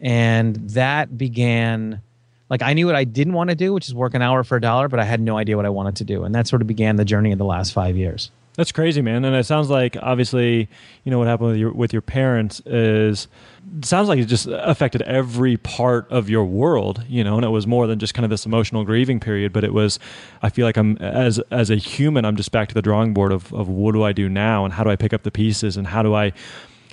And 0.01 0.57
that 0.71 1.17
began. 1.17 2.01
Like 2.49 2.63
I 2.63 2.75
knew 2.75 2.87
what 2.87 2.95
I 2.95 3.03
didn't 3.03 3.33
want 3.33 3.51
to 3.51 3.57
do, 3.57 3.73
which 3.73 3.89
is 3.89 3.95
work 3.95 4.15
an 4.15 4.23
hour 4.23 4.45
for 4.45 4.57
a 4.57 4.61
dollar, 4.61 4.89
but 4.89 5.01
I 5.01 5.05
had 5.05 5.21
no 5.21 5.37
idea 5.37 5.57
what 5.57 5.67
I 5.67 5.71
wanted 5.71 5.97
to 5.97 6.05
do, 6.05 6.23
and 6.23 6.35
that 6.35 6.47
sort 6.47 6.63
of 6.63 6.69
began 6.69 6.95
the 6.95 7.05
journey 7.05 7.33
of 7.33 7.39
the 7.39 7.45
last 7.45 7.73
five 7.73 7.97
years. 7.97 8.31
That's 8.57 8.73
crazy, 8.73 9.03
man. 9.03 9.25
And 9.25 9.37
it 9.37 9.45
sounds 9.45 9.69
like 9.69 9.99
obviously, 10.01 10.69
you 11.05 11.11
know, 11.11 11.19
what 11.19 11.27
happened 11.27 11.51
with 11.51 11.59
your 11.59 11.73
with 11.73 11.93
your 11.93 12.03
parents 12.03 12.61
is 12.65 13.29
sounds 13.83 14.09
like 14.09 14.19
it 14.19 14.25
just 14.27 14.47
affected 14.47 15.03
every 15.03 15.59
part 15.59 16.11
of 16.11 16.31
your 16.31 16.45
world, 16.45 17.05
you 17.07 17.23
know, 17.23 17.37
and 17.37 17.45
it 17.45 17.51
was 17.51 17.67
more 17.67 17.87
than 17.87 17.99
just 17.99 18.15
kind 18.15 18.25
of 18.25 18.31
this 18.31 18.47
emotional 18.47 18.83
grieving 18.85 19.21
period, 19.21 19.53
but 19.53 19.63
it 19.63 19.75
was 19.75 19.99
I 20.41 20.49
feel 20.49 20.65
like 20.65 20.79
I'm 20.79 20.97
as 20.99 21.39
as 21.51 21.69
a 21.69 21.77
human, 21.77 22.25
I'm 22.25 22.37
just 22.37 22.51
back 22.51 22.69
to 22.69 22.75
the 22.75 22.83
drawing 22.83 23.13
board 23.13 23.31
of 23.31 23.53
of 23.53 23.69
what 23.69 23.93
do 23.93 24.03
I 24.03 24.13
do 24.13 24.27
now 24.29 24.65
and 24.65 24.73
how 24.73 24.85
do 24.85 24.91
I 24.91 24.97
pick 24.97 25.13
up 25.13 25.23
the 25.23 25.31
pieces 25.31 25.77
and 25.77 25.87
how 25.87 26.03
do 26.03 26.15
I 26.15 26.33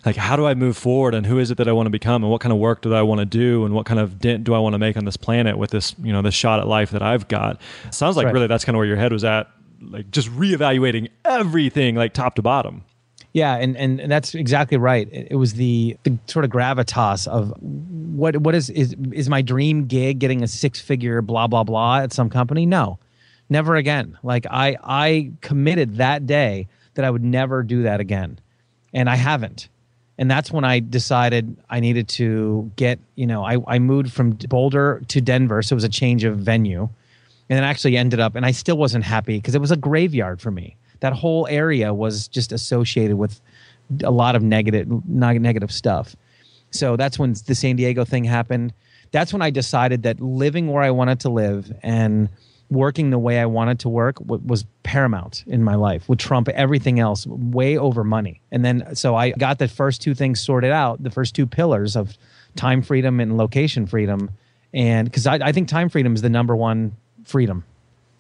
like 0.06 0.16
how 0.16 0.36
do 0.36 0.46
I 0.46 0.54
move 0.54 0.78
forward 0.78 1.16
and 1.16 1.26
who 1.26 1.40
is 1.40 1.52
it 1.52 1.58
that 1.58 1.68
I 1.68 1.72
want 1.72 1.88
to 1.88 1.92
become 1.92 2.24
and 2.24 2.32
what 2.32 2.42
kind 2.42 2.52
of 2.52 2.60
work 2.60 2.82
do 2.82 2.94
I 2.94 3.02
want 3.02 3.20
to 3.20 3.26
do 3.26 3.66
and 3.66 3.74
what 3.74 3.86
kind 3.86 4.00
of 4.00 4.20
dent 4.20 4.44
do 4.44 4.54
I 4.54 4.60
want 4.60 4.74
to 4.74 4.80
make 4.80 4.98
on 4.98 5.06
this 5.06 5.18
planet 5.18 5.58
with 5.58 5.72
this, 5.72 5.96
you 6.02 6.12
know, 6.12 6.22
this 6.22 6.34
shot 6.34 6.60
at 6.60 6.68
life 6.68 6.92
that 6.92 7.02
I've 7.02 7.28
got. 7.28 7.62
sounds 7.92 8.18
like 8.18 8.26
right. 8.26 8.34
really 8.34 8.48
that's 8.48 8.66
kind 8.66 8.76
of 8.76 8.80
where 8.80 8.88
your 8.88 8.98
head 8.98 9.14
was 9.14 9.24
at 9.24 9.48
like 9.92 10.12
just 10.12 10.30
reevaluating 10.30 11.10
everything 11.26 11.96
like 11.96 12.14
top 12.14 12.36
to 12.36 12.42
bottom. 12.42 12.84
Yeah, 13.34 13.56
and, 13.56 13.76
and, 13.78 14.00
and 14.00 14.12
that's 14.12 14.36
exactly 14.36 14.78
right. 14.78 15.12
It, 15.12 15.30
it 15.32 15.36
was 15.36 15.56
the, 15.56 15.98
the 16.04 16.18
sort 16.28 16.46
of 16.46 16.52
gravitas 16.52 17.28
of 17.28 17.52
what 17.60 18.38
what 18.38 18.54
is 18.54 18.70
is 18.70 18.96
is 19.12 19.28
my 19.28 19.42
dream 19.42 19.86
gig 19.86 20.20
getting 20.20 20.44
a 20.44 20.48
six 20.48 20.80
figure 20.80 21.22
blah 21.22 21.48
blah 21.48 21.64
blah 21.64 22.00
at 22.00 22.14
some 22.14 22.30
company? 22.30 22.66
No, 22.68 23.00
never 23.50 23.76
again. 23.76 24.20
Like 24.22 24.46
I 24.52 24.78
I 24.84 25.32
committed 25.42 25.96
that 25.96 26.28
day 26.28 26.68
that 26.94 27.06
I 27.06 27.10
would 27.10 27.24
never 27.24 27.64
do 27.64 27.84
that 27.84 28.00
again, 28.00 28.40
and 28.94 29.10
I 29.10 29.16
haven't. 29.16 29.68
And 30.18 30.30
that's 30.30 30.52
when 30.52 30.64
I 30.64 30.80
decided 30.80 31.58
I 31.70 31.80
needed 31.80 32.08
to 32.10 32.72
get 32.76 33.00
you 33.16 33.26
know 33.26 33.44
I 33.44 33.58
I 33.68 33.80
moved 33.80 34.12
from 34.12 34.32
Boulder 34.32 35.02
to 35.08 35.22
Denver, 35.22 35.62
so 35.62 35.74
it 35.74 35.76
was 35.76 35.84
a 35.84 35.90
change 35.90 36.24
of 36.24 36.38
venue. 36.38 36.90
And 37.50 37.58
then 37.58 37.64
actually 37.64 37.98
ended 37.98 38.20
up 38.22 38.36
and 38.36 38.46
i 38.46 38.52
still 38.52 38.78
wasn't 38.78 39.04
happy 39.04 39.38
because 39.38 39.54
it 39.54 39.60
was 39.62 39.72
a 39.72 39.78
graveyard 39.78 40.42
for 40.42 40.52
me. 40.52 40.76
That 41.02 41.14
whole 41.14 41.46
area 41.48 41.94
was 41.94 42.28
just 42.28 42.52
associated 42.52 43.18
with 43.18 43.42
a 44.04 44.12
lot 44.12 44.36
of 44.36 44.42
negative 44.42 44.88
negative 45.08 45.72
stuff. 45.72 46.16
So 46.72 46.96
that's 46.96 47.20
when 47.20 47.36
the 47.46 47.56
san 47.56 47.76
diego 47.76 48.06
thing 48.06 48.24
happened. 48.24 48.74
That's 49.12 49.34
when 49.34 49.42
i 49.42 49.50
decided 49.50 50.04
that 50.04 50.20
living 50.22 50.68
where 50.72 50.84
i 50.84 50.90
wanted 50.90 51.20
to 51.22 51.30
live 51.30 51.72
and 51.84 52.30
working 52.74 53.10
the 53.10 53.20
way 53.20 53.40
I 53.40 53.46
wanted 53.46 53.80
to 53.80 53.90
work 53.90 54.18
was 54.20 54.66
paramount 54.84 55.44
in 55.48 55.64
my 55.64 55.76
life, 55.76 56.10
would 56.10 56.20
trump 56.20 56.50
everything 56.50 57.00
else 57.00 57.26
way 57.28 57.78
over 57.78 58.04
money. 58.04 58.42
And 58.52 58.66
then, 58.66 58.96
so 58.96 59.16
I 59.16 59.32
got 59.32 59.60
the 59.60 59.68
first 59.68 60.02
two 60.02 60.14
things 60.14 60.42
sorted 60.42 60.72
out, 60.72 61.02
the 61.02 61.12
first 61.12 61.36
two 61.36 61.46
pillars 61.46 61.96
of 61.96 62.18
time 62.56 62.82
freedom 62.82 63.20
and 63.20 63.38
location 63.38 63.86
freedom. 63.88 64.32
And 64.74 65.08
because 65.08 65.28
I, 65.28 65.36
I 65.36 65.52
think 65.52 65.68
time 65.68 65.90
freedom 65.90 66.14
is 66.16 66.22
the 66.22 66.30
number 66.30 66.56
one 66.56 66.96
freedom. 67.24 67.64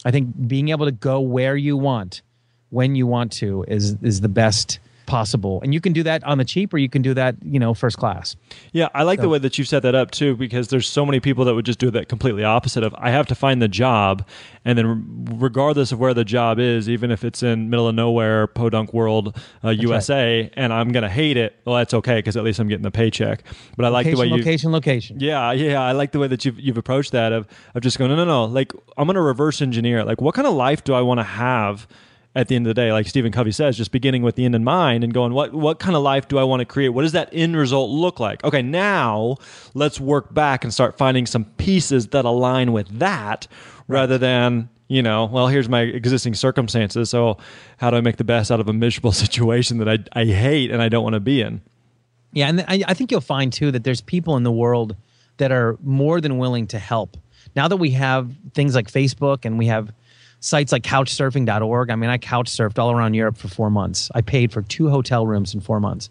I 0.06 0.12
think 0.12 0.48
being 0.48 0.70
able 0.70 0.86
to 0.86 0.92
go 0.92 1.20
where 1.20 1.56
you 1.56 1.78
want, 1.78 2.22
when 2.70 2.96
you 2.96 3.08
want 3.08 3.32
to, 3.34 3.64
is 3.68 3.96
is 4.02 4.22
the 4.22 4.30
best 4.30 4.80
possible. 5.06 5.62
And 5.62 5.74
you 5.74 5.82
can 5.82 5.94
do 5.94 6.04
that 6.04 6.24
on 6.24 6.38
the 6.38 6.46
cheap 6.46 6.74
or 6.74 6.78
you 6.78 6.90
can 6.90 7.02
do 7.02 7.14
that, 7.14 7.36
you 7.44 7.60
know, 7.60 7.74
first 7.74 7.98
class. 7.98 8.36
Yeah, 8.72 8.90
I 8.94 9.04
like 9.04 9.20
so. 9.20 9.24
the 9.24 9.30
way 9.30 9.40
that 9.40 9.58
you 9.58 9.64
set 9.64 9.84
that 9.84 9.96
up 9.96 10.12
too, 10.12 10.36
because 10.36 10.70
there's 10.70 10.88
so 10.88 11.06
many 11.06 11.20
people 11.20 11.46
that 11.46 11.56
would 11.56 11.66
just 11.66 11.80
do 11.80 11.92
that 11.92 12.10
completely 12.10 12.44
opposite 12.44 12.84
of 12.84 12.94
I 12.98 13.12
have 13.12 13.28
to 13.28 13.36
find 13.36 13.62
the 13.62 13.68
job 13.68 14.26
and 14.66 14.78
then 14.78 15.26
regardless 15.40 15.92
of 15.92 16.00
where 16.00 16.14
the 16.14 16.24
job 16.24 16.60
is, 16.60 16.88
even 16.88 17.12
if 17.12 17.24
it's 17.24 17.44
in 17.44 17.70
middle 17.70 17.88
of 17.88 17.96
nowhere, 17.96 18.48
podunk 18.48 18.94
world, 18.94 19.38
uh, 19.64 19.70
USA, 19.70 20.42
right. 20.42 20.54
and 20.56 20.72
I'm 20.72 20.92
going 20.92 21.04
to 21.04 21.10
hate 21.10 21.38
it, 21.38 21.60
well, 21.66 21.76
that's 21.76 21.94
okay 21.94 22.16
because 22.16 22.38
at 22.38 22.44
least 22.44 22.60
I'm 22.60 22.68
getting 22.68 22.84
the 22.84 22.92
paycheck. 22.92 23.44
But 23.76 23.86
I 23.86 23.90
like 23.90 24.06
location, 24.06 24.16
the 24.16 24.22
way 24.22 24.28
you 24.28 24.38
location, 24.38 24.72
location. 24.72 25.18
Yeah, 25.20 25.52
yeah, 25.52 25.82
I 25.82 25.92
like 25.92 26.12
the 26.12 26.20
way 26.20 26.28
that 26.28 26.46
you've 26.46 26.60
you've 26.60 26.78
approached 26.78 27.12
that 27.12 27.34
of 27.34 27.48
of 27.76 27.82
just 27.82 27.98
going 27.98 28.10
no, 28.10 28.16
no, 28.16 28.26
no. 28.26 28.46
Like 28.46 28.72
I'm 28.98 29.06
going 29.06 29.16
to 29.16 29.22
reverse 29.22 29.62
engineer. 29.62 30.04
Like 30.06 30.22
what 30.22 30.36
kind 30.36 30.48
of 30.48 30.54
life 30.54 30.84
do 30.84 30.94
I 30.94 31.02
want 31.02 31.20
to 31.20 31.26
have? 31.26 31.88
At 32.36 32.48
the 32.48 32.56
end 32.56 32.66
of 32.66 32.70
the 32.70 32.82
day, 32.82 32.92
like 32.92 33.08
Stephen 33.08 33.32
Covey 33.32 33.52
says, 33.52 33.78
just 33.78 33.92
beginning 33.92 34.24
with 34.24 34.36
the 34.36 34.46
end 34.46 34.56
in 34.56 34.64
mind 34.64 35.04
and 35.04 35.14
going, 35.14 35.34
what 35.34 35.54
what 35.54 35.80
kind 35.80 35.96
of 35.96 36.02
life 36.02 36.28
do 36.28 36.38
I 36.38 36.44
want 36.44 36.62
to 36.62 36.66
create? 36.66 36.90
What 36.90 37.04
does 37.04 37.12
that 37.12 37.30
end 37.32 37.56
result 37.56 37.92
look 37.92 38.20
like? 38.20 38.44
Okay, 38.44 38.62
now 38.62 39.38
let's 39.74 40.00
work 40.00 40.34
back 40.34 40.64
and 40.64 40.74
start 40.74 40.98
finding 40.98 41.26
some 41.26 41.46
pieces 41.46 42.08
that 42.08 42.26
align 42.26 42.72
with 42.72 42.88
that, 43.00 43.48
right. 43.88 44.00
rather 44.00 44.18
than 44.18 44.70
you 44.88 45.02
know, 45.02 45.26
well, 45.26 45.48
here's 45.48 45.70
my 45.70 45.82
existing 45.82 46.34
circumstances. 46.34 47.10
So 47.10 47.38
how 47.78 47.90
do 47.90 47.98
I 47.98 48.02
make 48.02 48.18
the 48.18 48.24
best 48.24 48.52
out 48.52 48.60
of 48.60 48.68
a 48.68 48.74
miserable 48.74 49.12
situation 49.24 49.78
that 49.78 49.90
I 49.90 50.00
I 50.20 50.26
hate 50.26 50.72
and 50.72 50.82
I 50.82 50.90
don't 50.90 51.04
want 51.04 51.14
to 51.14 51.20
be 51.20 51.42
in? 51.42 51.62
Yeah, 52.32 52.48
and 52.48 52.62
I, 52.62 52.84
I 52.88 52.94
think 52.96 53.12
you'll 53.12 53.22
find 53.22 53.54
too 53.54 53.72
that 53.72 53.84
there's 53.84 54.02
people 54.02 54.38
in 54.38 54.44
the 54.44 54.52
world 54.52 54.96
that 55.38 55.52
are 55.52 55.78
more 55.84 56.20
than 56.20 56.40
willing 56.40 56.68
to 56.68 56.80
help. 56.80 57.16
Now 57.56 57.68
that 57.68 57.78
we 57.78 57.92
have 57.92 58.32
things 58.56 58.74
like 58.74 58.92
Facebook 58.92 59.46
and 59.46 59.60
we 59.60 59.68
have 59.68 59.92
sites 60.44 60.74
like 60.74 60.84
couchsurfing.org. 60.84 61.90
I 61.90 61.96
mean, 61.96 62.10
I 62.10 62.18
couch 62.18 62.50
surfed 62.50 62.78
all 62.78 62.92
around 62.92 63.14
Europe 63.14 63.38
for 63.38 63.48
four 63.48 63.70
months. 63.70 64.12
I 64.14 64.20
paid 64.20 64.52
for 64.52 64.62
two 64.62 64.90
hotel 64.90 65.26
rooms 65.26 65.54
in 65.54 65.62
four 65.62 65.80
months. 65.80 66.10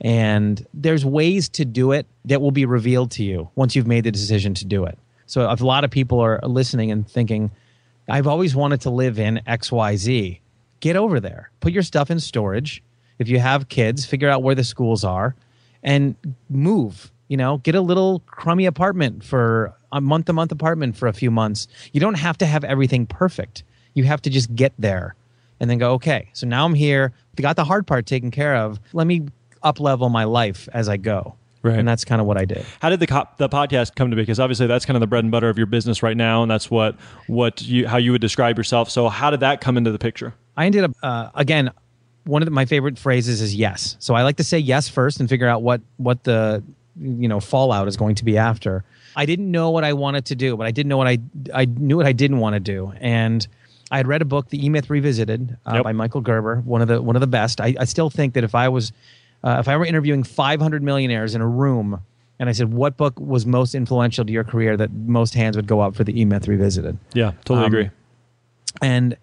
And 0.00 0.64
there's 0.72 1.04
ways 1.04 1.48
to 1.50 1.64
do 1.64 1.90
it 1.90 2.06
that 2.24 2.40
will 2.40 2.52
be 2.52 2.66
revealed 2.66 3.10
to 3.12 3.24
you 3.24 3.50
once 3.56 3.74
you've 3.74 3.88
made 3.88 4.04
the 4.04 4.12
decision 4.12 4.54
to 4.54 4.64
do 4.64 4.84
it. 4.84 4.96
So 5.26 5.50
if 5.50 5.60
a 5.60 5.66
lot 5.66 5.82
of 5.82 5.90
people 5.90 6.20
are 6.20 6.38
listening 6.44 6.92
and 6.92 7.08
thinking, 7.08 7.50
I've 8.08 8.28
always 8.28 8.54
wanted 8.54 8.80
to 8.82 8.90
live 8.90 9.18
in 9.18 9.40
XYZ, 9.46 10.38
get 10.78 10.94
over 10.94 11.18
there. 11.18 11.50
Put 11.58 11.72
your 11.72 11.82
stuff 11.82 12.12
in 12.12 12.20
storage. 12.20 12.80
If 13.18 13.28
you 13.28 13.40
have 13.40 13.68
kids, 13.68 14.06
figure 14.06 14.28
out 14.28 14.44
where 14.44 14.54
the 14.54 14.64
schools 14.64 15.02
are 15.02 15.34
and 15.82 16.14
move. 16.48 17.10
You 17.26 17.38
know, 17.38 17.58
get 17.58 17.74
a 17.74 17.80
little 17.80 18.20
crummy 18.26 18.66
apartment 18.66 19.24
for 19.24 19.74
a 19.94 20.00
month 20.00 20.26
to 20.26 20.32
month 20.32 20.52
apartment 20.52 20.96
for 20.96 21.08
a 21.08 21.12
few 21.12 21.30
months. 21.30 21.68
You 21.92 22.00
don't 22.00 22.18
have 22.18 22.36
to 22.38 22.46
have 22.46 22.64
everything 22.64 23.06
perfect. 23.06 23.62
You 23.94 24.04
have 24.04 24.20
to 24.22 24.30
just 24.30 24.54
get 24.54 24.74
there 24.78 25.14
and 25.60 25.70
then 25.70 25.78
go, 25.78 25.92
okay, 25.92 26.28
so 26.32 26.46
now 26.46 26.66
I'm 26.66 26.74
here. 26.74 27.12
Got 27.36 27.56
the 27.56 27.64
hard 27.64 27.86
part 27.86 28.04
taken 28.04 28.30
care 28.30 28.56
of. 28.56 28.80
Let 28.92 29.06
me 29.06 29.28
up 29.62 29.80
level 29.80 30.08
my 30.08 30.24
life 30.24 30.68
as 30.74 30.88
I 30.88 30.96
go. 30.96 31.36
Right. 31.62 31.78
And 31.78 31.88
that's 31.88 32.04
kind 32.04 32.20
of 32.20 32.26
what 32.26 32.36
I 32.36 32.44
did. 32.44 32.66
How 32.80 32.90
did 32.90 33.00
the 33.00 33.06
co- 33.06 33.28
the 33.38 33.48
podcast 33.48 33.94
come 33.94 34.10
to 34.10 34.16
be? 34.16 34.20
Because 34.22 34.38
obviously 34.38 34.66
that's 34.66 34.84
kind 34.84 34.96
of 34.96 35.00
the 35.00 35.06
bread 35.06 35.24
and 35.24 35.30
butter 35.30 35.48
of 35.48 35.56
your 35.56 35.66
business 35.66 36.02
right 36.02 36.16
now, 36.16 36.42
and 36.42 36.50
that's 36.50 36.70
what 36.70 36.94
what 37.26 37.62
you 37.62 37.88
how 37.88 37.96
you 37.96 38.12
would 38.12 38.20
describe 38.20 38.58
yourself. 38.58 38.90
So 38.90 39.08
how 39.08 39.30
did 39.30 39.40
that 39.40 39.62
come 39.62 39.78
into 39.78 39.90
the 39.90 39.98
picture? 39.98 40.34
I 40.58 40.66
ended 40.66 40.84
up 40.84 40.90
uh, 41.02 41.30
again. 41.34 41.70
One 42.24 42.42
of 42.42 42.46
the, 42.46 42.52
my 42.52 42.66
favorite 42.66 42.98
phrases 42.98 43.40
is 43.40 43.54
yes. 43.54 43.96
So 43.98 44.14
I 44.14 44.24
like 44.24 44.36
to 44.36 44.44
say 44.44 44.58
yes 44.58 44.90
first 44.90 45.20
and 45.20 45.28
figure 45.28 45.48
out 45.48 45.62
what 45.62 45.80
what 45.96 46.24
the 46.24 46.62
you 47.00 47.28
know 47.28 47.40
fallout 47.40 47.88
is 47.88 47.96
going 47.96 48.16
to 48.16 48.26
be 48.26 48.36
after. 48.36 48.84
I 49.16 49.26
didn't 49.26 49.50
know 49.50 49.70
what 49.70 49.84
I 49.84 49.92
wanted 49.92 50.26
to 50.26 50.34
do, 50.34 50.56
but 50.56 50.66
I 50.66 50.70
didn't 50.70 50.88
know 50.88 50.96
what 50.96 51.06
I 51.06 51.18
I 51.52 51.64
knew 51.64 51.96
what 51.96 52.06
I 52.06 52.12
didn't 52.12 52.38
want 52.38 52.54
to 52.54 52.60
do, 52.60 52.92
and 53.00 53.46
I 53.90 53.98
had 53.98 54.06
read 54.06 54.22
a 54.22 54.24
book, 54.24 54.48
The 54.48 54.64
E 54.64 54.68
Myth 54.68 54.90
Revisited, 54.90 55.56
uh, 55.66 55.74
yep. 55.74 55.84
by 55.84 55.92
Michael 55.92 56.20
Gerber, 56.20 56.56
one 56.64 56.82
of 56.82 56.88
the 56.88 57.00
one 57.00 57.16
of 57.16 57.20
the 57.20 57.26
best. 57.26 57.60
I, 57.60 57.74
I 57.78 57.84
still 57.84 58.10
think 58.10 58.34
that 58.34 58.44
if 58.44 58.54
I 58.54 58.68
was 58.68 58.92
uh, 59.42 59.58
if 59.60 59.68
I 59.68 59.76
were 59.76 59.84
interviewing 59.84 60.24
500 60.24 60.82
millionaires 60.82 61.34
in 61.34 61.40
a 61.40 61.46
room, 61.46 62.00
and 62.38 62.48
I 62.48 62.52
said, 62.52 62.72
"What 62.72 62.96
book 62.96 63.18
was 63.20 63.46
most 63.46 63.74
influential 63.74 64.24
to 64.24 64.32
your 64.32 64.44
career?" 64.44 64.76
that 64.76 64.92
most 64.92 65.34
hands 65.34 65.56
would 65.56 65.66
go 65.66 65.80
up 65.80 65.94
for 65.94 66.04
The 66.04 66.18
E 66.18 66.24
Myth 66.24 66.48
Revisited. 66.48 66.98
Yeah, 67.12 67.32
totally 67.44 67.66
um, 67.66 67.72
agree. 67.72 67.90
And 68.82 69.16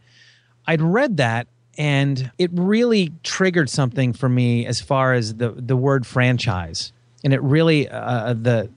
I'd 0.68 0.82
read 0.82 1.18
that, 1.18 1.48
and 1.78 2.32
it 2.38 2.52
really 2.54 3.12
triggered 3.24 3.70
something 3.70 4.14
for 4.14 4.30
me 4.30 4.66
as 4.66 4.80
far 4.80 5.14
as 5.14 5.36
the 5.36 5.50
the 5.50 5.76
word 5.76 6.06
franchise, 6.06 6.94
and 7.24 7.34
it 7.34 7.42
really 7.42 7.90
uh, 7.90 8.34
the 8.34 8.70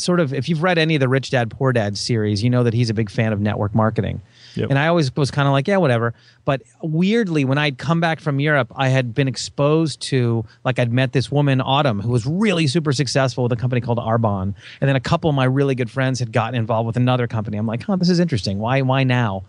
sort 0.00 0.20
of 0.20 0.32
if 0.32 0.48
you've 0.48 0.62
read 0.62 0.78
any 0.78 0.96
of 0.96 1.00
the 1.00 1.08
Rich 1.08 1.30
Dad 1.30 1.50
Poor 1.50 1.72
Dad 1.72 1.96
series, 1.96 2.42
you 2.42 2.50
know 2.50 2.62
that 2.64 2.74
he's 2.74 2.90
a 2.90 2.94
big 2.94 3.10
fan 3.10 3.32
of 3.32 3.40
network 3.40 3.74
marketing. 3.74 4.20
Yep. 4.54 4.70
And 4.70 4.78
I 4.78 4.88
always 4.88 5.14
was 5.14 5.30
kind 5.30 5.46
of 5.46 5.52
like, 5.52 5.68
yeah, 5.68 5.76
whatever. 5.76 6.14
But 6.44 6.62
weirdly, 6.82 7.44
when 7.44 7.58
I'd 7.58 7.78
come 7.78 8.00
back 8.00 8.20
from 8.20 8.40
Europe, 8.40 8.72
I 8.74 8.88
had 8.88 9.14
been 9.14 9.28
exposed 9.28 10.00
to, 10.02 10.44
like, 10.64 10.78
I'd 10.78 10.92
met 10.92 11.12
this 11.12 11.30
woman, 11.30 11.60
Autumn, 11.60 12.00
who 12.00 12.10
was 12.10 12.26
really 12.26 12.66
super 12.66 12.92
successful 12.92 13.44
with 13.44 13.52
a 13.52 13.56
company 13.56 13.80
called 13.80 13.98
Arbonne. 13.98 14.54
And 14.80 14.88
then 14.88 14.96
a 14.96 15.00
couple 15.00 15.30
of 15.30 15.36
my 15.36 15.44
really 15.44 15.74
good 15.74 15.90
friends 15.90 16.18
had 16.18 16.32
gotten 16.32 16.54
involved 16.54 16.86
with 16.86 16.96
another 16.96 17.26
company. 17.26 17.58
I'm 17.58 17.66
like, 17.66 17.82
huh, 17.82 17.96
this 17.96 18.08
is 18.08 18.18
interesting. 18.20 18.58
Why, 18.58 18.82
why 18.82 19.04
now? 19.04 19.44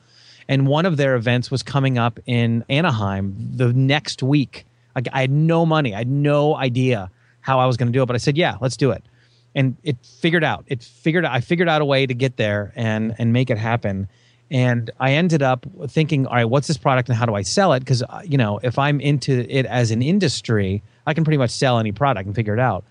And 0.47 0.67
one 0.67 0.85
of 0.85 0.97
their 0.97 1.15
events 1.15 1.49
was 1.49 1.63
coming 1.63 1.97
up 1.97 2.19
in 2.25 2.63
Anaheim 2.69 3.35
the 3.55 3.73
next 3.73 4.21
week. 4.21 4.65
I, 4.95 5.01
I 5.11 5.21
had 5.21 5.31
no 5.31 5.65
money. 5.65 5.95
I 5.95 5.99
had 5.99 6.09
no 6.09 6.55
idea 6.55 7.09
how 7.39 7.59
I 7.59 7.65
was 7.65 7.77
going 7.77 7.87
to 7.87 7.93
do 7.93 8.03
it. 8.03 8.05
But 8.05 8.15
I 8.15 8.19
said, 8.19 8.37
yeah, 8.37 8.57
let's 8.61 8.77
do 8.77 8.91
it 8.91 9.03
and 9.55 9.75
it 9.83 9.97
figured 10.03 10.43
out 10.43 10.63
it 10.67 10.83
figured 10.83 11.25
out. 11.25 11.33
i 11.33 11.41
figured 11.41 11.69
out 11.69 11.81
a 11.81 11.85
way 11.85 12.05
to 12.05 12.13
get 12.13 12.37
there 12.37 12.71
and 12.75 13.15
and 13.17 13.33
make 13.33 13.49
it 13.49 13.57
happen. 13.57 14.07
And 14.49 14.91
i 14.99 15.11
ended 15.13 15.41
up 15.41 15.65
thinking 15.87 16.27
all 16.27 16.35
right 16.35 16.45
what's 16.45 16.67
this 16.67 16.77
product 16.77 17.09
and 17.09 17.17
how 17.17 17.25
do 17.25 17.35
i 17.35 17.41
sell 17.41 17.73
it? 17.73 17.79
Because 17.79 18.03
you 18.25 18.37
know 18.37 18.59
if 18.63 18.77
i'm 18.77 18.99
into 18.99 19.45
it 19.49 19.65
as 19.65 19.91
an 19.91 20.01
industry 20.01 20.81
i 21.07 21.13
can 21.13 21.23
pretty 21.23 21.37
much 21.37 21.51
sell 21.51 21.79
any 21.79 21.91
product 21.91 22.27
and 22.27 22.35
figure 22.35 22.53
it 22.53 22.59
out. 22.59 22.83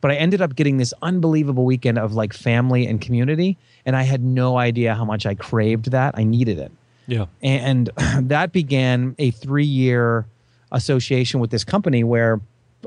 But 0.00 0.10
i 0.12 0.14
ended 0.14 0.40
up 0.40 0.54
getting 0.54 0.76
this 0.76 0.94
unbelievable 1.02 1.64
weekend 1.64 1.98
of 1.98 2.14
like 2.14 2.32
family 2.32 2.86
and 2.86 3.00
community 3.00 3.56
and 3.84 3.96
i 3.96 4.02
had 4.02 4.22
no 4.22 4.58
idea 4.58 4.94
how 4.94 5.04
much 5.04 5.26
i 5.26 5.34
craved 5.34 5.90
that. 5.90 6.14
I 6.16 6.24
needed 6.24 6.58
it. 6.58 6.72
Yeah. 7.06 7.26
And 7.42 7.90
that 8.20 8.52
began 8.52 9.16
a 9.18 9.30
three 9.32 9.64
year 9.64 10.26
association 10.70 11.40
with 11.40 11.50
this 11.50 11.64
company 11.64 12.04
where 12.04 12.40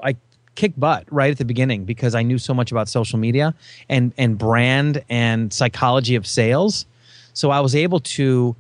i 0.04 0.16
kick 0.56 0.74
butt 0.78 1.06
right 1.12 1.32
at 1.32 1.38
the 1.38 1.46
beginning 1.46 1.86
because 1.86 2.14
I 2.16 2.24
knew 2.24 2.38
so 2.38 2.54
much 2.54 2.72
about 2.72 2.90
social 2.90 3.18
media 3.18 3.54
and 3.90 4.14
and 4.18 4.38
brand 4.38 5.04
and 5.10 5.52
psychology 5.52 6.16
of 6.16 6.28
sales. 6.28 6.86
So 7.34 7.52
I 7.52 7.60
was 7.60 7.76
able 7.76 8.00
to 8.00 8.56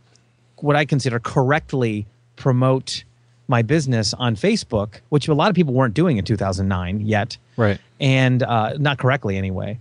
what 0.57 0.75
I 0.75 0.85
consider 0.85 1.19
correctly 1.19 2.05
promote 2.35 3.03
my 3.47 3.61
business 3.61 4.13
on 4.13 4.35
Facebook, 4.35 5.01
which 5.09 5.27
a 5.27 5.33
lot 5.33 5.49
of 5.49 5.55
people 5.55 5.73
weren't 5.73 5.93
doing 5.93 6.17
in 6.17 6.23
2009 6.23 7.01
yet. 7.01 7.37
Right. 7.57 7.79
And 7.99 8.43
uh, 8.43 8.77
not 8.79 8.97
correctly 8.97 9.37
anyway. 9.37 9.79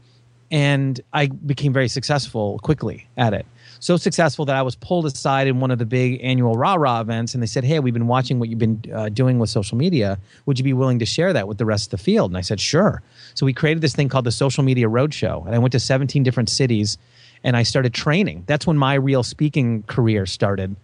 And 0.51 1.01
I 1.12 1.29
became 1.29 1.73
very 1.73 1.88
successful 1.88 2.59
quickly 2.59 3.07
at 3.16 3.33
it 3.33 3.46
so 3.81 3.97
successful 3.97 4.45
that 4.45 4.55
I 4.55 4.62
was 4.62 4.77
pulled 4.77 5.07
aside 5.07 5.49
in 5.49 5.59
one 5.59 5.71
of 5.71 5.79
the 5.79 5.87
big 5.87 6.21
annual 6.23 6.55
rah 6.55 6.75
rah 6.75 7.01
events, 7.01 7.35
and 7.35 7.43
they 7.43 7.47
said, 7.47 7.64
"Hey, 7.64 7.81
we've 7.81 7.95
been 7.95 8.07
watching 8.07 8.38
what 8.38 8.49
you've 8.49 8.59
been 8.59 8.83
uh, 8.95 9.09
doing 9.09 9.38
with 9.38 9.51
social 9.51 9.77
media. 9.77 10.19
Would 10.47 10.59
you 10.59 10.64
be 10.64 10.75
willing 10.75 10.99
to 11.01 11.07
share 11.07 11.33
that 11.33 11.49
with 11.49 11.59
the 11.59 11.64
rest 11.64 11.87
of 11.87 11.99
the 11.99 12.05
field?" 12.05 12.31
And 12.31 12.38
I 12.38 12.43
said, 12.43 12.61
"Sure." 12.61 13.03
So 13.35 13.47
we 13.47 13.55
created 13.55 13.81
this 13.81 13.95
thing 13.95 14.09
called 14.09 14.27
the 14.27 14.33
Social 14.33 14.62
Media 14.62 14.87
Roadshow, 14.87 15.45
and 15.47 15.55
I 15.55 15.59
went 15.59 15.73
to 15.73 15.81
17 15.81 16.23
different 16.23 16.51
cities, 16.51 16.99
and 17.43 17.57
I 17.57 17.62
started 17.62 17.95
training. 17.95 18.45
That's 18.47 18.66
when 18.66 18.77
my 18.77 18.95
real 18.95 19.23
speaking 19.23 19.83
career 19.85 20.27
started. 20.27 20.77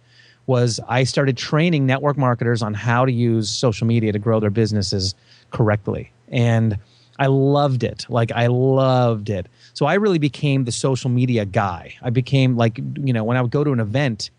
Was 0.47 0.79
I 0.87 1.03
started 1.03 1.37
training 1.37 1.85
network 1.85 2.17
marketers 2.17 2.61
on 2.61 2.73
how 2.73 3.05
to 3.05 3.11
use 3.11 3.49
social 3.49 3.85
media 3.85 4.11
to 4.11 4.19
grow 4.19 4.39
their 4.39 4.49
businesses 4.49 5.13
correctly, 5.51 6.11
and 6.29 6.79
I 7.19 7.27
loved 7.27 7.83
it. 7.83 8.05
Like 8.09 8.31
I 8.31 8.47
loved 8.47 9.29
it. 9.29 9.47
So 9.73 9.85
I 9.85 9.95
really 9.95 10.19
became 10.19 10.65
the 10.65 10.71
social 10.71 11.09
media 11.09 11.45
guy. 11.45 11.95
I 12.01 12.09
became 12.09 12.57
like, 12.57 12.77
you 12.77 13.13
know, 13.13 13.23
when 13.23 13.37
I 13.37 13.41
would 13.41 13.51
go 13.51 13.63
to 13.63 13.71
an 13.71 13.79
event, 13.79 14.29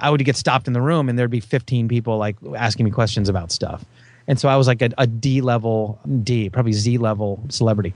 I 0.00 0.10
would 0.10 0.24
get 0.24 0.36
stopped 0.36 0.66
in 0.66 0.72
the 0.72 0.80
room 0.80 1.08
and 1.08 1.18
there'd 1.18 1.30
be 1.30 1.40
15 1.40 1.88
people 1.88 2.18
like 2.18 2.36
asking 2.56 2.84
me 2.84 2.90
questions 2.90 3.28
about 3.28 3.52
stuff. 3.52 3.84
And 4.26 4.38
so 4.38 4.48
I 4.48 4.56
was 4.56 4.66
like 4.66 4.82
a, 4.82 4.90
a 4.98 5.06
D 5.06 5.40
level, 5.40 5.98
D, 6.22 6.50
probably 6.50 6.72
Z 6.72 6.98
level 6.98 7.42
celebrity. 7.48 7.94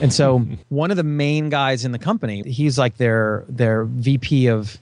And 0.00 0.12
so 0.12 0.38
one 0.68 0.90
of 0.90 0.96
the 0.96 1.02
main 1.02 1.48
guys 1.48 1.84
in 1.84 1.92
the 1.92 1.98
company, 1.98 2.42
he's 2.42 2.78
like 2.78 2.98
their 2.98 3.44
their 3.48 3.84
VP 3.84 4.46
of 4.48 4.78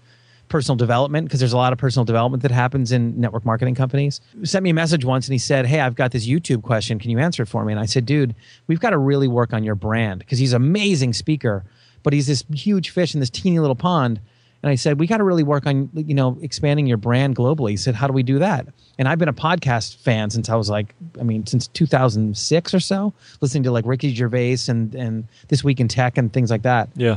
personal 0.51 0.77
development 0.77 1.27
because 1.27 1.41
there's 1.41 1.55
a 1.55 1.57
lot 1.57 1.73
of 1.73 1.79
personal 1.79 2.05
development 2.05 2.43
that 2.43 2.51
happens 2.51 2.93
in 2.93 3.19
network 3.19 3.47
marketing 3.47 3.75
companies. 3.75 4.21
Sent 4.43 4.63
me 4.63 4.71
a 4.71 4.75
message 4.75 5.05
once 5.05 5.27
and 5.27 5.33
he 5.33 5.39
said, 5.39 5.65
Hey, 5.65 5.81
I've 5.81 5.95
got 5.95 6.11
this 6.11 6.27
YouTube 6.27 6.63
question. 6.63 6.99
Can 6.99 7.11
you 7.11 7.19
answer 7.19 7.45
it 7.45 7.47
for 7.47 7.65
me? 7.65 7.73
And 7.73 7.81
I 7.81 7.87
said, 7.87 8.05
Dude, 8.05 8.35
we've 8.67 8.81
got 8.81 8.91
to 8.91 8.99
really 8.99 9.29
work 9.29 9.55
on 9.55 9.65
your 9.65 9.75
brand 9.75 10.19
because 10.19 10.39
he's 10.39 10.53
an 10.53 10.63
amazing 10.63 11.15
speaker, 11.15 11.65
but 12.03 12.13
he's 12.13 12.27
this 12.27 12.45
huge 12.53 12.91
fish 12.91 13.15
in 13.15 13.21
this 13.21 13.31
teeny 13.31 13.59
little 13.59 13.75
pond. 13.75 14.21
And 14.63 14.69
I 14.69 14.75
said, 14.75 15.01
we 15.01 15.07
got 15.07 15.19
to 15.19 15.25
really 15.25 15.43
work 15.43 15.67
on, 15.67 15.89
you 15.95 16.15
know, 16.15 16.37
expanding 16.43 16.87
your 16.87 16.99
brand 16.99 17.35
globally. 17.35 17.71
He 17.71 17.77
said, 17.79 17.95
how 17.95 18.07
do 18.07 18.13
we 18.13 18.23
do 18.23 18.39
that? 18.41 18.67
And 18.99 19.09
I've 19.09 19.19
been 19.19 19.29
a 19.29 19.33
podcast 19.33 19.97
fan 19.97 20.29
since 20.29 20.51
I 20.51 20.55
was 20.55 20.69
like, 20.69 20.95
I 21.19 21.23
mean, 21.23 21.47
since 21.47 21.67
2006 21.69 22.75
or 22.75 22.81
so, 22.81 23.15
listening 23.41 23.63
to 23.63 23.71
like 23.71 23.87
Ricky 23.87 24.15
Gervais 24.15 24.59
and, 24.69 24.95
and 24.95 25.27
This 25.49 25.65
Week 25.65 25.81
in 25.81 25.89
Tech 25.89 26.19
and 26.19 26.31
things 26.31 26.51
like 26.51 26.63
that. 26.63 26.91
Yeah. 26.95 27.17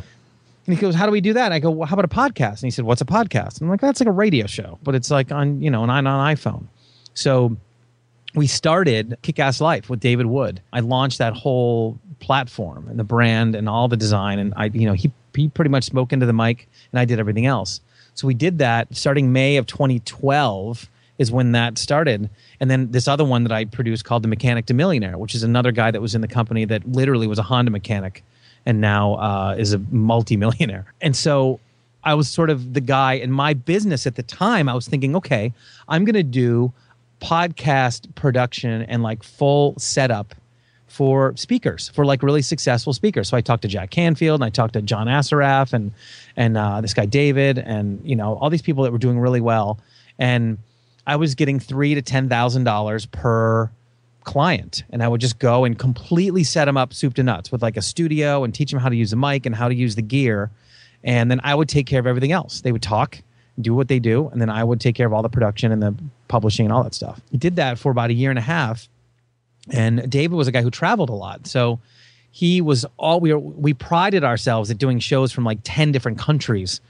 And 0.66 0.76
he 0.76 0.80
goes, 0.80 0.95
how 0.95 1.05
do 1.05 1.11
we 1.11 1.22
do 1.22 1.34
that? 1.34 1.51
I 1.51 1.59
go, 1.59 1.70
well, 1.70 1.88
how 1.88 1.95
about 1.95 2.05
a 2.05 2.07
podcast? 2.07 2.61
And 2.61 2.64
he 2.64 2.72
said, 2.72 2.86
what's 2.86 3.01
a 3.01 3.05
podcast? 3.05 3.59
And 3.59 3.64
I'm 3.64 3.70
like, 3.70 3.82
that's 3.82 3.99
like 3.99 4.07
a 4.07 4.14
radio 4.14 4.47
show, 4.47 4.80
but 4.84 4.95
it's 4.95 5.11
like 5.11 5.32
on, 5.32 5.61
you 5.61 5.70
know, 5.70 5.84
on, 5.84 5.89
on 5.89 6.36
iPhone. 6.36 6.66
So 7.14 7.57
we 8.34 8.47
started 8.47 9.18
Kick 9.22 9.39
Ass 9.39 9.59
Life 9.59 9.89
with 9.89 9.99
David 9.99 10.28
Wood. 10.28 10.61
I 10.72 10.80
launched 10.80 11.18
that 11.18 11.34
whole 11.34 11.99
platform 12.20 12.88
and 12.88 12.97
the 12.97 13.03
brand 13.03 13.55
and 13.55 13.68
all 13.68 13.88
the 13.88 13.97
design. 13.97 14.39
And 14.39 14.53
I, 14.55 14.66
you 14.66 14.86
know, 14.86 14.93
he, 14.93 15.11
he 15.36 15.49
pretty 15.49 15.70
much 15.70 15.84
spoke 15.84 16.14
into 16.14 16.26
the 16.26 16.34
mic 16.34 16.70
and 16.91 16.99
I 16.99 17.05
did 17.05 17.20
everything 17.20 17.45
else. 17.45 17.82
So 18.16 18.28
we 18.28 18.34
did 18.34 18.59
that 18.59 18.95
starting 18.95 19.34
May 19.34 19.57
of 19.57 19.68
2012 19.68 20.89
is 21.18 21.32
when 21.32 21.51
that 21.51 21.78
started. 21.78 22.30
And 22.59 22.72
then 22.72 22.91
this 22.91 23.07
other 23.07 23.26
one 23.26 23.43
that 23.43 23.51
I 23.51 23.66
produced 23.66 24.05
called 24.05 24.24
The 24.24 24.28
Mechanic 24.28 24.66
to 24.68 24.74
Millionaire, 24.74 25.18
which 25.18 25.36
is 25.36 25.43
another 25.43 25.72
guy 25.72 25.91
that 25.91 26.01
was 26.01 26.16
in 26.16 26.22
the 26.22 26.28
company 26.28 26.66
that 26.66 26.88
literally 26.88 27.28
was 27.28 27.38
a 27.38 27.43
Honda 27.43 27.72
mechanic 27.72 28.24
and 28.66 28.82
now 28.82 29.16
uh, 29.16 29.55
is 29.57 29.74
a 29.74 29.80
multimillionaire. 29.91 30.93
And 31.01 31.16
so 31.16 31.59
I 32.03 32.14
was 32.14 32.30
sort 32.30 32.49
of 32.49 32.74
the 32.74 32.82
guy 32.82 33.14
in 33.14 33.32
my 33.32 33.53
business 33.53 34.05
at 34.05 34.16
the 34.16 34.24
time. 34.24 34.68
I 34.68 34.74
was 34.74 34.88
thinking, 34.88 35.16
okay, 35.16 35.53
I'm 35.88 36.05
going 36.05 36.16
to 36.16 36.24
do 36.24 36.74
podcast 37.22 38.14
production 38.16 38.84
and 38.84 39.01
like 39.01 39.24
full 39.24 39.76
setup 39.78 40.36
for 40.88 41.36
speakers, 41.38 41.89
for 41.89 42.05
like 42.05 42.22
really 42.22 42.41
successful 42.41 42.93
speakers. 42.93 43.30
So 43.30 43.36
I 43.36 43.41
talked 43.41 43.64
to 43.64 43.68
Jack 43.68 43.89
Canfield 43.89 44.41
and 44.41 44.45
I 44.45 44.49
talked 44.49 44.74
to 44.74 44.82
John 44.82 45.07
Assaraf 45.07 45.74
and 45.74 45.91
and 46.36 46.57
uh, 46.57 46.82
this 46.82 46.93
guy 46.93 47.05
David 47.05 47.57
and 47.57 47.99
you 48.03 48.16
know 48.16 48.36
all 48.36 48.49
these 48.49 48.61
people 48.61 48.84
that 48.84 48.91
were 48.91 48.99
doing 48.99 49.20
really 49.20 49.41
well. 49.41 49.80
And 50.20 50.59
I 51.07 51.16
was 51.16 51.34
getting 51.34 51.59
three 51.59 51.95
to 51.95 52.01
ten 52.01 52.30
thousand 52.30 52.66
dollars 52.66 53.05
per 53.07 53.72
client, 54.24 54.84
and 54.90 55.04
I 55.04 55.08
would 55.08 55.22
just 55.22 55.40
go 55.40 55.66
and 55.66 55.78
completely 55.78 56.44
set 56.44 56.66
them 56.66 56.78
up 56.78 56.94
soup 56.94 57.14
to 57.16 57.24
nuts 57.24 57.52
with 57.52 57.62
like 57.62 57.78
a 57.78 57.82
studio 57.82 58.44
and 58.44 58.54
teach 58.54 58.72
them 58.72 58.80
how 58.80 58.90
to 58.90 58.96
use 58.96 59.14
a 59.14 59.16
mic 59.16 59.46
and 59.46 59.56
how 59.56 59.68
to 59.68 59.76
use 59.76 59.96
the 59.96 60.02
gear, 60.02 60.52
and 61.04 61.30
then 61.30 61.42
I 61.44 61.56
would 61.56 61.70
take 61.70 61.88
care 61.88 62.00
of 62.00 62.08
everything 62.08 62.32
else. 62.32 62.62
They 62.62 62.72
would 62.72 62.82
talk, 62.82 63.20
do 63.60 63.74
what 63.74 63.88
they 63.88 64.00
do, 64.00 64.30
and 64.30 64.42
then 64.42 64.50
I 64.50 64.64
would 64.64 64.80
take 64.80 64.96
care 64.96 65.08
of 65.08 65.14
all 65.14 65.22
the 65.22 65.30
production 65.30 65.72
and 65.72 65.82
the 65.82 65.96
publishing 66.28 66.66
and 66.66 66.74
all 66.74 66.84
that 66.84 66.94
stuff. 66.94 67.22
He 67.32 67.38
did 67.38 67.58
that 67.58 67.78
for 67.78 67.92
about 67.92 68.10
a 68.10 68.14
year 68.14 68.30
and 68.30 68.40
a 68.40 68.44
half 68.44 68.88
and 69.70 70.10
David 70.10 70.36
was 70.36 70.48
a 70.48 70.52
guy 70.52 70.62
who 70.62 70.72
traveled 70.72 71.10
a 71.10 71.14
lot. 71.14 71.48
So 71.48 71.80
he 72.32 72.62
was 72.62 72.86
all 72.98 73.20
we 73.20 73.34
were, 73.34 73.40
we 73.40 73.74
prided 73.74 74.24
ourselves 74.24 74.72
at 74.72 74.78
doing 74.78 75.00
shows 75.00 75.32
from 75.32 75.44
like 75.44 75.60
10 75.64 75.92
different 75.92 76.18
countries. 76.18 76.82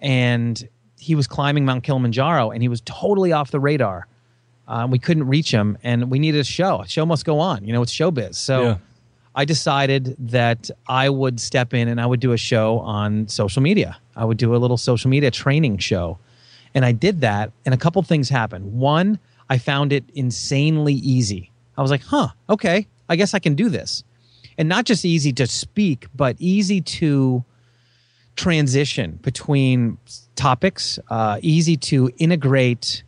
And 0.00 0.68
he 0.98 1.14
was 1.14 1.26
climbing 1.26 1.64
Mount 1.64 1.84
Kilimanjaro 1.84 2.50
and 2.50 2.62
he 2.62 2.68
was 2.68 2.80
totally 2.84 3.32
off 3.32 3.50
the 3.50 3.60
radar. 3.60 4.06
Uh, 4.68 4.86
we 4.88 4.98
couldn't 5.00 5.26
reach 5.26 5.50
him 5.50 5.76
and 5.82 6.10
we 6.10 6.20
needed 6.20 6.40
a 6.40 6.44
show. 6.44 6.82
A 6.82 6.88
show 6.88 7.04
must 7.04 7.24
go 7.24 7.40
on. 7.40 7.64
You 7.64 7.72
know, 7.72 7.82
it's 7.82 7.92
showbiz. 7.92 8.36
So 8.36 8.62
yeah. 8.62 8.76
I 9.34 9.44
decided 9.44 10.14
that 10.18 10.70
I 10.86 11.08
would 11.08 11.40
step 11.40 11.74
in 11.74 11.88
and 11.88 12.00
I 12.00 12.06
would 12.06 12.20
do 12.20 12.32
a 12.32 12.36
show 12.36 12.78
on 12.80 13.26
social 13.28 13.62
media. 13.62 13.96
I 14.14 14.24
would 14.24 14.36
do 14.36 14.54
a 14.54 14.58
little 14.58 14.76
social 14.76 15.10
media 15.10 15.30
training 15.30 15.78
show. 15.78 16.18
And 16.74 16.84
I 16.84 16.92
did 16.92 17.22
that 17.22 17.50
and 17.64 17.74
a 17.74 17.78
couple 17.78 18.00
things 18.02 18.28
happened. 18.28 18.72
One, 18.78 19.18
I 19.50 19.58
found 19.58 19.92
it 19.92 20.04
insanely 20.14 20.94
easy 20.94 21.50
I 21.78 21.82
was 21.82 21.92
like, 21.92 22.02
huh, 22.02 22.28
okay, 22.50 22.88
I 23.08 23.14
guess 23.14 23.34
I 23.34 23.38
can 23.38 23.54
do 23.54 23.68
this. 23.68 24.02
And 24.58 24.68
not 24.68 24.84
just 24.84 25.04
easy 25.04 25.32
to 25.34 25.46
speak, 25.46 26.08
but 26.14 26.34
easy 26.40 26.80
to 26.80 27.44
transition 28.34 29.20
between 29.22 29.96
topics, 30.34 30.98
uh, 31.08 31.38
easy 31.40 31.76
to 31.76 32.10
integrate, 32.18 33.04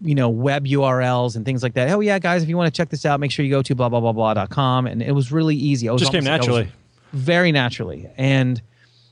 you 0.00 0.14
know, 0.14 0.28
web 0.28 0.66
URLs 0.66 1.36
and 1.36 1.44
things 1.44 1.62
like 1.62 1.74
that. 1.74 1.90
Oh, 1.90 2.00
yeah, 2.00 2.18
guys, 2.18 2.42
if 2.42 2.48
you 2.48 2.56
want 2.56 2.72
to 2.72 2.76
check 2.76 2.88
this 2.88 3.04
out, 3.04 3.20
make 3.20 3.30
sure 3.30 3.44
you 3.44 3.50
go 3.50 3.62
to 3.62 3.74
blah, 3.74 3.88
blah, 3.88 4.00
blah, 4.00 4.12
blah.com. 4.12 4.86
And 4.86 5.02
it 5.02 5.12
was 5.12 5.30
really 5.30 5.56
easy. 5.56 5.86
It 5.86 5.92
was 5.92 6.00
just 6.00 6.12
came 6.12 6.24
naturally. 6.24 6.68
Very 7.12 7.52
naturally. 7.52 8.08
And 8.16 8.60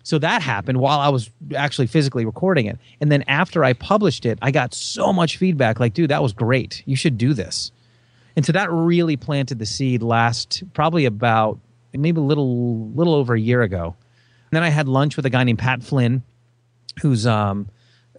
so 0.03 0.19
that 0.19 0.43
happened 0.43 0.79
while 0.79 1.01
I 1.01 1.09
was 1.09 1.31
actually 1.55 1.87
physically 1.87 2.25
recording 2.25 2.67
it. 2.67 2.79
And 3.01 3.11
then 3.13 3.23
after 3.27 3.65
I 3.65 3.73
published 3.73 4.27
it, 4.27 4.39
I 4.43 4.51
got 4.51 4.75
so 4.75 5.13
much 5.13 5.37
feedback 5.37 5.81
like, 5.81 5.95
dude, 5.95 6.11
that 6.11 6.23
was 6.23 6.33
great. 6.33 6.83
You 6.87 6.97
should 6.97 7.19
do 7.19 7.35
this. 7.35 7.71
And 8.37 8.45
so 8.45 8.53
that 8.53 8.71
really 8.71 9.17
planted 9.17 9.59
the 9.59 9.67
seed 9.67 10.03
last 10.03 10.63
probably 10.73 11.05
about 11.05 11.59
maybe 11.93 12.21
a 12.21 12.25
little 12.25 12.89
little 12.91 13.15
over 13.15 13.35
a 13.35 13.41
year 13.41 13.63
ago. 13.63 13.95
And 14.51 14.57
then 14.57 14.63
I 14.63 14.69
had 14.69 14.89
lunch 14.89 15.17
with 15.17 15.25
a 15.25 15.31
guy 15.31 15.45
named 15.45 15.59
Pat 15.59 15.83
Flynn, 15.83 16.23
who's 17.01 17.27
um 17.27 17.69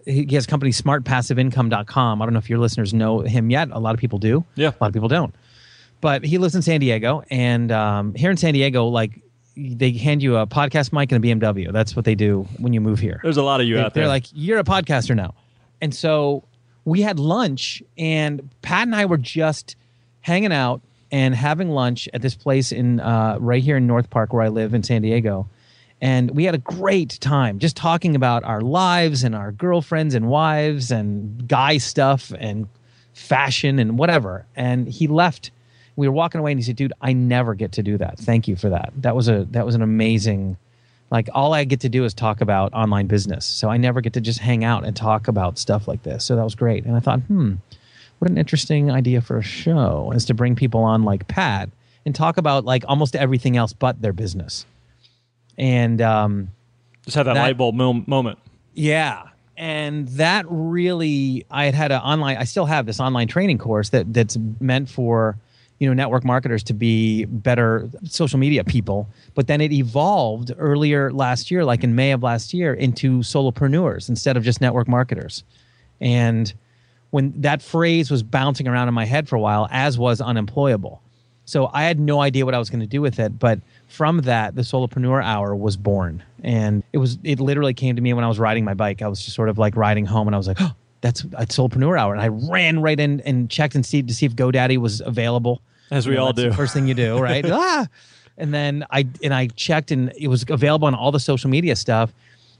he 0.06 0.34
has 0.34 0.44
a 0.44 0.48
company 0.48 0.70
smartpassiveincome.com. 0.70 2.22
I 2.22 2.24
don't 2.24 2.32
know 2.32 2.38
if 2.38 2.48
your 2.48 2.58
listeners 2.58 2.94
know 2.94 3.20
him 3.20 3.50
yet. 3.50 3.68
A 3.72 3.78
lot 3.78 3.94
of 3.94 4.00
people 4.00 4.18
do. 4.18 4.44
Yeah. 4.54 4.68
A 4.68 4.78
lot 4.80 4.86
of 4.88 4.92
people 4.92 5.08
don't. 5.08 5.34
But 6.00 6.24
he 6.24 6.38
lives 6.38 6.54
in 6.54 6.62
San 6.62 6.80
Diego 6.80 7.24
and 7.30 7.72
um, 7.72 8.14
here 8.14 8.30
in 8.30 8.36
San 8.36 8.54
Diego 8.54 8.86
like 8.86 9.20
they 9.56 9.92
hand 9.92 10.22
you 10.22 10.36
a 10.36 10.46
podcast 10.46 10.92
mic 10.92 11.10
and 11.10 11.24
a 11.24 11.28
BMW. 11.28 11.72
That's 11.72 11.96
what 11.96 12.04
they 12.04 12.14
do 12.14 12.46
when 12.58 12.72
you 12.72 12.80
move 12.80 12.98
here. 12.98 13.20
There's 13.22 13.38
a 13.38 13.42
lot 13.42 13.60
of 13.60 13.66
you 13.66 13.76
they, 13.76 13.80
out 13.80 13.94
there. 13.94 14.02
They're 14.02 14.08
like, 14.08 14.26
you're 14.32 14.58
a 14.58 14.64
podcaster 14.64 15.16
now. 15.16 15.34
And 15.80 15.94
so 15.94 16.44
we 16.84 17.02
had 17.02 17.18
lunch, 17.18 17.82
and 17.98 18.48
Pat 18.62 18.82
and 18.82 18.94
I 18.94 19.06
were 19.06 19.16
just 19.16 19.76
hanging 20.20 20.52
out 20.52 20.82
and 21.10 21.34
having 21.34 21.70
lunch 21.70 22.08
at 22.12 22.22
this 22.22 22.34
place 22.34 22.72
in 22.72 23.00
uh, 23.00 23.38
right 23.40 23.62
here 23.62 23.76
in 23.76 23.86
North 23.86 24.10
Park 24.10 24.32
where 24.32 24.42
I 24.42 24.48
live 24.48 24.74
in 24.74 24.82
San 24.82 25.02
Diego. 25.02 25.48
And 26.00 26.30
we 26.32 26.44
had 26.44 26.54
a 26.54 26.58
great 26.58 27.18
time 27.20 27.58
just 27.58 27.76
talking 27.76 28.14
about 28.14 28.44
our 28.44 28.60
lives 28.60 29.24
and 29.24 29.34
our 29.34 29.50
girlfriends 29.50 30.14
and 30.14 30.28
wives 30.28 30.90
and 30.90 31.48
guy 31.48 31.78
stuff 31.78 32.32
and 32.38 32.68
fashion 33.14 33.78
and 33.78 33.98
whatever. 33.98 34.46
And 34.56 34.88
he 34.88 35.06
left. 35.06 35.50
We 35.96 36.06
were 36.06 36.12
walking 36.12 36.38
away 36.38 36.52
and 36.52 36.60
he 36.60 36.64
said, 36.64 36.76
"Dude, 36.76 36.92
I 37.00 37.14
never 37.14 37.54
get 37.54 37.72
to 37.72 37.82
do 37.82 37.96
that. 37.96 38.18
Thank 38.18 38.46
you 38.46 38.56
for 38.56 38.68
that. 38.68 38.92
That 38.98 39.16
was 39.16 39.28
a 39.28 39.46
that 39.52 39.64
was 39.64 39.74
an 39.74 39.82
amazing 39.82 40.58
like 41.10 41.28
all 41.32 41.54
I 41.54 41.64
get 41.64 41.80
to 41.80 41.88
do 41.88 42.04
is 42.04 42.14
talk 42.14 42.40
about 42.40 42.72
online 42.74 43.06
business. 43.06 43.46
So 43.46 43.68
I 43.68 43.76
never 43.76 44.00
get 44.00 44.12
to 44.14 44.20
just 44.20 44.40
hang 44.40 44.64
out 44.64 44.84
and 44.84 44.96
talk 44.96 45.28
about 45.28 45.58
stuff 45.58 45.86
like 45.86 46.02
this. 46.02 46.24
So 46.24 46.36
that 46.36 46.44
was 46.44 46.54
great. 46.54 46.84
And 46.84 46.96
I 46.96 47.00
thought, 47.00 47.20
hmm, 47.20 47.54
what 48.18 48.30
an 48.30 48.38
interesting 48.38 48.90
idea 48.90 49.20
for 49.20 49.38
a 49.38 49.42
show 49.42 50.12
is 50.14 50.24
to 50.26 50.34
bring 50.34 50.56
people 50.56 50.82
on 50.82 51.04
like 51.04 51.28
Pat 51.28 51.70
and 52.04 52.14
talk 52.14 52.38
about 52.38 52.64
like 52.64 52.84
almost 52.88 53.14
everything 53.14 53.56
else 53.56 53.72
but 53.72 54.02
their 54.02 54.12
business. 54.12 54.66
And 55.58 56.00
um, 56.02 56.48
just 57.04 57.16
had 57.16 57.26
that, 57.26 57.34
that 57.34 57.40
light 57.40 57.56
bulb 57.56 57.74
moment. 57.74 58.38
Yeah. 58.74 59.22
And 59.56 60.06
that 60.08 60.44
really, 60.48 61.46
I 61.50 61.64
had 61.64 61.74
had 61.74 61.92
an 61.92 62.00
online, 62.02 62.36
I 62.36 62.44
still 62.44 62.66
have 62.66 62.84
this 62.84 63.00
online 63.00 63.26
training 63.26 63.58
course 63.58 63.88
that 63.88 64.12
that's 64.12 64.36
meant 64.60 64.90
for, 64.90 65.38
you 65.78 65.88
know, 65.88 65.94
network 65.94 66.24
marketers 66.24 66.62
to 66.64 66.74
be 66.74 67.24
better 67.24 67.88
social 68.04 68.38
media 68.38 68.64
people. 68.64 69.08
But 69.34 69.46
then 69.46 69.62
it 69.62 69.72
evolved 69.72 70.52
earlier 70.58 71.10
last 71.10 71.50
year, 71.50 71.64
like 71.64 71.84
in 71.84 71.94
May 71.94 72.12
of 72.12 72.22
last 72.22 72.52
year, 72.52 72.74
into 72.74 73.20
solopreneurs 73.20 74.10
instead 74.10 74.36
of 74.36 74.44
just 74.44 74.60
network 74.60 74.88
marketers. 74.88 75.42
And 76.00 76.52
when 77.10 77.32
that 77.40 77.62
phrase 77.62 78.10
was 78.10 78.22
bouncing 78.22 78.68
around 78.68 78.88
in 78.88 78.94
my 78.94 79.06
head 79.06 79.26
for 79.26 79.36
a 79.36 79.40
while, 79.40 79.68
as 79.70 79.98
was 79.98 80.20
unemployable. 80.20 81.00
So 81.46 81.70
I 81.72 81.84
had 81.84 81.98
no 81.98 82.20
idea 82.20 82.44
what 82.44 82.54
I 82.54 82.58
was 82.58 82.68
going 82.68 82.80
to 82.80 82.86
do 82.86 83.00
with 83.00 83.18
it, 83.20 83.38
but 83.38 83.60
from 83.88 84.18
that, 84.22 84.54
the 84.54 84.62
solopreneur 84.62 85.22
hour 85.22 85.54
was 85.54 85.76
born, 85.76 86.22
and 86.42 86.82
it 86.92 86.98
was 86.98 87.18
it 87.22 87.40
literally 87.40 87.74
came 87.74 87.96
to 87.96 88.02
me 88.02 88.12
when 88.12 88.24
I 88.24 88.28
was 88.28 88.38
riding 88.38 88.64
my 88.64 88.74
bike. 88.74 89.02
I 89.02 89.08
was 89.08 89.22
just 89.22 89.34
sort 89.34 89.48
of 89.48 89.58
like 89.58 89.76
riding 89.76 90.06
home, 90.06 90.28
and 90.28 90.34
I 90.34 90.38
was 90.38 90.48
like, 90.48 90.60
oh, 90.60 90.72
"That's 91.00 91.22
a 91.22 91.46
solopreneur 91.46 91.98
hour," 91.98 92.14
and 92.14 92.22
I 92.22 92.28
ran 92.28 92.82
right 92.82 92.98
in 92.98 93.20
and 93.20 93.48
checked 93.50 93.74
and 93.74 93.84
see 93.84 94.02
to 94.02 94.14
see 94.14 94.26
if 94.26 94.34
GoDaddy 94.34 94.78
was 94.78 95.00
available. 95.00 95.60
As 95.90 96.06
we 96.06 96.14
you 96.14 96.18
know, 96.18 96.26
all 96.26 96.32
do, 96.32 96.52
first 96.52 96.74
thing 96.74 96.88
you 96.88 96.94
do, 96.94 97.18
right? 97.18 97.44
ah, 97.50 97.86
and 98.36 98.52
then 98.52 98.84
I 98.90 99.06
and 99.22 99.32
I 99.32 99.48
checked, 99.48 99.90
and 99.90 100.12
it 100.16 100.28
was 100.28 100.44
available 100.48 100.86
on 100.86 100.94
all 100.94 101.12
the 101.12 101.20
social 101.20 101.50
media 101.50 101.76
stuff. 101.76 102.12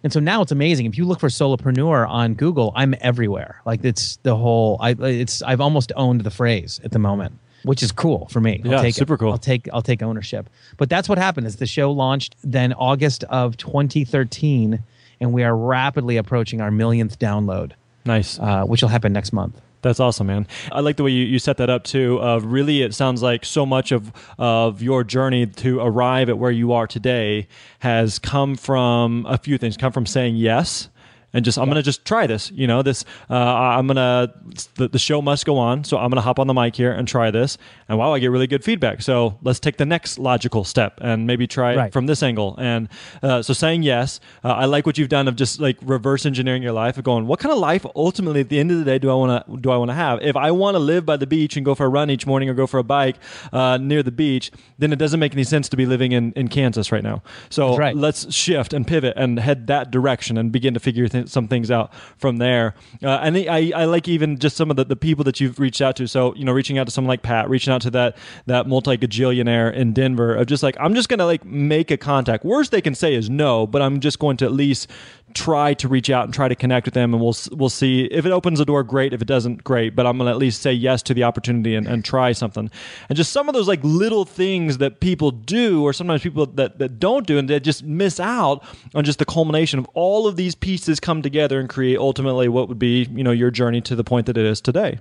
And 0.02 0.12
so 0.12 0.20
now 0.20 0.42
it's 0.42 0.52
amazing. 0.52 0.86
If 0.86 0.96
you 0.96 1.04
look 1.04 1.18
for 1.18 1.28
solopreneur 1.28 2.08
on 2.08 2.34
Google, 2.34 2.72
I'm 2.76 2.94
everywhere. 3.00 3.60
Like 3.64 3.84
it's 3.84 4.18
the 4.22 4.36
whole. 4.36 4.76
I 4.80 4.90
it's 4.90 5.42
I've 5.42 5.60
almost 5.60 5.90
owned 5.96 6.20
the 6.20 6.30
phrase 6.30 6.80
at 6.84 6.92
the 6.92 6.98
moment, 6.98 7.38
which 7.64 7.82
is 7.82 7.92
cool 7.92 8.28
for 8.28 8.40
me. 8.40 8.60
I'll 8.64 8.72
yeah, 8.72 8.82
take 8.82 8.94
super 8.94 9.14
it. 9.14 9.18
cool. 9.18 9.32
I'll 9.32 9.38
take 9.38 9.68
I'll 9.72 9.82
take 9.82 10.02
ownership. 10.02 10.48
But 10.76 10.88
that's 10.88 11.08
what 11.08 11.18
happened. 11.18 11.46
Is 11.46 11.56
the 11.56 11.66
show 11.66 11.90
launched 11.92 12.36
then 12.42 12.72
August 12.72 13.24
of 13.24 13.56
2013, 13.56 14.82
and 15.20 15.32
we 15.32 15.44
are 15.44 15.56
rapidly 15.56 16.16
approaching 16.16 16.60
our 16.60 16.70
millionth 16.70 17.18
download. 17.18 17.72
Nice, 18.04 18.38
uh, 18.38 18.64
which 18.64 18.82
will 18.82 18.88
happen 18.88 19.12
next 19.12 19.32
month. 19.32 19.60
That's 19.82 20.00
awesome, 20.00 20.26
man. 20.26 20.46
I 20.72 20.80
like 20.80 20.96
the 20.96 21.04
way 21.04 21.10
you, 21.12 21.24
you 21.24 21.38
set 21.38 21.58
that 21.58 21.70
up 21.70 21.84
too. 21.84 22.20
Uh, 22.20 22.38
really, 22.38 22.82
it 22.82 22.94
sounds 22.94 23.22
like 23.22 23.44
so 23.44 23.64
much 23.66 23.92
of 23.92 24.12
of 24.38 24.82
your 24.82 25.04
journey 25.04 25.46
to 25.46 25.80
arrive 25.80 26.28
at 26.28 26.38
where 26.38 26.50
you 26.50 26.72
are 26.72 26.86
today 26.86 27.46
has 27.80 28.18
come 28.18 28.56
from 28.56 29.26
a 29.28 29.38
few 29.38 29.58
things. 29.58 29.76
Come 29.76 29.92
from 29.92 30.06
saying 30.06 30.36
yes 30.36 30.88
and 31.36 31.44
just 31.44 31.58
I'm 31.58 31.68
gonna 31.68 31.82
just 31.82 32.06
try 32.06 32.26
this. 32.26 32.50
You 32.50 32.66
know, 32.66 32.82
this 32.82 33.04
uh, 33.28 33.34
I'm 33.34 33.86
gonna 33.86 34.32
the, 34.76 34.88
the 34.88 34.98
show 34.98 35.20
must 35.20 35.44
go 35.44 35.58
on, 35.58 35.84
so 35.84 35.98
I'm 35.98 36.08
gonna 36.08 36.22
hop 36.22 36.38
on 36.38 36.46
the 36.46 36.54
mic 36.54 36.74
here 36.74 36.90
and 36.90 37.06
try 37.06 37.30
this. 37.30 37.58
And 37.90 37.98
wow, 37.98 38.14
I 38.14 38.18
get 38.18 38.28
really 38.28 38.46
good 38.46 38.64
feedback. 38.64 39.02
So 39.02 39.38
let's 39.42 39.60
take 39.60 39.76
the 39.76 39.84
next 39.84 40.18
logical 40.18 40.64
step 40.64 40.98
and 41.02 41.26
maybe 41.26 41.46
try 41.46 41.76
right. 41.76 41.86
it 41.88 41.92
from 41.92 42.06
this 42.06 42.22
angle. 42.22 42.56
And 42.58 42.88
uh, 43.22 43.42
so 43.42 43.52
saying 43.52 43.82
yes, 43.82 44.18
uh, 44.42 44.52
I 44.52 44.64
like 44.64 44.86
what 44.86 44.96
you've 44.96 45.10
done 45.10 45.28
of 45.28 45.36
just 45.36 45.60
like 45.60 45.76
reverse 45.82 46.24
engineering 46.24 46.62
your 46.62 46.72
life 46.72 46.96
of 46.96 47.04
going, 47.04 47.26
what 47.26 47.38
kind 47.38 47.52
of 47.52 47.58
life 47.58 47.84
ultimately 47.94 48.40
at 48.40 48.48
the 48.48 48.58
end 48.58 48.70
of 48.70 48.78
the 48.78 48.84
day 48.84 48.98
do 48.98 49.10
I 49.10 49.14
want 49.14 49.46
to 49.46 49.56
do 49.58 49.70
I 49.70 49.76
want 49.76 49.90
to 49.90 49.94
have? 49.94 50.22
If 50.22 50.36
I 50.36 50.50
want 50.52 50.74
to 50.74 50.78
live 50.78 51.04
by 51.04 51.18
the 51.18 51.26
beach 51.26 51.56
and 51.58 51.66
go 51.66 51.74
for 51.74 51.84
a 51.84 51.90
run 51.90 52.08
each 52.08 52.26
morning 52.26 52.48
or 52.48 52.54
go 52.54 52.66
for 52.66 52.78
a 52.78 52.84
bike 52.84 53.16
uh, 53.52 53.76
near 53.76 54.02
the 54.02 54.10
beach, 54.10 54.50
then 54.78 54.90
it 54.90 54.96
doesn't 54.96 55.20
make 55.20 55.34
any 55.34 55.44
sense 55.44 55.68
to 55.68 55.76
be 55.76 55.84
living 55.84 56.12
in, 56.12 56.32
in 56.32 56.48
Kansas 56.48 56.90
right 56.90 57.02
now. 57.02 57.22
So 57.50 57.76
right. 57.76 57.94
let's 57.94 58.34
shift 58.34 58.72
and 58.72 58.86
pivot 58.86 59.14
and 59.18 59.38
head 59.38 59.66
that 59.66 59.90
direction 59.90 60.38
and 60.38 60.50
begin 60.50 60.72
to 60.72 60.80
figure 60.80 61.08
th- 61.08 61.25
some 61.26 61.48
things 61.48 61.70
out 61.70 61.92
from 62.16 62.38
there. 62.38 62.74
Uh, 63.02 63.18
and 63.22 63.36
I, 63.36 63.72
I 63.74 63.84
like 63.84 64.08
even 64.08 64.38
just 64.38 64.56
some 64.56 64.70
of 64.70 64.76
the, 64.76 64.84
the 64.84 64.96
people 64.96 65.24
that 65.24 65.40
you've 65.40 65.58
reached 65.58 65.80
out 65.80 65.96
to. 65.96 66.06
So, 66.06 66.34
you 66.34 66.44
know, 66.44 66.52
reaching 66.52 66.78
out 66.78 66.86
to 66.86 66.90
someone 66.90 67.08
like 67.08 67.22
Pat, 67.22 67.48
reaching 67.48 67.72
out 67.72 67.82
to 67.82 67.90
that, 67.90 68.16
that 68.46 68.66
multi 68.66 68.96
gajillionaire 68.96 69.72
in 69.72 69.92
Denver 69.92 70.34
of 70.34 70.46
just 70.46 70.62
like, 70.62 70.76
I'm 70.80 70.94
just 70.94 71.08
going 71.08 71.18
to 71.18 71.26
like 71.26 71.44
make 71.44 71.90
a 71.90 71.96
contact. 71.96 72.44
Worst 72.44 72.70
they 72.70 72.80
can 72.80 72.94
say 72.94 73.14
is 73.14 73.28
no, 73.28 73.66
but 73.66 73.82
I'm 73.82 74.00
just 74.00 74.18
going 74.18 74.36
to 74.38 74.44
at 74.44 74.52
least 74.52 74.90
try 75.36 75.74
to 75.74 75.86
reach 75.86 76.08
out 76.08 76.24
and 76.24 76.32
try 76.34 76.48
to 76.48 76.54
connect 76.54 76.86
with 76.86 76.94
them 76.94 77.12
and 77.12 77.22
we'll 77.22 77.36
we'll 77.52 77.68
see. 77.68 78.06
If 78.06 78.24
it 78.24 78.32
opens 78.32 78.58
the 78.58 78.64
door 78.64 78.82
great. 78.82 79.12
If 79.12 79.20
it 79.20 79.28
doesn't 79.28 79.62
great. 79.62 79.94
But 79.94 80.06
i'm 80.06 80.18
to 80.18 80.26
at 80.26 80.38
least 80.38 80.62
say 80.62 80.72
yes 80.72 81.02
to 81.04 81.14
the 81.14 81.24
opportunity 81.24 81.74
and, 81.74 81.86
and 81.86 82.04
try 82.04 82.32
something. 82.32 82.70
And 83.08 83.16
just 83.16 83.32
some 83.32 83.48
of 83.48 83.54
those 83.54 83.68
like 83.68 83.80
little 83.82 84.24
things 84.24 84.78
that 84.78 85.00
people 85.00 85.30
do 85.30 85.84
or 85.84 85.92
sometimes 85.92 86.22
people 86.22 86.46
that, 86.46 86.78
that 86.78 86.98
don't 86.98 87.26
do 87.26 87.38
and 87.38 87.48
they 87.48 87.60
just 87.60 87.84
miss 87.84 88.18
out 88.18 88.64
on 88.94 89.04
just 89.04 89.18
the 89.18 89.24
culmination 89.24 89.78
of 89.78 89.86
all 89.94 90.26
of 90.26 90.36
these 90.36 90.54
pieces 90.54 90.98
come 90.98 91.22
together 91.22 91.60
and 91.60 91.68
create 91.68 91.98
ultimately 91.98 92.48
what 92.48 92.68
would 92.68 92.78
be 92.78 93.04
you 93.12 93.22
know 93.22 93.30
your 93.30 93.50
journey 93.50 93.80
to 93.82 93.94
the 93.94 94.04
point 94.04 94.26
that 94.26 94.38
it 94.38 94.46
is 94.46 94.60
today. 94.60 94.98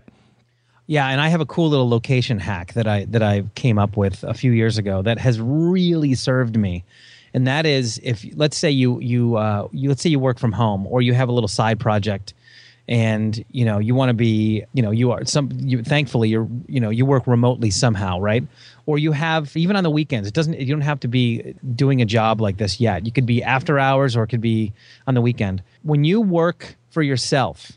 Yeah, 0.87 1.07
and 1.07 1.19
I 1.19 1.29
have 1.29 1.41
a 1.41 1.45
cool 1.47 1.69
little 1.69 1.89
location 1.89 2.39
hack 2.39 2.73
that 2.73 2.87
I 2.87 3.05
that 3.05 3.23
I 3.23 3.43
came 3.55 3.79
up 3.79 3.97
with 3.97 4.23
a 4.23 4.33
few 4.33 4.51
years 4.51 4.77
ago 4.77 5.01
that 5.01 5.17
has 5.17 5.39
really 5.39 6.13
served 6.13 6.57
me 6.57 6.83
and 7.35 7.45
that 7.45 7.65
is 7.65 7.99
if 8.01 8.25
let's 8.35 8.55
say 8.55 8.71
you 8.71 8.99
you 9.01 9.35
uh, 9.35 9.67
you 9.73 9.89
let's 9.89 10.01
say 10.01 10.09
you 10.09 10.19
work 10.19 10.39
from 10.39 10.53
home 10.53 10.87
or 10.87 11.01
you 11.01 11.13
have 11.13 11.27
a 11.27 11.33
little 11.33 11.49
side 11.49 11.79
project 11.81 12.33
and 12.87 13.43
you 13.51 13.65
know 13.65 13.77
you 13.77 13.93
want 13.93 14.09
to 14.09 14.13
be 14.13 14.63
you 14.73 14.81
know 14.81 14.89
you 14.89 15.11
are 15.11 15.25
some 15.25 15.49
you 15.59 15.83
thankfully 15.83 16.29
you're 16.29 16.47
you 16.67 16.79
know 16.79 16.89
you 16.89 17.05
work 17.05 17.27
remotely 17.27 17.69
somehow 17.69 18.19
right? 18.19 18.43
Or 18.85 18.97
you 18.97 19.11
have 19.11 19.55
even 19.57 19.75
on 19.75 19.83
the 19.83 19.89
weekends 19.89 20.29
it 20.29 20.33
doesn't 20.33 20.57
you 20.57 20.73
don't 20.73 20.81
have 20.81 21.01
to 21.01 21.09
be 21.09 21.53
doing 21.75 22.01
a 22.01 22.05
job 22.05 22.39
like 22.39 22.55
this 22.55 22.79
yet. 22.79 23.05
You 23.05 23.11
could 23.11 23.25
be 23.25 23.43
after 23.43 23.77
hours 23.77 24.15
or 24.15 24.23
it 24.23 24.27
could 24.27 24.41
be 24.41 24.71
on 25.05 25.13
the 25.13 25.21
weekend. 25.21 25.61
When 25.83 26.05
you 26.05 26.21
work 26.21 26.77
for 26.89 27.01
yourself 27.01 27.73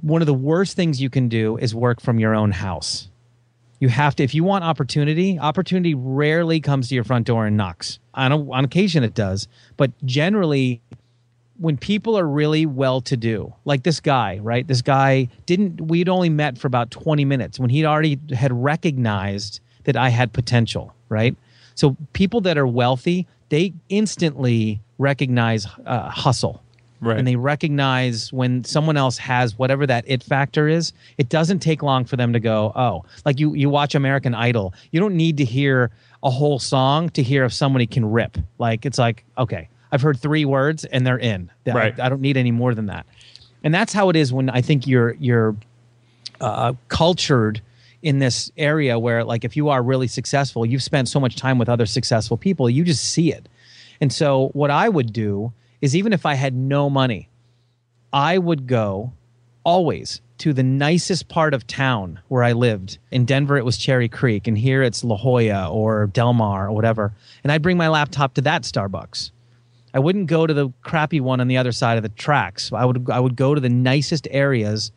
one 0.00 0.22
of 0.22 0.26
the 0.26 0.34
worst 0.34 0.74
things 0.74 1.00
you 1.00 1.08
can 1.08 1.28
do 1.28 1.56
is 1.58 1.72
work 1.72 2.00
from 2.00 2.18
your 2.18 2.34
own 2.34 2.50
house 2.50 3.08
you 3.78 3.88
have 3.88 4.16
to 4.16 4.22
if 4.22 4.34
you 4.34 4.44
want 4.44 4.64
opportunity 4.64 5.38
opportunity 5.38 5.94
rarely 5.94 6.60
comes 6.60 6.88
to 6.88 6.94
your 6.94 7.04
front 7.04 7.26
door 7.26 7.46
and 7.46 7.56
knocks. 7.56 7.98
On, 8.14 8.32
a, 8.32 8.50
on 8.50 8.64
occasion 8.64 9.04
it 9.04 9.14
does 9.14 9.48
but 9.76 9.90
generally 10.04 10.80
when 11.58 11.76
people 11.76 12.18
are 12.18 12.26
really 12.26 12.66
well 12.66 13.00
to 13.02 13.16
do 13.16 13.54
like 13.64 13.82
this 13.82 14.00
guy 14.00 14.38
right? 14.42 14.66
This 14.66 14.82
guy 14.82 15.28
didn't 15.46 15.80
we'd 15.80 16.08
only 16.08 16.30
met 16.30 16.58
for 16.58 16.66
about 16.66 16.90
20 16.90 17.24
minutes 17.24 17.58
when 17.58 17.70
he'd 17.70 17.84
already 17.84 18.18
had 18.34 18.52
recognized 18.52 19.60
that 19.84 19.96
i 19.96 20.08
had 20.08 20.32
potential 20.32 20.94
right? 21.08 21.36
So 21.74 21.96
people 22.12 22.40
that 22.42 22.58
are 22.58 22.66
wealthy 22.66 23.26
they 23.48 23.72
instantly 23.88 24.80
recognize 24.98 25.66
uh, 25.84 26.08
hustle 26.08 26.62
Right. 27.06 27.18
And 27.18 27.26
they 27.26 27.36
recognize 27.36 28.32
when 28.32 28.64
someone 28.64 28.96
else 28.96 29.18
has 29.18 29.58
whatever 29.58 29.86
that 29.86 30.04
it 30.06 30.22
factor 30.22 30.68
is, 30.68 30.92
it 31.18 31.28
doesn't 31.28 31.60
take 31.60 31.82
long 31.82 32.04
for 32.04 32.16
them 32.16 32.32
to 32.32 32.40
go, 32.40 32.72
oh, 32.74 33.04
like 33.24 33.38
you, 33.38 33.54
you 33.54 33.70
watch 33.70 33.94
American 33.94 34.34
Idol. 34.34 34.74
You 34.90 35.00
don't 35.00 35.16
need 35.16 35.36
to 35.38 35.44
hear 35.44 35.90
a 36.22 36.30
whole 36.30 36.58
song 36.58 37.10
to 37.10 37.22
hear 37.22 37.44
if 37.44 37.52
somebody 37.52 37.86
can 37.86 38.10
rip. 38.10 38.38
Like, 38.58 38.84
it's 38.84 38.98
like, 38.98 39.24
okay, 39.38 39.68
I've 39.92 40.02
heard 40.02 40.18
three 40.18 40.44
words 40.44 40.84
and 40.84 41.06
they're 41.06 41.18
in. 41.18 41.50
Right. 41.66 41.98
I, 41.98 42.06
I 42.06 42.08
don't 42.08 42.20
need 42.20 42.36
any 42.36 42.50
more 42.50 42.74
than 42.74 42.86
that. 42.86 43.06
And 43.62 43.74
that's 43.74 43.92
how 43.92 44.08
it 44.10 44.16
is 44.16 44.32
when 44.32 44.50
I 44.50 44.60
think 44.60 44.86
you're, 44.86 45.12
you're 45.14 45.56
uh, 46.40 46.74
cultured 46.88 47.60
in 48.02 48.18
this 48.18 48.50
area 48.56 48.98
where, 48.98 49.24
like, 49.24 49.44
if 49.44 49.56
you 49.56 49.68
are 49.68 49.82
really 49.82 50.06
successful, 50.06 50.64
you've 50.64 50.82
spent 50.82 51.08
so 51.08 51.18
much 51.18 51.36
time 51.36 51.58
with 51.58 51.68
other 51.68 51.86
successful 51.86 52.36
people, 52.36 52.70
you 52.70 52.84
just 52.84 53.04
see 53.04 53.32
it. 53.32 53.48
And 54.00 54.12
so, 54.12 54.50
what 54.52 54.70
I 54.70 54.88
would 54.88 55.12
do 55.12 55.52
is 55.86 55.94
even 55.94 56.12
if 56.12 56.26
I 56.26 56.34
had 56.34 56.52
no 56.52 56.90
money, 56.90 57.28
I 58.12 58.38
would 58.38 58.66
go 58.66 59.12
always 59.62 60.20
to 60.38 60.52
the 60.52 60.64
nicest 60.64 61.28
part 61.28 61.54
of 61.54 61.64
town 61.64 62.18
where 62.26 62.42
I 62.42 62.52
lived. 62.52 62.98
In 63.12 63.24
Denver, 63.24 63.56
it 63.56 63.64
was 63.64 63.78
Cherry 63.78 64.08
Creek, 64.08 64.48
and 64.48 64.58
here 64.58 64.82
it's 64.82 65.04
La 65.04 65.16
Jolla 65.16 65.70
or 65.70 66.08
Del 66.08 66.32
Mar 66.32 66.66
or 66.66 66.72
whatever. 66.72 67.14
And 67.44 67.52
I'd 67.52 67.62
bring 67.62 67.76
my 67.76 67.86
laptop 67.88 68.34
to 68.34 68.40
that 68.40 68.62
Starbucks. 68.62 69.30
I 69.94 70.00
wouldn't 70.00 70.26
go 70.26 70.44
to 70.44 70.52
the 70.52 70.70
crappy 70.82 71.20
one 71.20 71.40
on 71.40 71.46
the 71.46 71.56
other 71.56 71.70
side 71.70 71.96
of 71.98 72.02
the 72.02 72.08
tracks. 72.10 72.72
I 72.72 72.84
would 72.84 73.08
I 73.08 73.20
would 73.20 73.36
go 73.36 73.54
to 73.54 73.60
the 73.60 73.68
nicest 73.68 74.26
areas, 74.32 74.90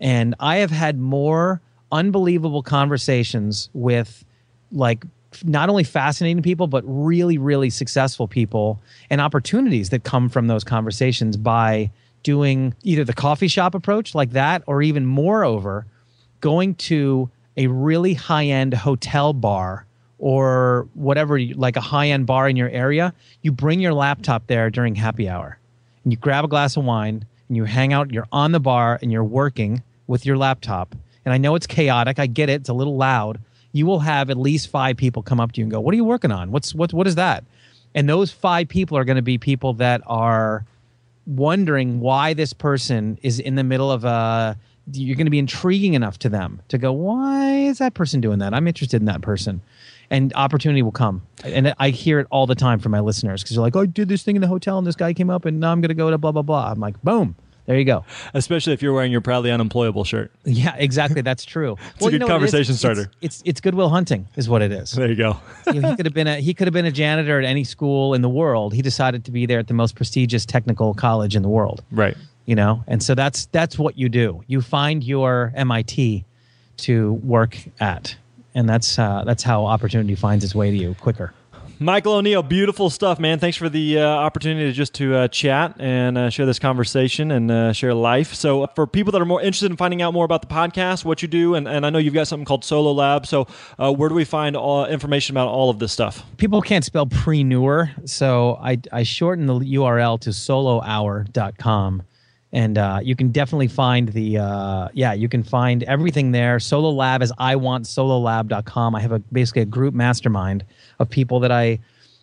and 0.00 0.34
I 0.38 0.56
have 0.58 0.70
had 0.70 0.98
more 0.98 1.62
unbelievable 1.90 2.62
conversations 2.62 3.70
with 3.72 4.22
like 4.70 5.06
not 5.44 5.68
only 5.68 5.84
fascinating 5.84 6.42
people, 6.42 6.66
but 6.66 6.82
really, 6.86 7.38
really 7.38 7.70
successful 7.70 8.28
people 8.28 8.80
and 9.10 9.20
opportunities 9.20 9.90
that 9.90 10.04
come 10.04 10.28
from 10.28 10.46
those 10.46 10.64
conversations 10.64 11.36
by 11.36 11.90
doing 12.22 12.74
either 12.82 13.04
the 13.04 13.12
coffee 13.12 13.48
shop 13.48 13.74
approach 13.74 14.14
like 14.14 14.30
that, 14.30 14.62
or 14.66 14.82
even 14.82 15.06
moreover, 15.06 15.86
going 16.40 16.74
to 16.74 17.30
a 17.56 17.66
really 17.68 18.14
high 18.14 18.46
end 18.46 18.74
hotel 18.74 19.32
bar 19.32 19.86
or 20.18 20.88
whatever, 20.94 21.38
like 21.38 21.76
a 21.76 21.80
high 21.80 22.08
end 22.08 22.26
bar 22.26 22.48
in 22.48 22.56
your 22.56 22.68
area. 22.70 23.12
You 23.42 23.52
bring 23.52 23.80
your 23.80 23.94
laptop 23.94 24.46
there 24.46 24.70
during 24.70 24.94
happy 24.94 25.28
hour 25.28 25.58
and 26.04 26.12
you 26.12 26.16
grab 26.16 26.44
a 26.44 26.48
glass 26.48 26.76
of 26.76 26.84
wine 26.84 27.24
and 27.48 27.56
you 27.56 27.64
hang 27.64 27.92
out, 27.92 28.12
you're 28.12 28.28
on 28.32 28.52
the 28.52 28.60
bar 28.60 28.98
and 29.02 29.12
you're 29.12 29.24
working 29.24 29.82
with 30.06 30.24
your 30.26 30.36
laptop. 30.36 30.94
And 31.24 31.32
I 31.34 31.38
know 31.38 31.54
it's 31.54 31.66
chaotic. 31.66 32.18
I 32.18 32.26
get 32.26 32.48
it. 32.48 32.60
It's 32.60 32.68
a 32.68 32.74
little 32.74 32.96
loud, 32.96 33.40
you 33.76 33.84
will 33.84 34.00
have 34.00 34.30
at 34.30 34.38
least 34.38 34.68
five 34.68 34.96
people 34.96 35.22
come 35.22 35.38
up 35.38 35.52
to 35.52 35.60
you 35.60 35.64
and 35.64 35.70
go, 35.70 35.80
"What 35.80 35.92
are 35.92 35.96
you 35.96 36.04
working 36.04 36.32
on? 36.32 36.50
What's 36.50 36.74
what 36.74 36.92
what 36.92 37.06
is 37.06 37.16
that?" 37.16 37.44
And 37.94 38.08
those 38.08 38.30
five 38.30 38.68
people 38.68 38.96
are 38.96 39.04
going 39.04 39.16
to 39.16 39.22
be 39.22 39.38
people 39.38 39.74
that 39.74 40.00
are 40.06 40.64
wondering 41.26 42.00
why 42.00 42.32
this 42.34 42.52
person 42.52 43.18
is 43.22 43.38
in 43.38 43.56
the 43.56 43.64
middle 43.64 43.90
of 43.92 44.04
a 44.04 44.56
you're 44.92 45.16
going 45.16 45.26
to 45.26 45.30
be 45.30 45.38
intriguing 45.38 45.94
enough 45.94 46.18
to 46.20 46.28
them 46.28 46.60
to 46.68 46.78
go, 46.78 46.90
"Why 46.92 47.56
is 47.56 47.78
that 47.78 47.94
person 47.94 48.20
doing 48.20 48.38
that? 48.38 48.54
I'm 48.54 48.66
interested 48.66 49.02
in 49.02 49.06
that 49.06 49.20
person." 49.20 49.60
And 50.08 50.32
opportunity 50.36 50.82
will 50.82 50.92
come. 50.92 51.22
And 51.44 51.74
I 51.78 51.90
hear 51.90 52.20
it 52.20 52.28
all 52.30 52.46
the 52.46 52.54
time 52.54 52.78
from 52.78 52.92
my 52.92 53.00
listeners 53.00 53.42
because 53.42 53.56
they're 53.56 53.62
like, 53.62 53.76
"Oh, 53.76 53.80
I 53.80 53.86
did 53.86 54.08
this 54.08 54.22
thing 54.22 54.36
in 54.36 54.42
the 54.42 54.48
hotel 54.48 54.78
and 54.78 54.86
this 54.86 54.96
guy 54.96 55.12
came 55.12 55.28
up 55.28 55.44
and 55.44 55.60
now 55.60 55.72
I'm 55.72 55.80
going 55.80 55.88
to 55.88 55.94
go 55.94 56.10
to 56.10 56.16
blah 56.16 56.32
blah 56.32 56.42
blah." 56.42 56.70
I'm 56.70 56.80
like, 56.80 57.02
"Boom." 57.02 57.34
There 57.66 57.76
you 57.76 57.84
go. 57.84 58.04
Especially 58.32 58.72
if 58.72 58.82
you're 58.82 58.92
wearing 58.92 59.12
your 59.12 59.20
proudly 59.20 59.50
unemployable 59.50 60.04
shirt. 60.04 60.30
Yeah, 60.44 60.74
exactly. 60.76 61.20
That's 61.20 61.44
true. 61.44 61.76
it's 61.94 62.00
well, 62.00 62.08
a 62.08 62.10
good 62.10 62.12
you 62.12 62.18
know, 62.20 62.26
conversation 62.28 62.72
it's, 62.72 62.78
starter. 62.78 63.10
It's, 63.20 63.40
it's, 63.40 63.42
it's 63.44 63.60
Goodwill 63.60 63.88
Hunting, 63.88 64.28
is 64.36 64.48
what 64.48 64.62
it 64.62 64.72
is. 64.72 64.92
There 64.92 65.08
you 65.08 65.16
go. 65.16 65.36
you 65.72 65.80
know, 65.80 65.90
he 65.90 65.96
could 65.96 66.06
have 66.06 66.14
been 66.14 66.28
a 66.28 66.40
he 66.40 66.54
could 66.54 66.66
have 66.68 66.74
been 66.74 66.86
a 66.86 66.92
janitor 66.92 67.38
at 67.38 67.44
any 67.44 67.64
school 67.64 68.14
in 68.14 68.22
the 68.22 68.28
world. 68.28 68.72
He 68.72 68.82
decided 68.82 69.24
to 69.24 69.32
be 69.32 69.46
there 69.46 69.58
at 69.58 69.66
the 69.66 69.74
most 69.74 69.96
prestigious 69.96 70.46
technical 70.46 70.94
college 70.94 71.34
in 71.34 71.42
the 71.42 71.48
world. 71.48 71.82
Right. 71.90 72.16
You 72.44 72.54
know, 72.54 72.84
and 72.86 73.02
so 73.02 73.16
that's 73.16 73.46
that's 73.46 73.78
what 73.78 73.98
you 73.98 74.08
do. 74.08 74.44
You 74.46 74.60
find 74.60 75.02
your 75.02 75.52
MIT 75.56 76.24
to 76.78 77.14
work 77.14 77.58
at, 77.80 78.14
and 78.54 78.68
that's 78.68 78.98
uh, 78.98 79.24
that's 79.26 79.42
how 79.42 79.66
opportunity 79.66 80.14
finds 80.14 80.44
its 80.44 80.54
way 80.54 80.70
to 80.70 80.76
you 80.76 80.94
quicker. 81.00 81.32
Michael 81.78 82.14
O'Neal, 82.14 82.42
beautiful 82.42 82.88
stuff, 82.88 83.20
man. 83.20 83.38
Thanks 83.38 83.58
for 83.58 83.68
the 83.68 83.98
uh, 83.98 84.06
opportunity 84.06 84.64
to 84.64 84.72
just 84.72 84.94
to 84.94 85.14
uh, 85.14 85.28
chat 85.28 85.76
and 85.78 86.16
uh, 86.16 86.30
share 86.30 86.46
this 86.46 86.58
conversation 86.58 87.30
and 87.30 87.50
uh, 87.50 87.72
share 87.74 87.92
life. 87.92 88.32
So, 88.32 88.62
uh, 88.62 88.68
for 88.74 88.86
people 88.86 89.12
that 89.12 89.20
are 89.20 89.26
more 89.26 89.42
interested 89.42 89.70
in 89.70 89.76
finding 89.76 90.00
out 90.00 90.14
more 90.14 90.24
about 90.24 90.40
the 90.40 90.48
podcast, 90.48 91.04
what 91.04 91.20
you 91.20 91.28
do, 91.28 91.54
and, 91.54 91.68
and 91.68 91.84
I 91.84 91.90
know 91.90 91.98
you've 91.98 92.14
got 92.14 92.28
something 92.28 92.46
called 92.46 92.64
Solo 92.64 92.92
Lab. 92.92 93.26
So, 93.26 93.46
uh, 93.78 93.92
where 93.92 94.08
do 94.08 94.14
we 94.14 94.24
find 94.24 94.56
all 94.56 94.86
information 94.86 95.34
about 95.34 95.48
all 95.48 95.68
of 95.68 95.78
this 95.78 95.92
stuff? 95.92 96.24
People 96.38 96.62
can't 96.62 96.84
spell 96.84 97.04
preneur, 97.04 98.08
so 98.08 98.58
I, 98.62 98.80
I 98.90 99.02
shorten 99.02 99.44
the 99.44 99.58
URL 99.58 100.18
to 100.20 100.30
solohour.com 100.30 102.04
and 102.56 102.78
uh, 102.78 103.00
you 103.02 103.14
can 103.14 103.32
definitely 103.32 103.68
find 103.68 104.08
the 104.08 104.38
uh, 104.38 104.88
yeah 104.94 105.12
you 105.12 105.28
can 105.28 105.42
find 105.42 105.82
everything 105.82 106.32
there. 106.32 106.58
Solo 106.58 106.90
lab 106.90 107.22
is 107.22 107.32
i 107.38 107.54
want 107.54 107.84
sololab.com 107.84 108.94
i 108.94 109.00
have 109.00 109.12
a 109.12 109.18
basically 109.30 109.62
a 109.62 109.66
group 109.66 109.92
mastermind 109.92 110.64
of 110.98 111.10
people 111.10 111.40
that 111.40 111.52
i 111.52 111.78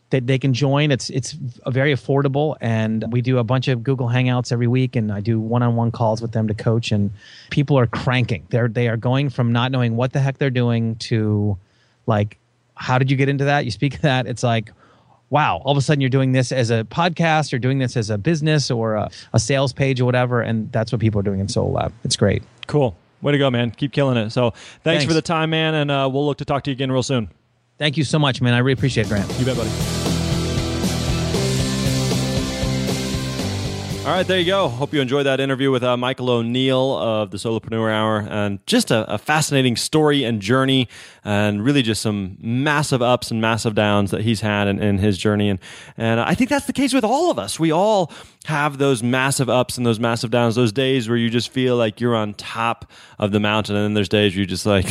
that 0.09 0.27
they 0.27 0.37
can 0.37 0.53
join. 0.53 0.91
It's 0.91 1.09
it's 1.11 1.31
very 1.67 1.93
affordable 1.93 2.55
and 2.61 3.05
we 3.11 3.21
do 3.21 3.37
a 3.37 3.43
bunch 3.43 3.67
of 3.67 3.83
google 3.83 4.07
hangouts 4.07 4.51
every 4.51 4.67
week 4.67 4.95
and 4.95 5.11
i 5.11 5.21
do 5.21 5.39
one-on-one 5.39 5.91
calls 5.91 6.21
with 6.21 6.31
them 6.31 6.47
to 6.47 6.55
coach 6.55 6.91
and 6.91 7.11
people 7.51 7.77
are 7.77 7.87
cranking. 7.87 8.47
They're 8.49 8.67
they 8.67 8.87
are 8.87 8.97
going 8.97 9.29
from 9.29 9.51
not 9.51 9.71
knowing 9.71 9.95
what 9.95 10.13
the 10.13 10.19
heck 10.19 10.39
they're 10.39 10.49
doing 10.49 10.95
to 11.09 11.57
like 12.07 12.39
how 12.75 12.97
did 12.97 13.11
you 13.11 13.17
get 13.17 13.29
into 13.29 13.45
that? 13.45 13.65
You 13.65 13.71
speak 13.71 14.01
that. 14.01 14.25
It's 14.25 14.41
like 14.41 14.71
wow, 15.33 15.63
all 15.65 15.71
of 15.71 15.77
a 15.79 15.81
sudden 15.81 15.99
you're 15.99 16.11
doing 16.11 16.31
this 16.31 16.51
as 16.51 16.69
a 16.69 16.83
podcast, 16.83 17.51
you're 17.51 17.57
doing 17.57 17.79
this 17.79 17.97
as 17.97 18.11
a 18.11 18.19
business 18.19 18.69
or 18.69 18.93
a, 18.93 19.09
a 19.33 19.39
sales 19.39 19.73
page 19.73 19.99
or 19.99 20.05
whatever. 20.05 20.41
And 20.41 20.71
that's 20.71 20.91
what 20.91 21.01
people 21.01 21.19
are 21.19 21.23
doing 21.23 21.39
in 21.39 21.47
Solo 21.47 21.71
Lab. 21.71 21.91
It's 22.03 22.15
great. 22.15 22.43
Cool. 22.67 22.95
Way 23.23 23.31
to 23.31 23.39
go, 23.39 23.49
man. 23.49 23.71
Keep 23.71 23.93
killing 23.93 24.15
it. 24.15 24.29
So 24.29 24.51
thanks, 24.51 24.81
thanks. 24.83 25.05
for 25.05 25.13
the 25.13 25.23
time, 25.23 25.49
man. 25.49 25.73
And 25.73 25.89
uh, 25.89 26.07
we'll 26.13 26.25
look 26.27 26.37
to 26.37 26.45
talk 26.45 26.63
to 26.65 26.69
you 26.69 26.73
again 26.73 26.91
real 26.91 27.01
soon. 27.01 27.29
Thank 27.79 27.97
you 27.97 28.03
so 28.03 28.19
much, 28.19 28.41
man. 28.41 28.53
I 28.53 28.59
really 28.59 28.73
appreciate 28.73 29.07
it, 29.07 29.09
Grant. 29.09 29.27
You 29.39 29.45
bet, 29.45 29.57
buddy. 29.57 29.71
All 34.05 34.09
right, 34.09 34.27
there 34.27 34.37
you 34.37 34.45
go. 34.45 34.67
Hope 34.67 34.93
you 34.93 34.99
enjoyed 34.99 35.25
that 35.27 35.39
interview 35.39 35.71
with 35.71 35.81
uh, 35.81 35.95
Michael 35.95 36.29
O'Neal 36.29 36.97
of 36.97 37.31
the 37.31 37.37
Solopreneur 37.37 37.89
Hour, 37.89 38.27
and 38.29 38.59
just 38.67 38.91
a, 38.91 39.09
a, 39.09 39.17
fascinating 39.17 39.77
story 39.77 40.25
and 40.25 40.41
journey, 40.41 40.89
and 41.25 41.63
really 41.63 41.81
just 41.81 42.01
some 42.01 42.37
massive 42.41 43.01
ups 43.01 43.31
and 43.31 43.41
massive 43.41 43.75
downs 43.75 44.11
that 44.11 44.21
he's 44.21 44.41
had 44.41 44.67
in, 44.67 44.81
in 44.81 44.97
his 44.97 45.17
journey. 45.17 45.49
And 45.49 45.59
and 45.97 46.19
I 46.19 46.35
think 46.35 46.49
that's 46.49 46.65
the 46.65 46.73
case 46.73 46.93
with 46.93 47.03
all 47.03 47.31
of 47.31 47.39
us. 47.39 47.59
We 47.59 47.71
all 47.71 48.11
have 48.45 48.77
those 48.77 49.01
massive 49.01 49.49
ups 49.49 49.77
and 49.77 49.85
those 49.85 49.99
massive 49.99 50.29
downs, 50.29 50.55
those 50.55 50.73
days 50.73 51.07
where 51.07 51.17
you 51.17 51.29
just 51.29 51.49
feel 51.49 51.77
like 51.77 52.01
you're 52.01 52.15
on 52.15 52.33
top 52.33 52.91
of 53.17 53.31
the 53.31 53.39
mountain, 53.39 53.75
and 53.75 53.85
then 53.85 53.93
there's 53.93 54.09
days 54.09 54.33
where 54.33 54.39
you're 54.39 54.45
just 54.45 54.65
like, 54.65 54.85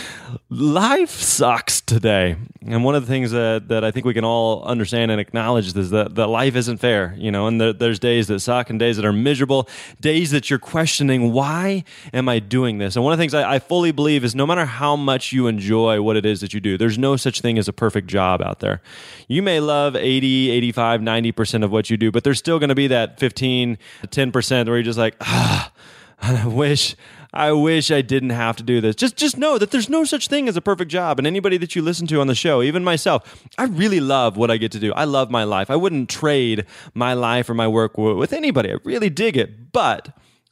life 0.50 1.10
sucks 1.10 1.80
today. 1.80 2.36
And 2.66 2.84
one 2.84 2.94
of 2.94 3.06
the 3.06 3.10
things 3.10 3.30
that, 3.30 3.68
that 3.68 3.84
I 3.84 3.90
think 3.90 4.04
we 4.04 4.12
can 4.12 4.24
all 4.24 4.62
understand 4.64 5.10
and 5.10 5.18
acknowledge 5.18 5.74
is 5.74 5.90
that, 5.90 6.14
that 6.16 6.26
life 6.26 6.54
isn't 6.56 6.76
fair, 6.76 7.14
you 7.16 7.30
know, 7.30 7.46
and 7.46 7.58
there, 7.58 7.72
there's 7.72 7.98
days 7.98 8.26
that 8.28 8.40
suck 8.40 8.68
and 8.68 8.78
days 8.78 8.96
that 8.96 9.06
are 9.06 9.14
miserable, 9.14 9.66
days 10.00 10.30
that 10.32 10.50
you're 10.50 10.58
questioning, 10.58 11.32
why 11.32 11.84
am 12.12 12.28
I 12.28 12.38
doing 12.38 12.78
this? 12.78 12.96
And 12.96 13.04
one 13.04 13.14
of 13.14 13.18
the 13.18 13.22
things 13.22 13.32
I, 13.32 13.54
I 13.54 13.58
fully 13.60 13.92
believe 13.92 14.24
is 14.24 14.34
no 14.34 14.46
matter 14.46 14.66
how 14.66 14.94
much 14.94 15.32
you 15.32 15.46
enjoy 15.46 15.69
what 15.78 16.16
it 16.16 16.26
is 16.26 16.40
that 16.40 16.54
you 16.54 16.60
do, 16.60 16.76
there's 16.76 16.98
no 16.98 17.16
such 17.16 17.40
thing 17.40 17.58
as 17.58 17.68
a 17.68 17.72
perfect 17.72 18.08
job 18.08 18.42
out 18.42 18.60
there. 18.60 18.80
You 19.28 19.42
may 19.42 19.60
love 19.60 19.96
80, 19.96 20.50
85, 20.50 21.00
90% 21.00 21.64
of 21.64 21.70
what 21.70 21.90
you 21.90 21.96
do, 21.96 22.10
but 22.10 22.24
there's 22.24 22.38
still 22.38 22.58
going 22.58 22.68
to 22.68 22.74
be 22.74 22.86
that 22.88 23.18
15, 23.18 23.78
10% 24.06 24.66
where 24.66 24.76
you're 24.76 24.82
just 24.82 24.98
like, 24.98 25.16
ah, 25.20 25.72
I 26.20 26.46
wish 26.46 26.96
I 27.32 27.52
wish 27.52 27.92
I 27.92 28.02
didn't 28.02 28.30
have 28.30 28.56
to 28.56 28.62
do 28.62 28.80
this. 28.80 28.96
Just 28.96 29.16
just 29.16 29.38
know 29.38 29.56
that 29.56 29.70
there's 29.70 29.88
no 29.88 30.04
such 30.04 30.26
thing 30.26 30.48
as 30.48 30.56
a 30.56 30.60
perfect 30.60 30.90
job. 30.90 31.18
And 31.18 31.26
anybody 31.26 31.56
that 31.58 31.76
you 31.76 31.82
listen 31.82 32.06
to 32.08 32.20
on 32.20 32.26
the 32.26 32.34
show, 32.34 32.60
even 32.60 32.82
myself, 32.82 33.44
I 33.56 33.64
really 33.64 34.00
love 34.00 34.36
what 34.36 34.50
I 34.50 34.56
get 34.56 34.72
to 34.72 34.80
do. 34.80 34.92
I 34.94 35.04
love 35.04 35.30
my 35.30 35.44
life. 35.44 35.70
I 35.70 35.76
wouldn't 35.76 36.10
trade 36.10 36.66
my 36.92 37.14
life 37.14 37.48
or 37.48 37.54
my 37.54 37.68
work 37.68 37.96
with 37.96 38.32
anybody. 38.32 38.72
I 38.72 38.76
really 38.84 39.10
dig 39.10 39.36
it. 39.36 39.72
But 39.72 40.08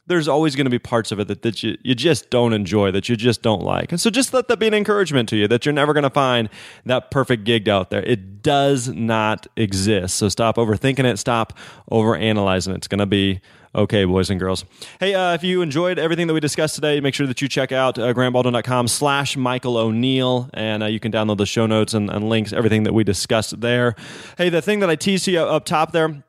there's 0.09 0.27
always 0.27 0.55
going 0.55 0.65
to 0.65 0.71
be 0.71 0.79
parts 0.79 1.11
of 1.11 1.19
it 1.19 1.27
that, 1.27 1.43
that 1.43 1.63
you, 1.63 1.77
you 1.83 1.95
just 1.95 2.29
don't 2.29 2.51
enjoy, 2.51 2.91
that 2.91 3.07
you 3.07 3.15
just 3.15 3.41
don't 3.41 3.61
like. 3.61 3.91
And 3.91 4.01
so 4.01 4.09
just 4.09 4.33
let 4.33 4.47
that 4.47 4.57
be 4.57 4.67
an 4.67 4.73
encouragement 4.73 5.29
to 5.29 5.37
you 5.37 5.47
that 5.47 5.65
you're 5.65 5.73
never 5.73 5.93
going 5.93 6.03
to 6.03 6.09
find 6.09 6.49
that 6.85 7.11
perfect 7.11 7.43
gig 7.43 7.69
out 7.69 7.91
there. 7.91 8.01
It 8.01 8.41
does 8.41 8.89
not 8.89 9.45
exist. 9.55 10.17
So 10.17 10.27
stop 10.27 10.57
overthinking 10.57 11.05
it, 11.05 11.19
stop 11.19 11.57
overanalyzing 11.91 12.71
it. 12.71 12.77
It's 12.77 12.87
going 12.87 12.99
to 12.99 13.05
be 13.05 13.39
okay, 13.75 14.03
boys 14.03 14.31
and 14.31 14.39
girls. 14.39 14.65
Hey, 14.99 15.13
uh, 15.13 15.35
if 15.35 15.43
you 15.43 15.61
enjoyed 15.61 15.99
everything 15.99 16.25
that 16.25 16.33
we 16.33 16.39
discussed 16.39 16.73
today, 16.73 16.99
make 17.01 17.13
sure 17.13 17.27
that 17.27 17.39
you 17.39 17.47
check 17.47 17.71
out 17.71 17.99
uh, 17.99 18.11
grantbaldwin.com 18.13 18.87
slash 18.87 19.37
Michael 19.37 19.77
O'Neal, 19.77 20.49
and 20.55 20.81
uh, 20.81 20.87
you 20.87 20.99
can 20.99 21.11
download 21.11 21.37
the 21.37 21.45
show 21.45 21.67
notes 21.67 21.93
and, 21.93 22.09
and 22.09 22.29
links, 22.29 22.51
everything 22.51 22.81
that 22.83 22.93
we 22.93 23.03
discussed 23.03 23.61
there. 23.61 23.93
Hey, 24.39 24.49
the 24.49 24.61
thing 24.61 24.79
that 24.79 24.89
I 24.89 24.95
teased 24.95 25.27
you 25.27 25.39
up 25.39 25.65
top 25.65 25.91
there, 25.91 26.23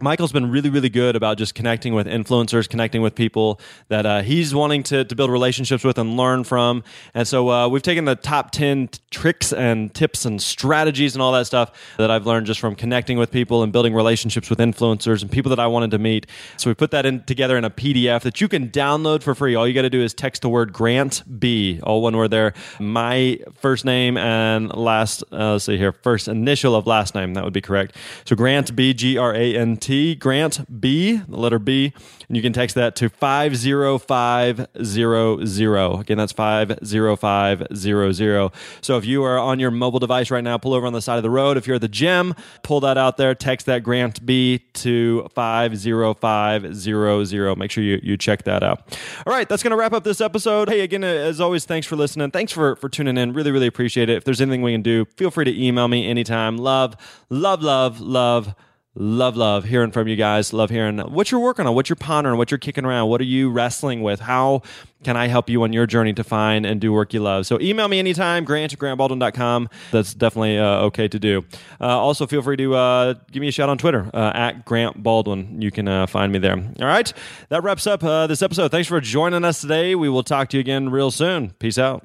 Michael's 0.00 0.32
been 0.32 0.50
really, 0.50 0.70
really 0.70 0.88
good 0.88 1.14
about 1.14 1.38
just 1.38 1.54
connecting 1.54 1.94
with 1.94 2.08
influencers, 2.08 2.68
connecting 2.68 3.00
with 3.00 3.14
people 3.14 3.60
that 3.88 4.04
uh, 4.04 4.22
he's 4.22 4.52
wanting 4.52 4.82
to, 4.82 5.04
to 5.04 5.14
build 5.14 5.30
relationships 5.30 5.84
with 5.84 5.98
and 5.98 6.16
learn 6.16 6.42
from. 6.42 6.82
And 7.14 7.28
so 7.28 7.48
uh, 7.48 7.68
we've 7.68 7.80
taken 7.80 8.04
the 8.04 8.16
top 8.16 8.50
10 8.50 8.88
tricks 9.12 9.52
and 9.52 9.94
tips 9.94 10.24
and 10.24 10.42
strategies 10.42 11.14
and 11.14 11.22
all 11.22 11.30
that 11.30 11.46
stuff 11.46 11.70
that 11.96 12.10
I've 12.10 12.26
learned 12.26 12.46
just 12.46 12.58
from 12.58 12.74
connecting 12.74 13.18
with 13.18 13.30
people 13.30 13.62
and 13.62 13.72
building 13.72 13.94
relationships 13.94 14.50
with 14.50 14.58
influencers 14.58 15.22
and 15.22 15.30
people 15.30 15.50
that 15.50 15.60
I 15.60 15.68
wanted 15.68 15.92
to 15.92 15.98
meet. 16.00 16.26
So 16.56 16.68
we 16.68 16.74
put 16.74 16.90
that 16.90 17.06
in 17.06 17.22
together 17.22 17.56
in 17.56 17.62
a 17.62 17.70
PDF 17.70 18.22
that 18.22 18.40
you 18.40 18.48
can 18.48 18.70
download 18.70 19.22
for 19.22 19.32
free. 19.32 19.54
All 19.54 19.66
you 19.66 19.74
got 19.74 19.82
to 19.82 19.90
do 19.90 20.02
is 20.02 20.12
text 20.12 20.42
the 20.42 20.48
word 20.48 20.72
Grant 20.72 21.22
B, 21.38 21.78
all 21.84 22.02
one 22.02 22.16
word 22.16 22.32
there. 22.32 22.52
My 22.80 23.38
first 23.54 23.84
name 23.84 24.16
and 24.16 24.74
last, 24.74 25.22
uh, 25.30 25.52
let's 25.52 25.66
see 25.66 25.76
here, 25.76 25.92
first 25.92 26.26
initial 26.26 26.74
of 26.74 26.88
last 26.88 27.14
name. 27.14 27.34
That 27.34 27.44
would 27.44 27.52
be 27.52 27.60
correct. 27.60 27.94
So 28.24 28.34
Grant 28.34 28.74
B, 28.74 28.92
G 28.92 29.16
R 29.16 29.32
A 29.32 29.56
N 29.56 29.76
T, 29.76 29.83
Grant 30.18 30.80
B, 30.80 31.16
the 31.16 31.36
letter 31.36 31.58
B, 31.58 31.92
and 32.28 32.36
you 32.36 32.42
can 32.42 32.52
text 32.52 32.74
that 32.74 32.94
to 32.96 33.08
50500. 33.08 36.00
Again, 36.00 36.18
that's 36.18 36.32
50500. 36.32 38.52
So 38.80 38.96
if 38.96 39.04
you 39.04 39.22
are 39.24 39.38
on 39.38 39.60
your 39.60 39.70
mobile 39.70 39.98
device 39.98 40.30
right 40.30 40.44
now, 40.44 40.58
pull 40.58 40.74
over 40.74 40.86
on 40.86 40.92
the 40.92 41.02
side 41.02 41.16
of 41.16 41.22
the 41.22 41.30
road. 41.30 41.56
If 41.56 41.66
you're 41.66 41.76
at 41.76 41.82
the 41.82 41.88
gym, 41.88 42.34
pull 42.62 42.80
that 42.80 42.98
out 42.98 43.16
there, 43.16 43.34
text 43.34 43.66
that 43.66 43.82
Grant 43.82 44.24
B 44.24 44.60
to 44.74 45.28
50500. 45.34 47.56
Make 47.56 47.70
sure 47.70 47.84
you, 47.84 48.00
you 48.02 48.16
check 48.16 48.44
that 48.44 48.62
out. 48.62 48.98
All 49.26 49.32
right, 49.32 49.48
that's 49.48 49.62
going 49.62 49.72
to 49.72 49.76
wrap 49.76 49.92
up 49.92 50.04
this 50.04 50.20
episode. 50.20 50.68
Hey, 50.68 50.80
again, 50.80 51.04
as 51.04 51.40
always, 51.40 51.64
thanks 51.64 51.86
for 51.86 51.96
listening. 51.96 52.30
Thanks 52.30 52.52
for, 52.52 52.76
for 52.76 52.88
tuning 52.88 53.16
in. 53.16 53.32
Really, 53.32 53.50
really 53.50 53.66
appreciate 53.66 54.08
it. 54.08 54.16
If 54.16 54.24
there's 54.24 54.40
anything 54.40 54.62
we 54.62 54.72
can 54.72 54.82
do, 54.82 55.04
feel 55.16 55.30
free 55.30 55.44
to 55.44 55.62
email 55.62 55.88
me 55.88 56.08
anytime. 56.08 56.56
Love, 56.56 56.96
love, 57.28 57.62
love, 57.62 58.00
love 58.00 58.54
Love, 58.96 59.36
love 59.36 59.64
hearing 59.64 59.90
from 59.90 60.06
you 60.06 60.14
guys. 60.14 60.52
Love 60.52 60.70
hearing 60.70 60.98
what 60.98 61.32
you're 61.32 61.40
working 61.40 61.66
on, 61.66 61.74
what 61.74 61.88
you're 61.88 61.96
pondering, 61.96 62.38
what 62.38 62.52
you're 62.52 62.58
kicking 62.58 62.84
around. 62.84 63.08
What 63.08 63.20
are 63.20 63.24
you 63.24 63.50
wrestling 63.50 64.02
with? 64.02 64.20
How 64.20 64.62
can 65.02 65.16
I 65.16 65.26
help 65.26 65.50
you 65.50 65.64
on 65.64 65.72
your 65.72 65.84
journey 65.86 66.12
to 66.12 66.22
find 66.22 66.64
and 66.64 66.80
do 66.80 66.92
work 66.92 67.12
you 67.12 67.20
love? 67.20 67.44
So 67.46 67.60
email 67.60 67.88
me 67.88 67.98
anytime, 67.98 68.44
grant 68.44 68.72
at 68.72 68.78
grantbaldwin.com. 68.78 69.68
That's 69.90 70.14
definitely 70.14 70.58
uh, 70.58 70.82
okay 70.82 71.08
to 71.08 71.18
do. 71.18 71.44
Uh, 71.80 71.86
also, 71.86 72.26
feel 72.28 72.40
free 72.40 72.56
to 72.56 72.74
uh, 72.76 73.14
give 73.32 73.40
me 73.40 73.48
a 73.48 73.52
shout 73.52 73.68
on 73.68 73.78
Twitter 73.78 74.08
uh, 74.14 74.30
at 74.32 74.64
Grant 74.64 75.02
Baldwin. 75.02 75.60
You 75.60 75.72
can 75.72 75.88
uh, 75.88 76.06
find 76.06 76.32
me 76.32 76.38
there. 76.38 76.56
All 76.56 76.86
right. 76.86 77.12
That 77.48 77.64
wraps 77.64 77.88
up 77.88 78.04
uh, 78.04 78.28
this 78.28 78.42
episode. 78.42 78.70
Thanks 78.70 78.88
for 78.88 79.00
joining 79.00 79.44
us 79.44 79.60
today. 79.60 79.96
We 79.96 80.08
will 80.08 80.22
talk 80.22 80.50
to 80.50 80.56
you 80.56 80.60
again 80.60 80.90
real 80.90 81.10
soon. 81.10 81.50
Peace 81.58 81.78
out. 81.78 82.04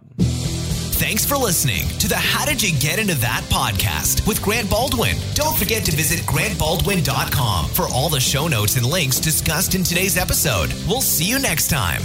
Thanks 1.00 1.24
for 1.24 1.38
listening 1.38 1.88
to 2.00 2.10
the 2.10 2.18
How 2.18 2.44
Did 2.44 2.62
You 2.62 2.78
Get 2.78 3.00
Into 3.00 3.16
That 3.16 3.46
podcast 3.50 4.28
with 4.28 4.42
Grant 4.42 4.70
Baldwin. 4.70 5.16
Don't 5.34 5.58
forget 5.58 5.86
to 5.86 5.96
visit 5.96 6.20
grantbaldwin.com 6.26 7.70
for 7.70 7.88
all 7.88 8.10
the 8.10 8.20
show 8.20 8.50
notes 8.50 8.76
and 8.76 8.86
links 8.86 9.18
discussed 9.18 9.76
in 9.76 9.84
today's 9.86 10.18
episode. 10.18 10.74
We'll 10.90 11.00
see 11.00 11.24
you 11.24 11.40
next 11.40 11.70
time. 11.70 12.02